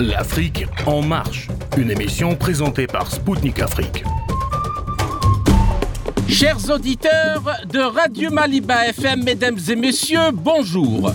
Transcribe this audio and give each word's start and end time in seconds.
L'Afrique 0.00 0.64
en 0.86 1.02
marche, 1.02 1.48
une 1.76 1.90
émission 1.90 2.36
présentée 2.36 2.86
par 2.86 3.10
Spoutnik 3.10 3.58
Afrique. 3.58 4.04
Chers 6.28 6.70
auditeurs 6.70 7.42
de 7.66 7.80
Radio 7.80 8.30
Maliba 8.30 8.86
FM, 8.86 9.24
mesdames 9.24 9.58
et 9.68 9.74
messieurs, 9.74 10.30
bonjour. 10.32 11.12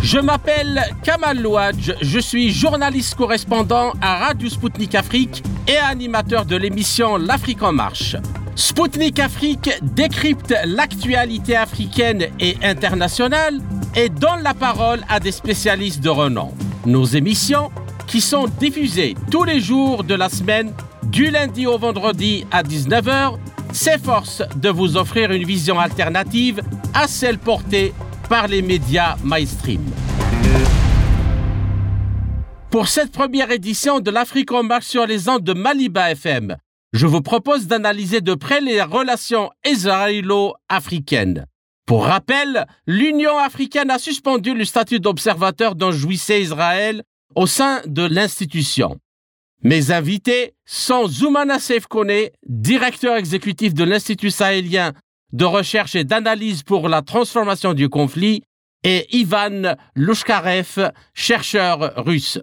Je 0.00 0.20
m'appelle 0.20 0.84
Kamal 1.02 1.42
Louadj, 1.42 1.92
je 2.00 2.18
suis 2.20 2.52
journaliste 2.52 3.16
correspondant 3.16 3.92
à 4.00 4.18
Radio 4.26 4.48
Spoutnik 4.48 4.94
Afrique 4.94 5.42
et 5.66 5.78
animateur 5.78 6.44
de 6.44 6.54
l'émission 6.54 7.16
L'Afrique 7.16 7.64
en 7.64 7.72
marche. 7.72 8.14
Spoutnik 8.54 9.18
Afrique 9.18 9.70
décrypte 9.82 10.54
l'actualité 10.64 11.56
africaine 11.56 12.28
et 12.38 12.56
internationale 12.62 13.60
et 13.98 14.08
donne 14.08 14.44
la 14.44 14.54
parole 14.54 15.00
à 15.08 15.18
des 15.18 15.32
spécialistes 15.32 16.00
de 16.00 16.08
renom. 16.08 16.54
Nos 16.86 17.04
émissions, 17.04 17.72
qui 18.06 18.20
sont 18.20 18.46
diffusées 18.46 19.16
tous 19.28 19.42
les 19.42 19.58
jours 19.58 20.04
de 20.04 20.14
la 20.14 20.28
semaine, 20.28 20.72
du 21.02 21.32
lundi 21.32 21.66
au 21.66 21.78
vendredi 21.78 22.46
à 22.52 22.62
19h, 22.62 23.36
s'efforcent 23.72 24.44
de 24.54 24.68
vous 24.68 24.96
offrir 24.96 25.32
une 25.32 25.42
vision 25.42 25.80
alternative 25.80 26.62
à 26.94 27.08
celle 27.08 27.38
portée 27.38 27.92
par 28.28 28.46
les 28.46 28.62
médias 28.62 29.16
mainstream. 29.24 29.82
Pour 32.70 32.86
cette 32.86 33.10
première 33.10 33.50
édition 33.50 33.98
de 33.98 34.12
l'Afrique 34.12 34.52
en 34.52 34.62
marche 34.62 34.86
sur 34.86 35.08
les 35.08 35.28
ondes 35.28 35.42
de 35.42 35.54
Maliba 35.54 36.12
FM, 36.12 36.56
je 36.92 37.06
vous 37.08 37.20
propose 37.20 37.66
d'analyser 37.66 38.20
de 38.20 38.34
près 38.34 38.60
les 38.60 38.80
relations 38.80 39.50
israélo-africaines. 39.66 41.46
Pour 41.88 42.04
rappel, 42.04 42.66
l'Union 42.86 43.38
africaine 43.38 43.90
a 43.90 43.98
suspendu 43.98 44.52
le 44.52 44.66
statut 44.66 45.00
d'observateur 45.00 45.74
dont 45.74 45.90
jouissait 45.90 46.42
Israël 46.42 47.02
au 47.34 47.46
sein 47.46 47.80
de 47.86 48.02
l'institution. 48.02 48.98
Mes 49.62 49.90
invités 49.90 50.52
sont 50.66 51.08
Zoumana 51.08 51.58
Sefkone, 51.58 52.28
directeur 52.46 53.16
exécutif 53.16 53.72
de 53.72 53.84
l'Institut 53.84 54.30
sahélien 54.30 54.92
de 55.32 55.46
recherche 55.46 55.94
et 55.94 56.04
d'analyse 56.04 56.62
pour 56.62 56.90
la 56.90 57.00
transformation 57.00 57.72
du 57.72 57.88
conflit, 57.88 58.42
et 58.84 59.06
Ivan 59.16 59.74
Louchkarev, 59.94 60.92
chercheur 61.14 61.94
russe. 61.96 62.38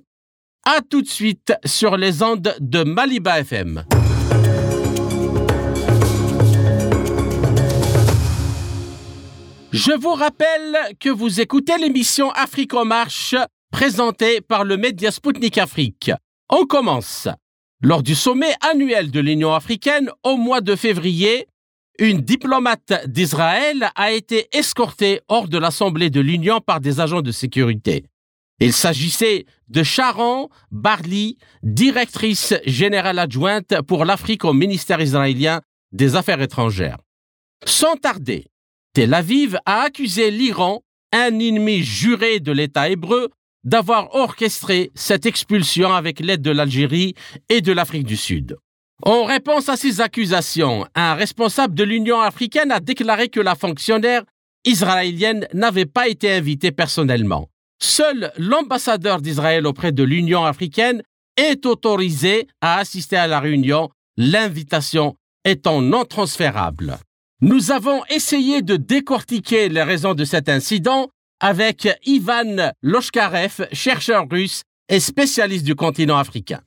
A 0.65 0.81
tout 0.81 1.03
de 1.03 1.07
suite 1.07 1.53
sur 1.65 1.97
les 1.97 2.23
ondes 2.23 2.55
de 2.59 2.83
Maliba 2.83 3.41
FM. 3.41 3.85
Je 9.75 9.91
vous 9.91 10.13
rappelle 10.13 10.77
que 11.01 11.09
vous 11.09 11.41
écoutez 11.41 11.77
l'émission 11.77 12.31
Afrique 12.31 12.73
en 12.73 12.85
marche 12.85 13.35
présentée 13.73 14.39
par 14.39 14.63
le 14.63 14.77
média 14.77 15.11
Spoutnik 15.11 15.57
Afrique. 15.57 16.11
On 16.47 16.65
commence. 16.65 17.27
Lors 17.81 18.01
du 18.01 18.15
sommet 18.15 18.55
annuel 18.61 19.11
de 19.11 19.19
l'Union 19.19 19.53
africaine 19.53 20.09
au 20.23 20.37
mois 20.37 20.61
de 20.61 20.77
février, 20.77 21.47
une 21.99 22.21
diplomate 22.21 23.05
d'Israël 23.05 23.89
a 23.95 24.13
été 24.13 24.47
escortée 24.57 25.19
hors 25.27 25.49
de 25.49 25.57
l'Assemblée 25.57 26.09
de 26.09 26.21
l'Union 26.21 26.61
par 26.61 26.79
des 26.79 27.01
agents 27.01 27.21
de 27.21 27.33
sécurité. 27.33 28.05
Il 28.61 28.71
s'agissait 28.71 29.45
de 29.67 29.83
Sharon 29.83 30.47
Barley, 30.71 31.35
directrice 31.63 32.53
générale 32.65 33.19
adjointe 33.19 33.81
pour 33.81 34.05
l'Afrique 34.05 34.45
au 34.45 34.53
ministère 34.53 35.01
israélien 35.01 35.59
des 35.91 36.15
Affaires 36.15 36.41
étrangères. 36.41 36.99
Sans 37.65 37.97
tarder, 37.97 38.45
Tel 38.95 39.13
Aviv 39.13 39.57
a 39.65 39.81
accusé 39.81 40.31
l'Iran, 40.31 40.81
un 41.11 41.37
ennemi 41.39 41.83
juré 41.83 42.39
de 42.39 42.53
l'État 42.53 42.87
hébreu, 42.87 43.29
d'avoir 43.65 44.15
orchestré 44.15 44.89
cette 44.95 45.25
expulsion 45.25 45.93
avec 45.93 46.21
l'aide 46.21 46.41
de 46.41 46.51
l'Algérie 46.51 47.13
et 47.49 47.59
de 47.59 47.73
l'Afrique 47.73 48.05
du 48.05 48.15
Sud. 48.15 48.55
En 49.03 49.25
réponse 49.25 49.67
à 49.67 49.75
ces 49.75 49.99
accusations, 49.99 50.87
un 50.95 51.13
responsable 51.13 51.75
de 51.75 51.83
l'Union 51.83 52.21
africaine 52.21 52.71
a 52.71 52.79
déclaré 52.79 53.27
que 53.27 53.41
la 53.41 53.55
fonctionnaire 53.55 54.23
israélienne 54.63 55.45
n'avait 55.53 55.85
pas 55.85 56.07
été 56.07 56.31
invitée 56.31 56.71
personnellement. 56.71 57.49
Seul 57.83 58.31
l'ambassadeur 58.37 59.19
d'Israël 59.19 59.67
auprès 59.67 59.91
de 59.91 60.03
l'Union 60.03 60.45
africaine 60.45 61.03
est 61.35 61.65
autorisé 61.65 62.47
à 62.61 62.77
assister 62.77 63.17
à 63.17 63.27
la 63.27 63.41
réunion, 63.41 63.89
l'invitation 64.15 65.17
étant 65.43 65.81
non 65.81 66.05
transférable. 66.05 66.97
Nous 67.41 67.71
avons 67.71 68.01
essayé 68.05 68.61
de 68.61 68.77
décortiquer 68.77 69.67
les 69.67 69.83
raisons 69.83 70.13
de 70.13 70.23
cet 70.23 70.47
incident 70.47 71.09
avec 71.41 71.87
Ivan 72.05 72.71
Loshkarev, 72.81 73.67
chercheur 73.73 74.25
russe 74.29 74.63
et 74.87 75.01
spécialiste 75.01 75.65
du 75.65 75.75
continent 75.75 76.17
africain. 76.17 76.61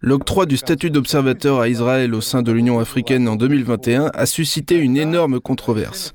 L'octroi 0.00 0.46
du 0.46 0.56
statut 0.56 0.90
d'observateur 0.90 1.58
à 1.58 1.68
Israël 1.68 2.14
au 2.14 2.20
sein 2.20 2.42
de 2.42 2.52
l'Union 2.52 2.78
africaine 2.78 3.26
en 3.26 3.34
2021 3.34 4.12
a 4.14 4.26
suscité 4.26 4.76
une 4.76 4.96
énorme 4.96 5.40
controverse. 5.40 6.14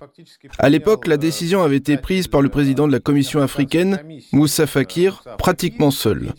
À 0.57 0.69
l'époque, 0.69 1.07
la 1.07 1.17
décision 1.17 1.63
avait 1.63 1.75
été 1.75 1.97
prise 1.97 2.29
par 2.29 2.41
le 2.41 2.47
président 2.47 2.87
de 2.87 2.93
la 2.93 3.01
Commission 3.01 3.41
africaine, 3.41 3.99
Moussa 4.31 4.67
Fakir, 4.67 5.21
pratiquement 5.37 5.91
seul. 5.91 6.31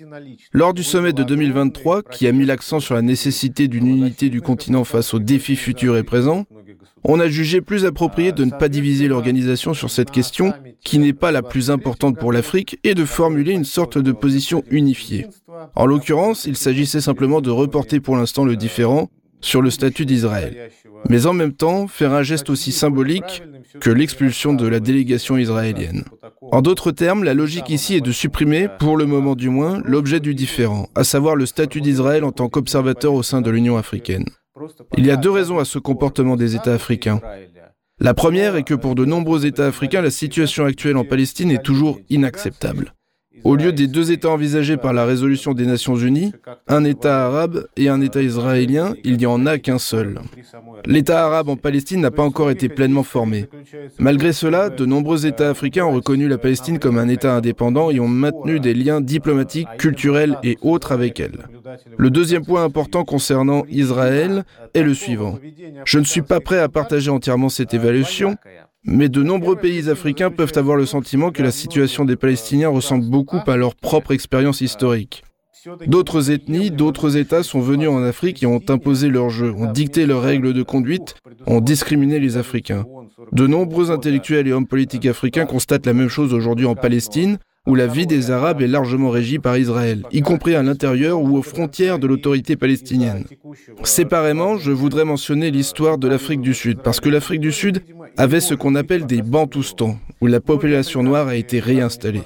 Lors 0.53 0.73
du 0.73 0.83
sommet 0.83 1.13
de 1.13 1.23
2023, 1.23 2.03
qui 2.03 2.27
a 2.27 2.33
mis 2.33 2.47
l'accent 2.47 2.81
sur 2.81 2.95
la 2.95 3.03
nécessité 3.03 3.69
d'une 3.69 3.89
unité 3.89 4.31
du 4.31 4.41
continent 4.41 4.85
face 4.85 5.13
aux 5.13 5.19
défis 5.19 5.57
futurs 5.57 5.99
et 5.99 6.03
présents, 6.03 6.47
on 7.09 7.21
a 7.21 7.29
jugé 7.29 7.61
plus 7.61 7.85
approprié 7.85 8.33
de 8.33 8.45
ne 8.45 8.51
pas 8.51 8.69
diviser 8.69 9.09
l'organisation 9.09 9.75
sur 9.75 9.91
cette 9.91 10.11
question, 10.11 10.53
qui 10.85 10.99
n'est 10.99 11.13
pas 11.13 11.33
la 11.33 11.43
plus 11.43 11.71
importante 11.71 12.19
pour 12.19 12.33
l'Afrique, 12.33 12.79
et 12.85 12.95
de 12.95 13.05
formuler 13.05 13.53
une 13.53 13.65
sorte 13.65 13.99
de 13.99 14.13
position 14.13 14.63
unifiée. 14.71 15.27
En 15.75 15.87
l'occurrence, 15.87 16.45
il 16.47 16.57
s'agissait 16.57 17.01
simplement 17.01 17.41
de 17.41 17.51
reporter 17.51 18.01
pour 18.01 18.17
l'instant 18.17 18.45
le 18.45 18.57
différent 18.57 19.09
sur 19.41 19.63
le 19.63 19.71
statut 19.71 20.07
d'Israël. 20.07 20.71
Mais 21.09 21.27
en 21.27 21.33
même 21.33 21.53
temps, 21.53 21.87
faire 21.87 22.13
un 22.13 22.23
geste 22.23 22.51
aussi 22.51 22.73
symbolique 22.73 23.43
que 23.81 23.91
l'expulsion 23.91 24.55
de 24.55 24.67
la 24.67 24.81
délégation 24.81 25.37
israélienne. 25.37 26.05
En 26.51 26.63
d'autres 26.63 26.91
termes, 26.91 27.23
la 27.23 27.35
logique 27.35 27.71
ici 27.71 27.95
est 27.97 28.01
de 28.01 28.13
supprimer, 28.13 28.69
pour 28.79 28.97
le 28.97 29.07
moment 29.07 29.37
du 29.37 29.49
moins, 29.49 29.81
l'objet 29.85 30.21
du 30.21 30.35
différent, 30.35 30.89
à 30.95 31.05
savoir 31.05 31.37
le 31.37 31.47
statut 31.47 31.81
d'Israël 31.81 32.25
en 32.25 32.33
tant 32.33 32.49
qu'observateur 32.49 33.15
au 33.15 33.23
sein 33.23 33.43
de 33.43 33.51
l'Union 33.51 33.77
africaine. 33.77 34.25
Il 34.97 35.07
y 35.07 35.11
a 35.11 35.17
deux 35.17 35.31
raisons 35.31 35.59
à 35.59 35.65
ce 35.65 35.79
comportement 35.79 36.37
des 36.37 36.57
États 36.57 36.75
africains. 36.75 37.21
La 37.99 38.15
première 38.15 38.57
est 38.57 38.63
que 38.63 38.75
pour 38.75 38.95
de 38.95 39.05
nombreux 39.05 39.47
États 39.47 39.67
africains, 39.67 40.03
la 40.03 40.11
situation 40.11 40.65
actuelle 40.65 40.97
en 40.97 41.05
Palestine 41.05 41.51
est 41.51 41.63
toujours 41.63 41.99
inacceptable. 42.11 42.96
Au 43.47 43.55
lieu 43.55 43.73
des 43.73 43.87
deux 43.87 44.11
États 44.11 44.31
envisagés 44.31 44.77
par 44.77 44.93
la 44.93 45.05
résolution 45.05 45.55
des 45.55 45.67
Nations 45.67 45.95
Unies, 45.95 46.33
un 46.67 46.83
État 46.83 47.27
arabe 47.27 47.69
et 47.77 47.89
un 47.89 48.01
État 48.01 48.21
israélien, 48.21 48.95
il 49.05 49.19
n'y 49.19 49.27
en 49.27 49.47
a 49.47 49.59
qu'un 49.59 49.79
seul. 49.79 50.19
L'État 50.85 51.25
arabe 51.25 51.49
en 51.49 51.55
Palestine 51.55 52.01
n'a 52.01 52.11
pas 52.11 52.25
encore 52.25 52.51
été 52.51 52.69
pleinement 52.69 53.05
formé. 53.05 53.47
Malgré 54.01 54.33
cela, 54.33 54.69
de 54.69 54.85
nombreux 54.85 55.27
États 55.27 55.51
africains 55.51 55.85
ont 55.85 55.93
reconnu 55.93 56.27
la 56.27 56.39
Palestine 56.39 56.81
comme 56.81 56.99
un 56.99 57.07
État 57.07 57.37
indépendant 57.37 57.93
et 57.93 58.01
ont 58.01 58.09
maintenu 58.09 58.59
des 58.59 58.75
liens 58.75 59.01
diplomatiques, 59.01 59.69
culturels 59.79 60.39
et 60.43 60.59
autres 60.61 60.91
avec 60.91 61.21
elle. 61.21 61.47
Le 61.97 62.11
deuxième 62.11 62.45
point 62.45 62.65
important 62.65 63.05
concernant 63.05 63.63
Israël 63.69 64.43
est 64.75 64.83
le 64.83 64.95
suivant. 64.95 65.39
Je 65.85 66.01
ne 66.01 66.05
suis 66.05 66.23
pas 66.23 66.41
prêt 66.41 66.59
à 66.59 66.69
partager 66.69 67.11
entièrement 67.11 67.49
cette 67.49 67.75
évaluation, 67.75 68.37
mais 68.87 69.09
de 69.09 69.23
nombreux 69.23 69.57
pays 69.57 69.91
africains 69.91 70.31
peuvent 70.31 70.53
avoir 70.57 70.77
le 70.77 70.87
sentiment 70.87 71.33
que 71.33 71.43
la 71.43 71.51
situation 71.51 72.05
des 72.05 72.17
Palestiniens 72.17 72.69
ressemble 72.69 73.11
beaucoup 73.11 73.41
à 73.47 73.57
leur 73.57 73.75
propre 73.75 74.13
expérience 74.13 74.61
historique. 74.61 75.23
D'autres 75.87 76.31
ethnies, 76.31 76.71
d'autres 76.71 77.17
États 77.17 77.43
sont 77.43 77.61
venus 77.61 77.89
en 77.89 78.03
Afrique 78.05 78.43
et 78.43 78.47
ont 78.47 78.63
imposé 78.69 79.09
leurs 79.09 79.31
jeux, 79.31 79.53
ont 79.53 79.73
dicté 79.73 80.07
leurs 80.07 80.23
règles 80.23 80.53
de 80.53 80.63
conduite, 80.63 81.17
ont 81.47 81.61
discriminé 81.61 82.21
les 82.21 82.37
Africains. 82.37 82.85
De 83.33 83.49
nombreux 83.49 83.91
intellectuels 83.91 84.47
et 84.47 84.53
hommes 84.53 84.69
politiques 84.69 85.07
africains 85.07 85.47
constatent 85.47 85.87
la 85.87 85.93
même 85.93 86.09
chose 86.09 86.33
aujourd'hui 86.33 86.67
en 86.67 86.77
Palestine, 86.77 87.39
où 87.67 87.75
la 87.75 87.87
vie 87.87 88.07
des 88.07 88.31
Arabes 88.31 88.63
est 88.63 88.69
largement 88.69 89.11
régie 89.11 89.39
par 89.39 89.59
Israël, 89.59 90.03
y 90.13 90.21
compris 90.21 90.55
à 90.55 90.63
l'intérieur 90.63 91.21
ou 91.21 91.37
aux 91.37 91.43
frontières 91.43 91.99
de 91.99 92.07
l'autorité 92.07 92.57
palestinienne. 92.57 93.25
Séparément, 93.83 94.57
je 94.57 94.71
voudrais 94.71 95.05
mentionner 95.05 95.51
l'histoire 95.51 95.99
de 95.99 96.09
l'Afrique 96.09 96.41
du 96.41 96.55
Sud, 96.55 96.79
parce 96.83 97.01
que 97.01 97.09
l'Afrique 97.09 97.41
du 97.41 97.53
Sud 97.53 97.83
avait 98.17 98.41
ce 98.41 98.55
qu'on 98.55 98.75
appelle 98.75 99.07
des 99.07 99.23
Bantoustans, 99.23 99.99
où 100.21 100.27
la 100.27 100.41
population 100.41 101.03
noire 101.03 101.29
a 101.29 101.37
été 101.37 101.61
réinstallée. 101.61 102.23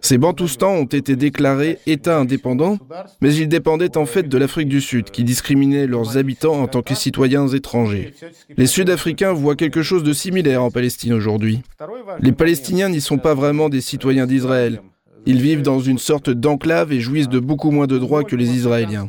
Ces 0.00 0.18
Bantoustans 0.18 0.80
ont 0.80 0.84
été 0.84 1.16
déclarés 1.16 1.78
États 1.86 2.18
indépendants, 2.18 2.78
mais 3.20 3.34
ils 3.34 3.48
dépendaient 3.48 3.96
en 3.96 4.06
fait 4.06 4.28
de 4.28 4.38
l'Afrique 4.38 4.68
du 4.68 4.80
Sud, 4.80 5.10
qui 5.10 5.24
discriminait 5.24 5.86
leurs 5.86 6.16
habitants 6.16 6.60
en 6.60 6.66
tant 6.66 6.82
que 6.82 6.94
citoyens 6.94 7.46
étrangers. 7.48 8.14
Les 8.56 8.66
Sud-Africains 8.66 9.32
voient 9.32 9.56
quelque 9.56 9.82
chose 9.82 10.02
de 10.02 10.12
similaire 10.12 10.62
en 10.62 10.70
Palestine 10.70 11.12
aujourd'hui. 11.12 11.60
Les 12.20 12.32
Palestiniens 12.32 12.88
n'y 12.88 13.00
sont 13.00 13.18
pas 13.18 13.34
vraiment 13.34 13.68
des 13.68 13.80
citoyens 13.80 14.26
d'Israël, 14.26 14.77
Ils 15.26 15.40
vivent 15.40 15.62
dans 15.62 15.80
une 15.80 15.98
sorte 15.98 16.30
d'enclave 16.30 16.92
et 16.92 17.00
jouissent 17.00 17.28
de 17.28 17.38
beaucoup 17.38 17.70
moins 17.70 17.86
de 17.86 17.98
droits 17.98 18.24
que 18.24 18.36
les 18.36 18.50
Israéliens. 18.50 19.08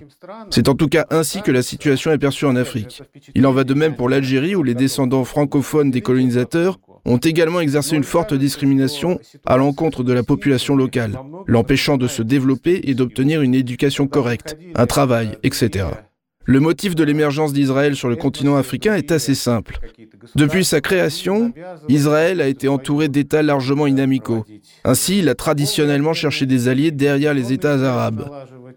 C'est 0.49 0.69
en 0.69 0.75
tout 0.75 0.87
cas 0.87 1.05
ainsi 1.09 1.41
que 1.41 1.51
la 1.51 1.61
situation 1.61 2.11
est 2.11 2.17
perçue 2.17 2.45
en 2.45 2.55
Afrique. 2.55 3.01
Il 3.35 3.47
en 3.47 3.51
va 3.51 3.63
de 3.63 3.73
même 3.73 3.95
pour 3.95 4.09
l'Algérie 4.09 4.55
où 4.55 4.63
les 4.63 4.75
descendants 4.75 5.23
francophones 5.23 5.91
des 5.91 6.01
colonisateurs 6.01 6.79
ont 7.05 7.17
également 7.17 7.61
exercé 7.61 7.95
une 7.95 8.03
forte 8.03 8.33
discrimination 8.33 9.19
à 9.45 9.57
l'encontre 9.57 10.03
de 10.03 10.13
la 10.13 10.23
population 10.23 10.75
locale, 10.75 11.19
l'empêchant 11.47 11.97
de 11.97 12.07
se 12.07 12.21
développer 12.21 12.81
et 12.83 12.93
d'obtenir 12.93 13.41
une 13.41 13.55
éducation 13.55 14.07
correcte, 14.07 14.57
un 14.75 14.85
travail, 14.85 15.37
etc. 15.43 15.85
Le 16.49 16.59
motif 16.59 16.95
de 16.95 17.03
l'émergence 17.03 17.53
d'Israël 17.53 17.95
sur 17.95 18.09
le 18.09 18.15
continent 18.15 18.55
africain 18.55 18.95
est 18.95 19.11
assez 19.11 19.35
simple. 19.35 19.77
Depuis 20.35 20.65
sa 20.65 20.81
création, 20.81 21.53
Israël 21.89 22.41
a 22.41 22.47
été 22.47 22.67
entouré 22.67 23.07
d'États 23.07 23.43
largement 23.43 23.85
inamicaux. 23.85 24.45
Ainsi, 24.83 25.19
il 25.19 25.29
a 25.29 25.35
traditionnellement 25.35 26.13
cherché 26.13 26.47
des 26.47 26.67
alliés 26.67 26.89
derrière 26.89 27.35
les 27.35 27.53
États 27.53 27.75
arabes. 27.75 28.27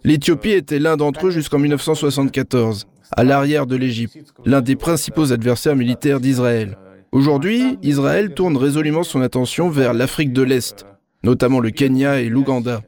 L'Éthiopie 0.04 0.50
était 0.50 0.80
l'un 0.80 0.98
d'entre 0.98 1.28
eux 1.28 1.30
jusqu'en 1.30 1.58
1974, 1.58 2.88
à 3.10 3.24
l'arrière 3.24 3.66
de 3.66 3.76
l'Égypte, 3.76 4.18
l'un 4.44 4.60
des 4.60 4.76
principaux 4.76 5.32
adversaires 5.32 5.74
militaires 5.74 6.20
d'Israël. 6.20 6.76
Aujourd'hui, 7.10 7.78
Israël 7.82 8.34
tourne 8.34 8.58
résolument 8.58 9.02
son 9.02 9.22
attention 9.22 9.70
vers 9.70 9.94
l'Afrique 9.94 10.34
de 10.34 10.42
l'Est, 10.42 10.84
notamment 11.24 11.60
le 11.60 11.70
Kenya 11.70 12.20
et 12.20 12.28
l'Ouganda. 12.28 12.82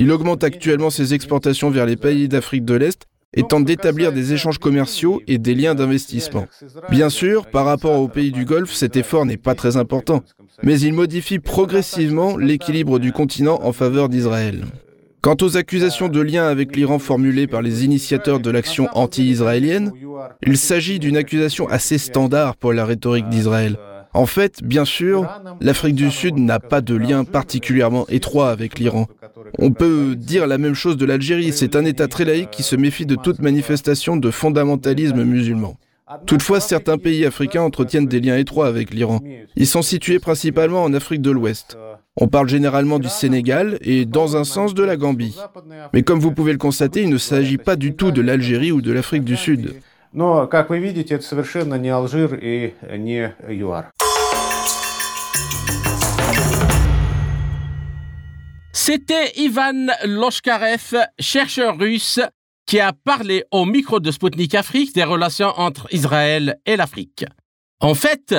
Il 0.00 0.10
augmente 0.10 0.42
actuellement 0.42 0.90
ses 0.90 1.14
exportations 1.14 1.70
vers 1.70 1.86
les 1.86 1.96
pays 1.96 2.26
d'Afrique 2.26 2.64
de 2.64 2.74
l'Est 2.74 3.06
et 3.34 3.42
tente 3.42 3.64
d'établir 3.64 4.12
des 4.12 4.32
échanges 4.32 4.58
commerciaux 4.58 5.20
et 5.26 5.38
des 5.38 5.54
liens 5.54 5.74
d'investissement. 5.74 6.46
Bien 6.90 7.10
sûr, 7.10 7.46
par 7.46 7.66
rapport 7.66 8.00
aux 8.00 8.08
pays 8.08 8.32
du 8.32 8.44
Golfe, 8.44 8.72
cet 8.72 8.96
effort 8.96 9.26
n'est 9.26 9.36
pas 9.36 9.54
très 9.54 9.76
important, 9.76 10.22
mais 10.62 10.80
il 10.80 10.92
modifie 10.92 11.38
progressivement 11.38 12.36
l'équilibre 12.36 12.98
du 12.98 13.12
continent 13.12 13.60
en 13.62 13.72
faveur 13.72 14.08
d'Israël. 14.08 14.64
Quant 15.20 15.36
aux 15.40 15.56
accusations 15.56 16.08
de 16.08 16.20
lien 16.20 16.46
avec 16.46 16.76
l'Iran 16.76 16.98
formulées 16.98 17.46
par 17.46 17.62
les 17.62 17.84
initiateurs 17.84 18.40
de 18.40 18.50
l'action 18.50 18.88
anti-israélienne, 18.92 19.90
il 20.46 20.58
s'agit 20.58 20.98
d'une 20.98 21.16
accusation 21.16 21.66
assez 21.66 21.96
standard 21.96 22.56
pour 22.56 22.74
la 22.74 22.84
rhétorique 22.84 23.30
d'Israël. 23.30 23.78
En 24.14 24.26
fait, 24.26 24.62
bien 24.62 24.84
sûr, 24.84 25.28
l'Afrique 25.60 25.96
du 25.96 26.10
Sud 26.10 26.38
n'a 26.38 26.60
pas 26.60 26.80
de 26.80 26.94
lien 26.94 27.24
particulièrement 27.24 28.06
étroit 28.08 28.50
avec 28.50 28.78
l'Iran. 28.78 29.08
On 29.58 29.72
peut 29.72 30.14
dire 30.14 30.46
la 30.46 30.56
même 30.56 30.74
chose 30.74 30.96
de 30.96 31.04
l'Algérie, 31.04 31.52
c'est 31.52 31.74
un 31.74 31.84
État 31.84 32.06
très 32.06 32.24
laïque 32.24 32.50
qui 32.50 32.62
se 32.62 32.76
méfie 32.76 33.06
de 33.06 33.16
toute 33.16 33.40
manifestation 33.40 34.16
de 34.16 34.30
fondamentalisme 34.30 35.24
musulman. 35.24 35.76
Toutefois, 36.26 36.60
certains 36.60 36.98
pays 36.98 37.26
africains 37.26 37.62
entretiennent 37.62 38.06
des 38.06 38.20
liens 38.20 38.36
étroits 38.36 38.68
avec 38.68 38.94
l'Iran. 38.94 39.20
Ils 39.56 39.66
sont 39.66 39.82
situés 39.82 40.20
principalement 40.20 40.84
en 40.84 40.94
Afrique 40.94 41.22
de 41.22 41.30
l'Ouest. 41.32 41.76
On 42.16 42.28
parle 42.28 42.48
généralement 42.48 43.00
du 43.00 43.08
Sénégal 43.08 43.78
et 43.80 44.04
dans 44.04 44.36
un 44.36 44.44
sens 44.44 44.74
de 44.74 44.84
la 44.84 44.96
Gambie. 44.96 45.36
Mais 45.92 46.02
comme 46.02 46.20
vous 46.20 46.30
pouvez 46.30 46.52
le 46.52 46.58
constater, 46.58 47.02
il 47.02 47.10
ne 47.10 47.18
s'agit 47.18 47.58
pas 47.58 47.74
du 47.74 47.96
tout 47.96 48.12
de 48.12 48.22
l'Algérie 48.22 48.70
ou 48.70 48.80
de 48.80 48.92
l'Afrique 48.92 49.24
du 49.24 49.36
Sud. 49.36 49.74
C'était 58.76 59.30
Ivan 59.36 59.86
Loshkarev, 60.04 60.96
chercheur 61.20 61.78
russe, 61.78 62.18
qui 62.66 62.80
a 62.80 62.92
parlé 62.92 63.44
au 63.52 63.66
micro 63.66 64.00
de 64.00 64.10
Sputnik 64.10 64.56
Afrique 64.56 64.92
des 64.96 65.04
relations 65.04 65.52
entre 65.56 65.86
Israël 65.94 66.58
et 66.66 66.74
l'Afrique. 66.74 67.24
En 67.78 67.94
fait, 67.94 68.34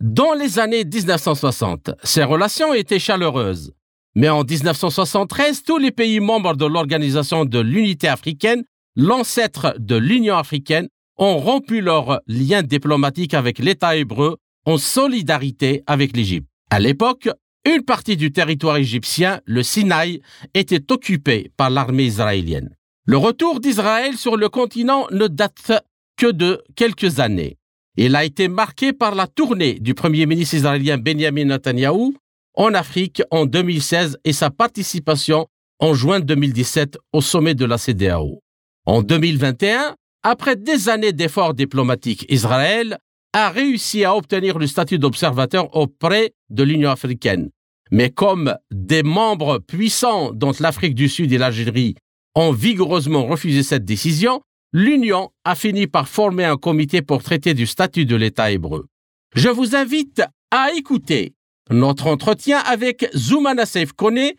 dans 0.00 0.32
les 0.34 0.60
années 0.60 0.84
1960, 0.84 1.90
ces 2.04 2.22
relations 2.22 2.72
étaient 2.72 3.00
chaleureuses. 3.00 3.72
Mais 4.14 4.28
en 4.28 4.44
1973, 4.44 5.64
tous 5.64 5.78
les 5.78 5.90
pays 5.90 6.20
membres 6.20 6.54
de 6.54 6.66
l'Organisation 6.66 7.44
de 7.44 7.58
l'Unité 7.58 8.06
africaine, 8.06 8.62
l'ancêtre 8.94 9.74
de 9.76 9.96
l'Union 9.96 10.36
africaine, 10.36 10.86
ont 11.18 11.38
rompu 11.38 11.80
leurs 11.80 12.20
liens 12.28 12.62
diplomatiques 12.62 13.34
avec 13.34 13.58
l'État 13.58 13.96
hébreu 13.96 14.36
en 14.66 14.78
solidarité 14.78 15.82
avec 15.88 16.16
l'Égypte. 16.16 16.46
À 16.70 16.78
l'époque, 16.78 17.28
une 17.64 17.82
partie 17.82 18.16
du 18.16 18.32
territoire 18.32 18.76
égyptien, 18.76 19.40
le 19.44 19.62
Sinaï, 19.62 20.20
était 20.54 20.90
occupée 20.92 21.50
par 21.56 21.70
l'armée 21.70 22.04
israélienne. 22.04 22.74
Le 23.06 23.16
retour 23.16 23.60
d'Israël 23.60 24.16
sur 24.16 24.36
le 24.36 24.48
continent 24.48 25.06
ne 25.10 25.26
date 25.26 25.72
que 26.16 26.30
de 26.30 26.62
quelques 26.76 27.20
années. 27.20 27.58
Il 27.96 28.16
a 28.16 28.24
été 28.24 28.48
marqué 28.48 28.92
par 28.92 29.14
la 29.14 29.26
tournée 29.26 29.74
du 29.74 29.94
premier 29.94 30.26
ministre 30.26 30.54
israélien 30.54 30.96
Benjamin 30.96 31.46
Netanyahu 31.46 32.14
en 32.54 32.74
Afrique 32.74 33.22
en 33.30 33.46
2016 33.46 34.18
et 34.24 34.32
sa 34.32 34.50
participation 34.50 35.46
en 35.80 35.94
juin 35.94 36.20
2017 36.20 36.98
au 37.12 37.20
sommet 37.20 37.54
de 37.54 37.64
la 37.64 37.78
CDAO. 37.78 38.42
En 38.86 39.02
2021, 39.02 39.96
après 40.22 40.56
des 40.56 40.88
années 40.88 41.12
d'efforts 41.12 41.54
diplomatiques, 41.54 42.26
Israël 42.28 42.98
a 43.32 43.50
réussi 43.50 44.04
à 44.04 44.16
obtenir 44.16 44.58
le 44.58 44.66
statut 44.66 44.98
d'observateur 44.98 45.74
auprès 45.76 46.32
de 46.48 46.62
l'Union 46.62 46.90
africaine. 46.90 47.50
Mais 47.90 48.10
comme 48.10 48.56
des 48.70 49.02
membres 49.02 49.58
puissants, 49.58 50.32
dont 50.32 50.52
l'Afrique 50.60 50.94
du 50.94 51.08
Sud 51.08 51.32
et 51.32 51.38
l'Algérie, 51.38 51.96
ont 52.34 52.52
vigoureusement 52.52 53.26
refusé 53.26 53.62
cette 53.62 53.84
décision, 53.84 54.40
l'Union 54.72 55.30
a 55.44 55.54
fini 55.54 55.86
par 55.86 56.08
former 56.08 56.44
un 56.44 56.56
comité 56.56 57.02
pour 57.02 57.22
traiter 57.22 57.54
du 57.54 57.66
statut 57.66 58.06
de 58.06 58.16
l'État 58.16 58.50
hébreu. 58.50 58.86
Je 59.34 59.48
vous 59.48 59.74
invite 59.74 60.22
à 60.50 60.72
écouter 60.76 61.34
notre 61.70 62.06
entretien 62.06 62.58
avec 62.58 63.08
Zoumana 63.16 63.66
Seif 63.66 63.92
Kone 63.92 64.30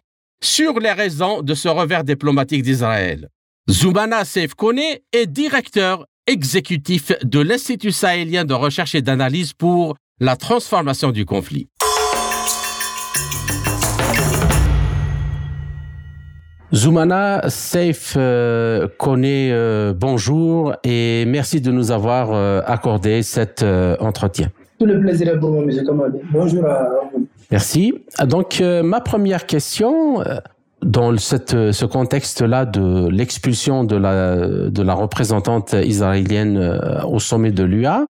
sur 0.43 0.79
les 0.79 0.91
raisons 0.91 1.41
de 1.41 1.53
ce 1.53 1.67
revers 1.67 2.03
diplomatique 2.03 2.63
d'Israël. 2.63 3.29
Zoumana 3.69 4.25
Seif 4.25 4.53
Kone 4.53 4.79
est 5.11 5.27
directeur 5.27 6.05
exécutif 6.31 7.11
de 7.23 7.41
l'Institut 7.41 7.91
sahélien 7.91 8.45
de 8.45 8.53
recherche 8.53 8.95
et 8.95 9.01
d'analyse 9.01 9.51
pour 9.51 9.95
la 10.21 10.37
transformation 10.37 11.11
du 11.11 11.25
conflit. 11.25 11.67
Zoumana 16.73 17.49
Seif 17.49 18.13
euh, 18.15 18.87
connaît 18.97 19.49
euh, 19.51 19.93
bonjour 19.93 20.73
et 20.85 21.25
merci 21.27 21.59
de 21.59 21.69
nous 21.69 21.91
avoir 21.91 22.31
euh, 22.31 22.61
accordé 22.65 23.23
cet 23.23 23.65
entretien. 23.99 24.47
Tout 24.79 24.85
le 24.85 25.01
plaisir 25.01 25.27
est 25.27 25.37
pour 25.37 25.51
moi, 25.51 25.63
M. 25.63 25.69
Bonjour 26.31 26.65
à 26.65 26.89
vous. 27.13 27.27
Merci. 27.51 27.93
Donc, 28.25 28.63
ma 28.83 29.01
première 29.01 29.45
question, 29.45 30.23
dans 30.83 31.15
cette, 31.17 31.71
ce 31.71 31.85
contexte-là 31.85 32.65
de 32.65 33.07
l'expulsion 33.09 33.83
de 33.83 33.95
la, 33.95 34.93
représentante 34.93 35.73
israélienne 35.73 36.57
au 37.07 37.19
sommet 37.19 37.51
de 37.51 37.63
l'UA, 37.63 38.05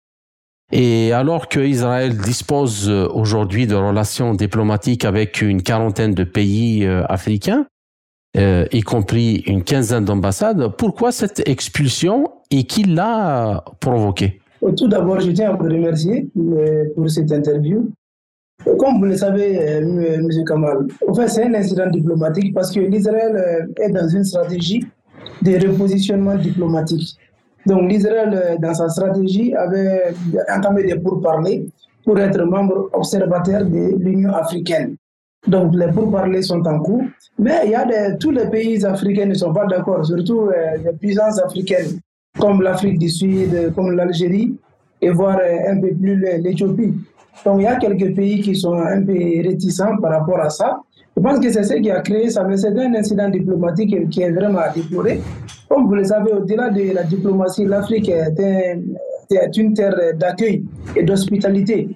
et 0.70 1.12
alors 1.12 1.48
que 1.48 1.60
Israël 1.60 2.16
dispose 2.16 2.90
aujourd'hui 2.90 3.66
de 3.66 3.74
relations 3.74 4.34
diplomatiques 4.34 5.04
avec 5.04 5.40
une 5.40 5.62
quarantaine 5.62 6.12
de 6.12 6.24
pays 6.24 6.86
africains, 6.86 7.66
euh, 8.36 8.66
y 8.72 8.82
compris 8.82 9.42
une 9.46 9.64
quinzaine 9.64 10.04
d'ambassades. 10.04 10.68
Pourquoi 10.76 11.12
cette 11.12 11.48
expulsion 11.48 12.30
et 12.50 12.64
qui 12.64 12.84
l'a 12.84 13.64
provoquée? 13.80 14.40
Tout 14.76 14.86
d'abord, 14.86 15.20
je 15.20 15.30
tiens 15.30 15.50
à 15.50 15.56
vous 15.56 15.64
remercier 15.64 16.28
euh, 16.36 16.84
pour 16.94 17.08
cette 17.08 17.32
interview. 17.32 17.90
Comme 18.64 18.98
vous 18.98 19.06
le 19.06 19.16
savez, 19.16 19.58
euh, 19.58 19.80
M. 19.80 20.28
Kamal, 20.46 20.86
en 21.06 21.14
fait, 21.14 21.28
c'est 21.28 21.44
un 21.44 21.54
incident 21.54 21.88
diplomatique 21.88 22.54
parce 22.54 22.72
que 22.72 22.80
l'Israël 22.80 23.68
est 23.80 23.90
dans 23.90 24.08
une 24.08 24.24
stratégie 24.24 24.84
de 25.42 25.68
repositionnement 25.68 26.34
diplomatique. 26.34 27.16
Donc 27.66 27.90
l'Israël, 27.90 28.56
dans 28.60 28.74
sa 28.74 28.88
stratégie, 28.88 29.54
avait 29.54 30.14
entamé 30.54 30.84
des 30.84 30.98
pourparlers 30.98 31.66
pour 32.04 32.18
être 32.18 32.42
membre 32.44 32.88
observateur 32.92 33.64
de 33.64 33.96
l'Union 33.98 34.32
africaine. 34.32 34.96
Donc 35.46 35.74
les 35.74 35.88
pourparlers 35.88 36.42
sont 36.42 36.66
en 36.66 36.80
cours. 36.80 37.04
Mais 37.38 37.60
il 37.64 37.70
y 37.70 37.74
a 37.74 38.14
tous 38.16 38.30
les 38.30 38.48
pays 38.48 38.84
africains 38.84 39.26
ne 39.26 39.34
sont 39.34 39.52
pas 39.52 39.66
d'accord, 39.66 40.04
surtout 40.04 40.48
euh, 40.48 40.76
les 40.84 40.92
puissances 40.92 41.38
africaines 41.38 42.00
comme 42.38 42.62
l'Afrique 42.62 42.98
du 42.98 43.08
Sud, 43.08 43.72
comme 43.74 43.92
l'Algérie 43.92 44.54
et 45.00 45.10
voire 45.10 45.38
euh, 45.38 45.72
un 45.72 45.80
peu 45.80 45.94
plus 45.94 46.16
l'Éthiopie. 46.16 46.94
Donc 47.44 47.60
il 47.60 47.64
y 47.64 47.66
a 47.66 47.76
quelques 47.76 48.14
pays 48.14 48.40
qui 48.40 48.54
sont 48.54 48.74
un 48.74 49.02
peu 49.02 49.12
réticents 49.12 49.96
par 49.98 50.12
rapport 50.12 50.40
à 50.40 50.50
ça. 50.50 50.80
Je 51.16 51.22
pense 51.22 51.40
que 51.40 51.50
c'est 51.50 51.64
ce 51.64 51.74
qui 51.74 51.90
a 51.90 52.00
créé 52.00 52.30
ça, 52.30 52.44
mais 52.44 52.56
c'est 52.56 52.78
un 52.78 52.94
incident 52.94 53.28
diplomatique 53.28 54.08
qui 54.08 54.22
est 54.22 54.30
vraiment 54.30 54.60
à 54.60 54.68
déplorer. 54.68 55.20
Comme 55.68 55.86
vous 55.86 55.94
le 55.94 56.04
savez, 56.04 56.32
au-delà 56.32 56.70
de 56.70 56.92
la 56.94 57.02
diplomatie, 57.02 57.64
l'Afrique 57.64 58.08
est, 58.08 59.56
une 59.56 59.74
terre 59.74 59.96
d'accueil 60.14 60.64
et 60.96 61.02
d'hospitalité. 61.02 61.88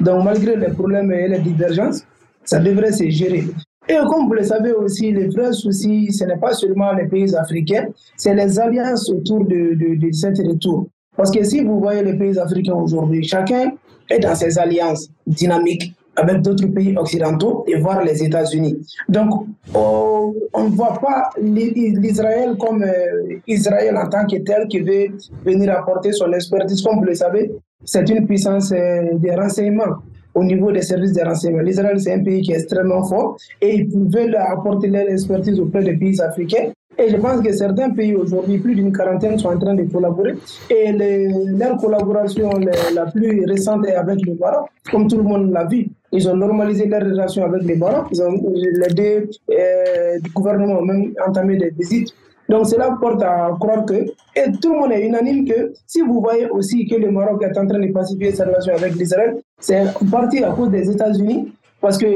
Donc 0.00 0.24
malgré 0.24 0.56
les 0.56 0.68
problèmes 0.68 1.12
et 1.12 1.28
les 1.28 1.38
divergences, 1.40 2.02
ça 2.44 2.58
devrait 2.60 2.92
se 2.92 3.08
gérer. 3.08 3.44
Et 3.88 3.94
comme 4.08 4.26
vous 4.26 4.34
le 4.34 4.42
savez 4.42 4.72
aussi, 4.72 5.12
les 5.12 5.28
vrais 5.28 5.52
soucis, 5.52 6.10
ce 6.12 6.24
n'est 6.24 6.38
pas 6.38 6.54
seulement 6.54 6.92
les 6.92 7.06
pays 7.06 7.34
africains, 7.36 7.88
c'est 8.16 8.34
les 8.34 8.58
alliances 8.58 9.10
autour 9.10 9.44
de, 9.44 9.74
de, 9.74 10.06
de 10.06 10.12
cet 10.12 10.38
retour. 10.38 10.88
Parce 11.16 11.30
que 11.30 11.44
si 11.44 11.62
vous 11.62 11.78
voyez 11.78 12.02
les 12.02 12.14
pays 12.14 12.38
africains 12.38 12.74
aujourd'hui, 12.74 13.22
chacun 13.22 13.72
dans 14.20 14.34
ses 14.34 14.58
alliances 14.58 15.08
dynamiques. 15.26 15.94
avec 16.16 16.42
d'autres 16.42 16.66
pays 16.66 16.94
occidentaux 16.96 17.64
et 17.66 17.76
voir 17.76 18.04
les 18.04 18.22
États-Unis. 18.22 18.76
Donc, 19.08 19.46
oh, 19.74 20.34
on 20.52 20.64
ne 20.64 20.74
voit 20.74 20.98
pas 21.00 21.30
l'Israël 21.40 22.56
comme 22.58 22.82
euh, 22.82 23.36
Israël 23.46 23.96
en 23.96 24.08
tant 24.08 24.26
que 24.26 24.36
tel 24.42 24.68
qui 24.68 24.80
veut 24.80 25.06
venir 25.44 25.72
apporter 25.74 26.12
son 26.12 26.30
expertise. 26.32 26.82
Comme 26.82 26.98
vous 26.98 27.04
le 27.04 27.14
savez, 27.14 27.50
c'est 27.84 28.08
une 28.10 28.26
puissance 28.26 28.72
euh, 28.72 29.14
des 29.14 29.34
renseignements 29.34 29.96
au 30.34 30.44
niveau 30.44 30.72
des 30.72 30.82
services 30.82 31.12
de 31.12 31.22
renseignement. 31.22 31.62
L'Israël, 31.62 32.00
c'est 32.00 32.14
un 32.14 32.22
pays 32.22 32.42
qui 32.42 32.52
est 32.52 32.56
extrêmement 32.56 33.04
fort 33.04 33.36
et 33.60 33.76
ils 33.76 33.88
veulent 33.88 34.36
apporter 34.36 34.88
leur 34.88 35.08
expertise 35.08 35.58
auprès 35.60 35.82
des 35.82 35.96
pays 35.96 36.20
africains. 36.20 36.72
Et 36.98 37.08
je 37.08 37.16
pense 37.16 37.40
que 37.40 37.52
certains 37.52 37.90
pays 37.90 38.14
aujourd'hui, 38.14 38.58
plus 38.58 38.74
d'une 38.74 38.92
quarantaine, 38.92 39.38
sont 39.38 39.48
en 39.48 39.58
train 39.58 39.74
de 39.74 39.84
collaborer. 39.84 40.34
Et 40.70 40.92
leur 40.92 41.76
collaboration 41.78 42.50
la 42.94 43.06
plus 43.06 43.44
récente 43.46 43.86
est 43.86 43.94
avec 43.94 44.24
le 44.26 44.34
Maroc, 44.34 44.68
comme 44.90 45.08
tout 45.08 45.16
le 45.16 45.22
monde 45.22 45.50
l'a 45.52 45.64
vu. 45.64 45.88
Ils 46.12 46.28
ont 46.28 46.36
normalisé 46.36 46.86
leurs 46.86 47.02
relations 47.02 47.44
avec 47.44 47.62
les 47.62 47.76
Maroc. 47.76 48.08
Les 48.12 48.94
deux 48.94 49.30
euh, 49.50 50.18
gouvernements 50.34 50.78
ont 50.80 50.84
même 50.84 51.12
entamé 51.26 51.56
des 51.56 51.70
visites 51.70 52.12
donc 52.52 52.66
cela 52.66 52.96
porte 53.00 53.22
à 53.22 53.50
croire 53.58 53.86
que, 53.86 53.94
et 53.94 54.52
tout 54.60 54.74
le 54.74 54.80
monde 54.80 54.92
est 54.92 55.06
unanime 55.06 55.46
que 55.48 55.72
si 55.86 56.02
vous 56.02 56.20
voyez 56.20 56.50
aussi 56.50 56.86
que 56.86 56.96
le 56.96 57.10
Maroc 57.10 57.42
est 57.42 57.58
en 57.58 57.66
train 57.66 57.78
de 57.78 57.92
pacifier 57.92 58.30
sa 58.32 58.44
relation 58.44 58.74
avec 58.74 58.94
l'Israël, 58.94 59.38
c'est 59.58 59.84
partie 60.10 60.44
à 60.44 60.50
cause 60.50 60.70
des 60.70 60.90
États-Unis, 60.90 61.52
parce 61.80 61.96
que 61.96 62.06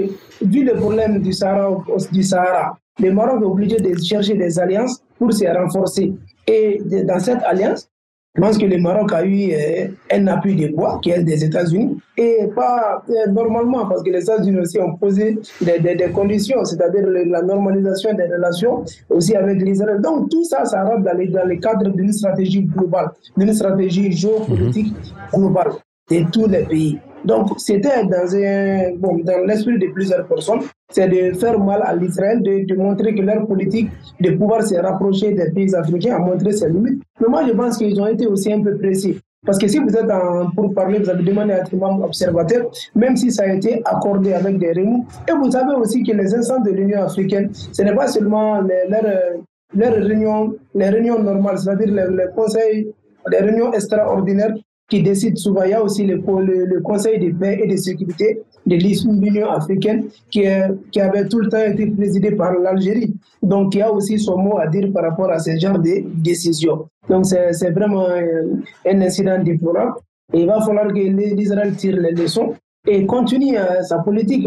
vu 0.42 0.62
le 0.64 0.74
problème 0.74 1.22
du 1.22 1.30
du 1.30 2.22
Sahara, 2.22 2.76
le 2.98 3.12
Maroc 3.12 3.42
est 3.42 3.46
obligé 3.46 3.76
de 3.76 3.96
chercher 4.02 4.34
des 4.34 4.58
alliances 4.58 5.02
pour 5.18 5.32
se 5.32 5.44
renforcer. 5.46 6.14
Et 6.46 6.80
dans 7.04 7.18
cette 7.18 7.42
alliance, 7.42 7.88
je 8.36 8.42
pense 8.42 8.58
que 8.58 8.66
le 8.66 8.76
Maroc 8.76 9.12
a 9.14 9.24
eu 9.24 9.52
euh, 9.52 9.88
un 10.12 10.26
appui 10.26 10.54
de 10.54 10.68
poids 10.68 11.00
qui 11.02 11.10
est 11.10 11.22
des 11.22 11.42
États-Unis 11.42 11.96
et 12.18 12.46
pas 12.54 13.02
euh, 13.08 13.30
normalement 13.32 13.86
parce 13.86 14.02
que 14.02 14.10
les 14.10 14.22
États-Unis 14.22 14.60
aussi 14.60 14.78
ont 14.78 14.94
posé 14.96 15.38
des, 15.62 16.10
conditions, 16.12 16.62
c'est-à-dire 16.64 17.06
la 17.06 17.40
normalisation 17.40 18.12
des 18.12 18.24
relations 18.24 18.84
aussi 19.08 19.34
avec 19.34 19.62
l'Israël. 19.62 20.02
Donc 20.02 20.28
tout 20.28 20.44
ça, 20.44 20.66
ça 20.66 20.84
rentre 20.84 21.02
dans, 21.02 21.16
le 21.16 21.56
cadre 21.56 21.88
d'une 21.88 22.12
stratégie 22.12 22.62
globale, 22.64 23.08
d'une 23.38 23.54
stratégie 23.54 24.12
géopolitique 24.12 24.92
globale 25.32 25.72
de 26.10 26.30
tous 26.30 26.46
les 26.46 26.64
pays. 26.64 26.98
Donc, 27.26 27.48
c'était 27.58 28.04
dans, 28.04 29.46
l'esprit 29.46 29.78
de 29.78 29.92
plusieurs 29.92 30.26
personnes, 30.26 30.60
c'est 30.90 31.08
de 31.08 31.36
faire 31.36 31.58
mal 31.58 31.82
à 31.84 31.94
l'Israël, 31.94 32.40
de, 32.42 32.74
montrer 32.76 33.14
que 33.14 33.22
leur 33.22 33.46
politique 33.46 33.90
de 34.20 34.30
pouvoir 34.30 34.62
se 34.62 34.76
rapprocher 34.76 35.32
des 35.32 35.50
pays 35.50 35.74
africains 35.74 36.14
a 36.14 36.18
montré 36.20 36.52
ses 36.52 36.68
limites. 36.68 37.02
Mais 37.20 37.26
moi, 37.28 37.42
je 37.46 37.52
pense 37.52 37.78
qu'ils 37.78 38.00
ont 38.00 38.06
été 38.06 38.26
aussi 38.28 38.52
un 38.52 38.62
peu 38.62 38.76
précis. 38.76 39.18
Parce 39.44 39.58
que 39.58 39.68
si 39.68 39.78
vous 39.78 39.94
êtes 39.96 40.06
pour 40.54 40.72
parler, 40.74 40.98
vous 40.98 41.10
avez 41.10 41.22
demandé 41.22 41.52
à 41.52 41.58
être 41.58 41.74
membre 41.76 42.04
observateur, 42.04 42.70
même 42.94 43.16
si 43.16 43.30
ça 43.30 43.42
a 43.44 43.54
été 43.54 43.82
accordé 43.84 44.32
avec 44.32 44.58
des 44.58 44.72
remous. 44.72 45.06
Et 45.28 45.32
vous 45.32 45.50
savez 45.50 45.74
aussi 45.74 46.02
que 46.02 46.12
les 46.12 46.34
instances 46.34 46.64
de 46.64 46.70
l'Union 46.70 47.02
africaine, 47.02 47.50
ce 47.52 47.82
n'est 47.82 47.94
pas 47.94 48.08
seulement 48.08 48.60
leurs 48.60 49.36
leur 49.74 49.94
réunions, 49.94 50.54
les 50.74 50.88
réunions 50.88 51.22
normales, 51.22 51.58
c'est-à-dire 51.58 51.88
les, 51.88 52.16
les 52.16 52.30
conseils, 52.34 52.92
les 53.30 53.38
réunions 53.38 53.72
extraordinaires 53.72 54.54
qui 54.88 55.02
décide 55.02 55.36
souvent. 55.36 55.62
Il 55.64 55.70
y 55.70 55.74
a 55.74 55.82
aussi 55.82 56.04
le, 56.06 56.16
le, 56.16 56.80
Conseil 56.80 57.18
de 57.18 57.36
paix 57.36 57.60
et 57.62 57.66
de 57.66 57.76
sécurité 57.76 58.42
de 58.66 58.76
l'Union 58.76 59.50
africaine 59.50 60.04
qui, 60.30 60.44
qui 60.90 61.00
avait 61.00 61.26
tout 61.28 61.40
le 61.40 61.48
temps 61.48 61.64
été 61.64 61.86
présidé 61.86 62.32
par 62.32 62.52
l'Algérie. 62.58 63.14
Donc, 63.42 63.74
il 63.74 63.78
y 63.78 63.82
a 63.82 63.92
aussi 63.92 64.18
son 64.18 64.38
mot 64.38 64.58
à 64.58 64.66
dire 64.66 64.92
par 64.92 65.04
rapport 65.04 65.30
à 65.30 65.38
ce 65.38 65.56
genre 65.58 65.78
de 65.78 66.04
décisions. 66.14 66.88
Donc, 67.08 67.26
c'est 67.26 67.70
vraiment 67.70 68.06
un, 68.08 69.00
incident 69.00 69.42
déplorable. 69.42 69.94
Et 70.32 70.40
il 70.40 70.46
va 70.46 70.60
falloir 70.60 70.88
que 70.88 70.98
l'Israël 70.98 71.74
tire 71.76 71.96
les 71.96 72.10
leçons 72.10 72.54
et 72.88 73.04
continue 73.06 73.56
euh, 73.56 73.82
sa 73.82 73.98
politique. 73.98 74.46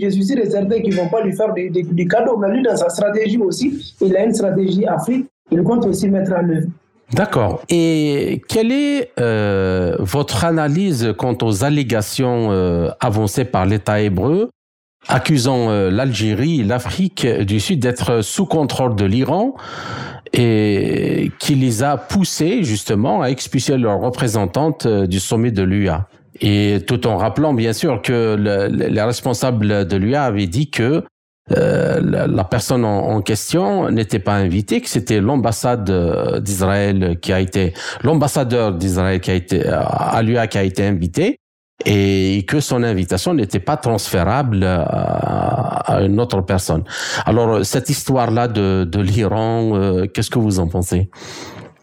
Je 0.00 0.08
suis 0.10 0.24
sûr 0.24 0.38
et 0.38 0.48
certain 0.48 0.80
qu'ils 0.80 0.94
ne 0.94 1.00
vont 1.00 1.08
pas 1.08 1.22
lui 1.22 1.34
faire 1.34 1.52
du 1.54 2.08
cadeau. 2.08 2.36
Mais 2.38 2.50
lui, 2.50 2.62
dans 2.62 2.76
sa 2.76 2.88
stratégie 2.88 3.38
aussi, 3.38 3.94
il 4.00 4.16
a 4.16 4.24
une 4.24 4.34
stratégie 4.34 4.86
Afrique. 4.86 5.26
Il 5.50 5.62
compte 5.62 5.86
aussi 5.86 6.08
mettre 6.08 6.32
en 6.32 6.48
œuvre. 6.48 6.68
D'accord. 7.12 7.62
Et 7.70 8.42
quelle 8.48 8.70
est 8.70 9.12
euh, 9.18 9.96
votre 9.98 10.44
analyse 10.44 11.14
quant 11.16 11.36
aux 11.40 11.64
allégations 11.64 12.48
euh, 12.50 12.90
avancées 13.00 13.46
par 13.46 13.64
l'État 13.64 14.00
hébreu 14.00 14.50
accusant 15.08 15.70
euh, 15.70 15.90
l'Algérie 15.90 16.62
l'Afrique 16.64 17.26
du 17.26 17.60
Sud 17.60 17.80
d'être 17.80 18.20
sous 18.20 18.44
contrôle 18.44 18.94
de 18.94 19.06
l'Iran 19.06 19.54
et 20.34 21.30
qui 21.38 21.54
les 21.54 21.82
a 21.82 21.96
poussés 21.96 22.62
justement 22.62 23.22
à 23.22 23.28
expulser 23.28 23.78
leurs 23.78 24.00
représentantes 24.00 24.86
du 24.86 25.18
sommet 25.18 25.50
de 25.50 25.62
l'UA 25.62 26.08
et 26.42 26.80
tout 26.86 27.06
en 27.06 27.16
rappelant 27.16 27.54
bien 27.54 27.72
sûr 27.72 28.02
que 28.02 28.36
les 28.68 29.02
responsables 29.02 29.86
de 29.86 29.96
l'UA 29.96 30.24
avaient 30.24 30.46
dit 30.46 30.68
que 30.68 31.04
euh, 31.56 32.26
la, 32.26 32.44
personne 32.44 32.84
en, 32.84 33.20
question 33.22 33.90
n'était 33.90 34.18
pas 34.18 34.34
invitée, 34.34 34.80
que 34.80 34.88
c'était 34.88 35.20
l'ambassade 35.20 35.88
euh, 35.90 36.40
d'Israël 36.40 37.18
qui 37.20 37.32
a 37.32 37.40
été, 37.40 37.72
l'ambassadeur 38.02 38.72
d'Israël 38.72 39.20
qui 39.20 39.30
a 39.30 39.34
été, 39.34 39.66
euh, 39.66 39.80
à 39.80 40.22
l'UA 40.22 40.46
qui 40.46 40.58
a 40.58 40.62
été 40.62 40.84
invité, 40.84 41.38
et 41.84 42.44
que 42.48 42.60
son 42.60 42.82
invitation 42.82 43.34
n'était 43.34 43.60
pas 43.60 43.76
transférable 43.76 44.64
à, 44.64 46.00
une 46.02 46.20
autre 46.20 46.40
personne. 46.40 46.82
Alors, 47.24 47.64
cette 47.64 47.88
histoire-là 47.88 48.48
de, 48.48 48.84
de 48.84 49.00
l'Iran, 49.00 50.04
qu'est-ce 50.12 50.30
que 50.30 50.40
vous 50.40 50.58
en 50.58 50.66
pensez? 50.66 51.08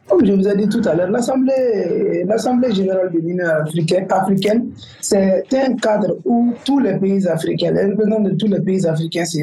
Comme 0.07 0.25
je 0.25 0.33
vous 0.33 0.47
ai 0.47 0.55
dit 0.55 0.69
tout 0.69 0.81
à 0.87 0.93
l'heure, 0.95 1.09
l'Assemblée 1.09 2.73
générale 2.73 3.11
de 3.11 3.19
l'Union 3.19 3.45
africaine, 4.09 4.69
c'est 5.01 5.43
un 5.53 5.75
cadre 5.75 6.17
où 6.25 6.53
tous 6.63 6.79
les 6.79 6.97
pays 6.97 7.27
africains, 7.27 7.71
les 7.71 7.85
représentants 7.85 8.21
de 8.21 8.31
tous 8.31 8.47
les 8.47 8.61
pays 8.61 8.85
africains 8.85 9.25
se 9.25 9.39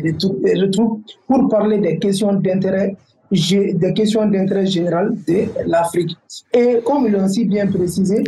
retrouvent 0.61 1.01
pour 1.27 1.49
parler 1.49 1.79
des 1.79 1.99
questions 1.99 2.33
d'intérêt 2.35 2.97
des 3.31 3.95
questions 3.95 4.27
d'intérêt 4.27 4.67
général 4.67 5.15
de 5.27 5.45
l'Afrique. 5.67 6.15
Et 6.53 6.81
comme 6.85 7.07
ils 7.07 7.13
l'ont 7.13 7.27
si 7.27 7.47
bien 7.47 7.67
précisé, 7.67 8.23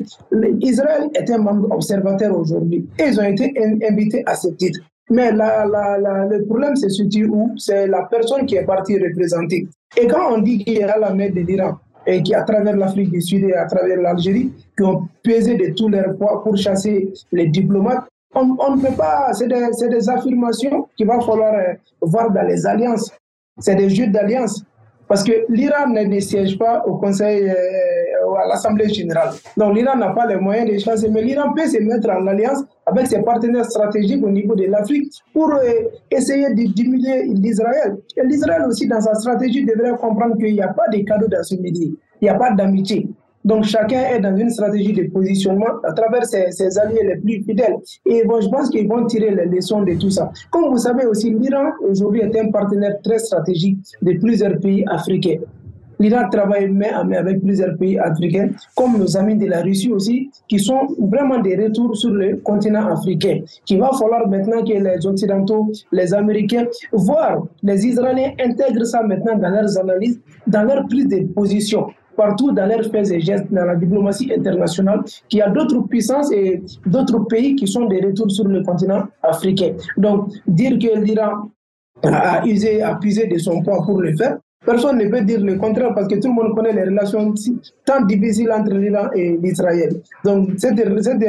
Israël 0.60 1.10
est 1.14 1.30
un 1.30 1.38
membre 1.38 1.70
observateur 1.72 2.34
aujourd'hui 2.34 2.86
ils 2.98 3.20
ont 3.20 3.24
été 3.24 3.52
invités 3.86 4.22
à 4.24 4.34
ce 4.34 4.48
titre. 4.48 4.80
Mais 5.10 5.30
le 5.30 6.46
problème 6.46 6.74
se 6.76 6.88
situe 6.88 7.26
où? 7.26 7.50
C'est 7.58 7.86
la 7.86 8.08
personne 8.10 8.46
qui 8.46 8.54
est 8.56 8.64
partie 8.64 8.98
représenter. 8.98 9.68
Et 10.00 10.06
quand 10.06 10.36
on 10.36 10.38
dit 10.40 10.64
qu'il 10.64 10.78
y 10.78 10.82
a 10.82 10.98
la 10.98 11.12
mer 11.12 11.30
de 11.34 11.40
l'Iran, 11.40 11.74
et 12.06 12.23
qui, 12.23 12.34
à 12.34 12.42
travers 12.42 12.76
l'Afrique 12.76 13.11
du 13.11 13.20
Sud 13.20 13.44
et 13.44 13.54
à 13.54 13.66
travers 13.66 14.00
l'Algérie, 14.00 14.52
qui 14.76 14.82
ont 14.82 15.08
pesé 15.23 15.56
de 15.56 15.75
tous 15.75 15.88
leurs 15.88 16.16
poids 16.16 16.42
pour 16.42 16.56
chasser 16.56 17.12
les 17.32 17.46
diplomates. 17.46 18.04
On, 18.34 18.46
ne 18.46 18.80
peut 18.80 18.96
pas, 18.96 19.32
c'est 19.32 19.46
des, 19.46 20.08
affirmations 20.08 20.88
qu'il 20.96 21.06
va 21.06 21.20
falloir 21.20 21.54
euh, 21.54 21.75
voir 22.00 22.32
dans 22.32 22.42
les 22.42 22.66
alliances. 22.66 23.12
C'est 23.61 23.76
des 23.76 23.88
jeux 23.88 24.08
d'alliance. 24.08 24.64
Parce 25.08 25.23
que 25.23 25.32
l'Iran 25.49 25.88
ne 25.88 26.20
siège 26.20 26.58
pas 26.58 26.82
au 26.87 26.96
Conseil, 26.96 27.49
euh, 27.49 28.34
à 28.42 28.49
l'Assemblée 28.49 28.88
générale. 28.88 29.30
Donc 29.56 29.75
l'Iran 29.75 29.96
n'a 29.96 30.11
pas 30.11 30.26
les 30.26 30.37
moyens 30.37 30.70
de 30.70 30.78
chasser, 30.78 31.08
mais 31.08 31.23
l'Iran 31.23 31.52
peut 31.54 31.66
se 31.66 31.80
mettre 31.82 32.08
en 32.11 32.26
alliance 32.26 32.64
avec 32.87 33.06
ses 33.06 33.23
partenaires 33.23 33.64
stratégiques 33.64 34.25
au 34.25 34.30
niveau 34.30 34.54
de 34.54 34.64
l'Afrique 34.64 35.12
pour 35.32 35.50
euh, 35.52 35.61
essayer 36.11 36.49
de 36.50 36.73
diminuer 36.73 37.25
l'Israël. 37.25 37.96
Et 38.16 38.26
l'Israël 38.26 38.62
aussi, 38.66 38.87
dans 38.87 39.00
sa 39.00 39.14
stratégie, 39.14 39.64
devrait 39.64 39.96
comprendre 39.96 40.37
qu'il 40.38 40.54
n'y 40.54 40.62
a 40.62 40.68
pas 40.68 40.88
de 40.88 40.99
cadeau 41.04 41.28
dans 41.28 41.42
ce 41.42 41.54
midi. 41.56 41.94
Il 42.20 42.25
n'y 42.25 42.30
a 42.30 42.34
pas 42.34 42.52
d'amitié. 42.52 43.08
Donc 43.44 43.64
chacun 43.64 44.00
est 44.00 44.20
dans 44.20 44.34
une 44.36 44.48
stratégie 44.50 44.92
de 44.92 45.10
positionnement 45.10 45.80
à 45.84 45.92
travers 45.92 46.24
ses, 46.24 46.50
ses 46.50 46.78
alliés 46.78 47.02
les 47.02 47.16
plus 47.16 47.44
fidèles. 47.44 47.76
Et 48.06 48.24
bon, 48.24 48.40
je 48.40 48.48
pense 48.48 48.70
qu'ils 48.70 48.88
vont 48.88 49.04
tirer 49.06 49.34
les 49.34 49.44
leçons 49.46 49.82
de 49.82 49.94
tout 49.94 50.10
ça. 50.10 50.32
Comme 50.50 50.70
vous 50.70 50.78
savez 50.78 51.04
aussi, 51.04 51.30
l'Iran 51.30 51.72
aujourd'hui 51.86 52.22
est 52.22 52.40
un 52.40 52.50
partenaire 52.50 52.96
très 53.02 53.18
stratégique 53.18 53.78
de 54.00 54.12
plusieurs 54.18 54.58
pays 54.60 54.84
africains. 54.88 55.40
L'Iran 56.00 56.28
travaille 56.30 56.70
main 56.70 56.92
à 56.94 57.04
main 57.04 57.18
avec 57.18 57.40
plusieurs 57.40 57.76
pays 57.76 57.98
africains, 57.98 58.48
comme 58.74 58.98
nos 58.98 59.16
amis 59.16 59.36
de 59.36 59.46
la 59.46 59.60
Russie 59.62 59.92
aussi, 59.92 60.30
qui 60.48 60.58
sont 60.58 60.88
vraiment 60.98 61.38
des 61.38 61.56
retours 61.56 61.96
sur 61.96 62.10
le 62.10 62.36
continent 62.38 62.86
africain. 62.86 63.40
Qu'il 63.64 63.78
va 63.78 63.90
falloir 63.92 64.26
maintenant 64.28 64.64
que 64.64 64.72
les 64.72 65.06
Occidentaux, 65.06 65.70
les 65.92 66.12
Américains, 66.12 66.66
voire 66.92 67.44
les 67.62 67.86
Israéliens 67.86 68.32
intègrent 68.40 68.84
ça 68.84 69.02
maintenant 69.02 69.36
dans 69.36 69.50
leurs 69.50 69.78
analyses, 69.78 70.18
dans 70.46 70.64
leur 70.64 70.86
prise 70.88 71.06
de 71.08 71.26
position 71.32 71.86
partout 72.16 72.52
dans 72.52 72.66
leurs 72.66 72.85
faits 72.87 73.11
et 73.11 73.21
gestes 73.21 73.50
dans 73.50 73.64
la 73.64 73.76
diplomatie 73.76 74.33
internationale 74.37 75.02
qu'il 75.28 75.38
y 75.38 75.42
a 75.42 75.50
d'autres 75.50 75.80
puissances 75.88 76.33
et 76.33 76.62
d'autres 76.87 77.21
pays 77.21 77.54
qui 77.56 77.66
sont 77.66 77.87
des 77.87 78.00
retours 78.00 78.30
sur 78.30 78.47
le 78.47 78.62
continent 78.62 79.04
africain. 79.23 79.73
Donc, 79.97 80.28
dire 80.47 80.78
que 80.78 80.99
l'Iran 81.00 81.50
a 82.02 82.47
usé, 82.47 82.83
a 82.83 82.94
puisé 82.97 83.26
de 83.26 83.38
son 83.38 83.62
poids 83.62 83.83
pour 83.85 84.00
le 84.00 84.16
faire, 84.16 84.38
Personne 84.64 84.97
ne 84.97 85.09
peut 85.09 85.21
dire 85.21 85.40
le 85.40 85.56
contraire 85.56 85.92
parce 85.94 86.09
que 86.09 86.14
tout 86.14 86.28
le 86.28 86.35
monde 86.35 86.54
connaît 86.54 86.73
les 86.73 86.85
relations 86.85 87.35
tant 87.85 88.00
difficiles 88.06 88.50
entre 88.50 88.73
l'Iran 88.73 89.11
et 89.14 89.37
l'Israël. 89.37 90.00
Donc, 90.25 90.50
cette, 90.56 90.78
cette, 91.02 91.23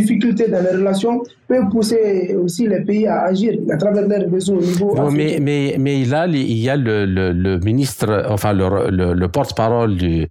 difficultés 0.00 0.48
dans 0.48 0.62
les 0.62 0.76
relations 0.76 1.22
peuvent 1.48 1.68
pousser 1.70 2.34
aussi 2.34 2.66
les 2.68 2.82
pays 2.84 3.06
à 3.06 3.22
agir 3.22 3.52
à 3.70 3.76
travers 3.76 4.06
leurs 4.06 4.30
réseaux 4.30 4.56
au 4.56 4.60
niveau. 4.60 5.10
mais, 5.10 5.38
mais, 5.40 5.76
mais 5.78 6.04
là, 6.04 6.26
il 6.26 6.58
y 6.58 6.68
a 6.68 6.76
le, 6.76 7.04
le, 7.06 7.58
ministre, 7.60 8.26
enfin 8.28 8.52
le, 8.52 9.14
le, 9.14 9.28
porte-parole 9.28 9.96
du, 9.96 10.26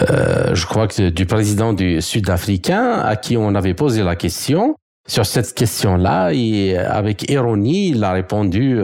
euh, 0.00 0.54
je 0.54 0.66
crois 0.66 0.86
que 0.88 1.10
du 1.10 1.26
président 1.26 1.72
du 1.72 2.00
Sud-Africain 2.00 3.00
à 3.04 3.16
qui 3.16 3.36
on 3.36 3.54
avait 3.54 3.74
posé 3.74 4.02
la 4.02 4.16
question 4.16 4.74
sur 5.08 5.24
cette 5.24 5.54
question-là 5.54 6.32
et 6.32 6.76
avec 6.76 7.30
ironie, 7.30 7.90
il 7.90 8.02
a 8.04 8.12
répondu 8.12 8.80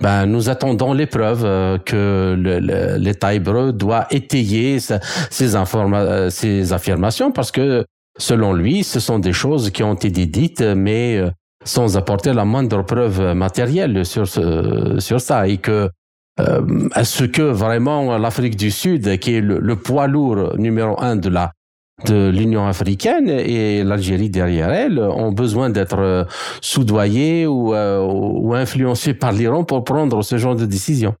ben, 0.00 0.26
nous 0.26 0.48
attendons 0.48 0.92
les 0.92 1.06
preuves 1.06 1.44
euh, 1.44 1.78
que 1.78 2.34
l'État 2.98 3.32
hébreu 3.32 3.72
doit 3.72 4.06
étayer 4.10 4.80
ces, 4.80 4.98
ces 5.30 6.72
affirmations 6.72 7.30
parce 7.30 7.52
que 7.52 7.84
selon 8.18 8.52
lui, 8.52 8.84
ce 8.84 9.00
sont 9.00 9.18
des 9.18 9.32
choses 9.32 9.70
qui 9.70 9.82
ont 9.82 9.94
été 9.94 10.26
dites, 10.26 10.60
mais 10.60 11.18
euh, 11.18 11.30
sans 11.64 11.96
apporter 11.96 12.32
la 12.32 12.44
moindre 12.44 12.82
preuve 12.82 13.34
matérielle 13.34 14.04
sur, 14.04 14.26
sur 14.28 15.20
ça 15.20 15.48
et 15.48 15.58
que 15.58 15.88
euh, 16.40 16.88
est-ce 16.96 17.24
que 17.24 17.42
vraiment 17.42 18.18
l'Afrique 18.18 18.56
du 18.56 18.70
Sud, 18.70 19.18
qui 19.18 19.36
est 19.36 19.40
le, 19.40 19.76
poids 19.76 20.06
lourd 20.08 20.56
numéro 20.56 21.00
un 21.00 21.16
de 21.16 21.28
la 21.28 21.52
de 22.08 22.28
l'Union 22.28 22.66
africaine 22.66 23.28
et 23.28 23.84
l'Algérie 23.84 24.28
derrière 24.28 24.70
elle 24.70 24.98
ont 24.98 25.30
besoin 25.30 25.70
d'être 25.70 26.00
euh, 26.00 26.24
soudoyés 26.60 27.46
ou, 27.46 27.72
euh, 27.72 28.52
influencés 28.52 29.14
par 29.14 29.30
l'Iran 29.30 29.62
pour 29.62 29.84
prendre 29.84 30.22
ce 30.22 30.36
genre 30.36 30.56
de 30.56 30.66
décision? 30.66 31.14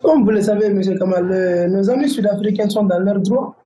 Comme 0.00 0.22
vous 0.22 0.30
le 0.30 0.42
savez, 0.42 0.66
M. 0.66 0.80
Kamal, 0.96 1.68
nos 1.70 1.90
amis 1.90 2.08
sud-africains 2.08 2.68
sont 2.68 2.84
dans 2.84 3.00
leurs 3.00 3.20
droits. 3.20 3.56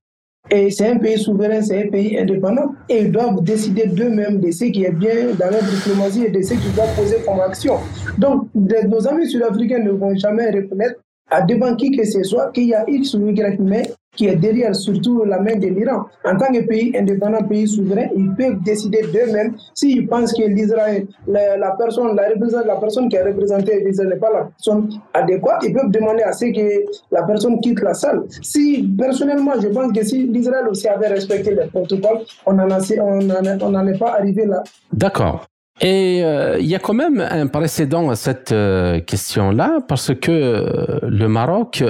Et 0.51 0.71
c'est 0.71 0.87
un 0.87 0.97
pays 0.97 1.19
souverain, 1.19 1.61
c'est 1.61 1.85
un 1.85 1.89
pays 1.89 2.17
indépendant. 2.17 2.73
Et 2.87 3.01
ils 3.01 3.11
doivent 3.11 3.43
décider 3.43 3.85
d'eux-mêmes 3.85 4.39
de 4.39 4.49
ce 4.51 4.65
qui 4.65 4.83
est 4.83 4.91
bien 4.91 5.33
dans 5.39 5.49
leur 5.51 5.63
diplomatie 5.63 6.25
et 6.25 6.31
de 6.31 6.41
ce 6.41 6.53
qu'ils 6.55 6.73
doivent 6.73 6.95
poser 6.95 7.17
comme 7.25 7.39
action. 7.39 7.75
Donc, 8.17 8.47
nos 8.55 9.07
amis 9.07 9.29
sud-africains 9.29 9.79
ne 9.79 9.91
vont 9.91 10.15
jamais 10.15 10.49
reconnaître 10.49 10.99
à 11.29 11.41
devant 11.41 11.75
qui 11.75 11.91
que 11.91 12.03
ce 12.03 12.23
soit 12.23 12.51
qu'il 12.51 12.69
y 12.69 12.73
a 12.73 12.83
X 12.87 13.13
ou 13.13 13.27
Y, 13.29 13.59
mais 13.59 13.83
qui 14.19 14.27
est 14.27 14.35
derrière 14.35 14.75
surtout 14.75 15.23
la 15.23 15.39
main 15.39 15.55
de 15.55 15.67
l'Iran. 15.67 16.03
En 16.25 16.35
tant 16.35 16.51
que 16.51 16.61
pays 16.67 16.91
indépendant, 16.93 17.41
pays 17.43 17.69
souverain, 17.69 18.07
ils 18.17 18.35
peuvent 18.35 18.61
décider 18.65 19.01
d'eux-mêmes 19.13 19.55
s'ils 19.73 20.07
pensent 20.09 20.33
que 20.33 20.43
l'Israël, 20.43 21.07
la, 21.25 21.71
personne, 21.79 22.17
la, 22.17 22.27
la 22.65 22.75
personne 22.75 23.07
qui 23.07 23.17
a 23.17 23.23
représenté 23.23 23.81
l'Israël 23.81 24.09
n'est 24.09 24.17
pas 24.17 24.33
la 24.33 24.43
personne 24.43 24.89
adéquate, 25.13 25.63
ils 25.63 25.73
peuvent 25.73 25.89
demander 25.89 26.23
à 26.23 26.33
ce 26.33 26.45
que 26.47 26.83
la 27.11 27.23
personne 27.23 27.61
quitte 27.61 27.81
la 27.81 27.93
salle. 27.93 28.23
Si, 28.41 28.93
personnellement, 28.97 29.53
je 29.57 29.69
pense 29.69 29.93
que 29.93 30.03
si 30.03 30.27
l'Israël 30.27 30.67
aussi 30.67 30.89
avait 30.89 31.07
respecté 31.07 31.55
les 31.55 31.67
protocoles, 31.67 32.19
on 32.45 32.53
n'en 32.53 33.87
est 33.87 33.99
pas 33.99 34.15
arrivé 34.15 34.45
là. 34.45 34.61
D'accord. 34.91 35.45
Et 35.81 36.23
euh, 36.23 36.57
il 36.59 36.65
y 36.65 36.75
a 36.75 36.79
quand 36.79 36.93
même 36.93 37.21
un 37.21 37.47
précédent 37.47 38.09
à 38.09 38.15
cette 38.15 38.51
euh, 38.51 38.99
question-là 38.99 39.79
parce 39.87 40.13
que 40.13 40.31
euh, 40.31 40.99
le 41.03 41.27
Maroc, 41.27 41.83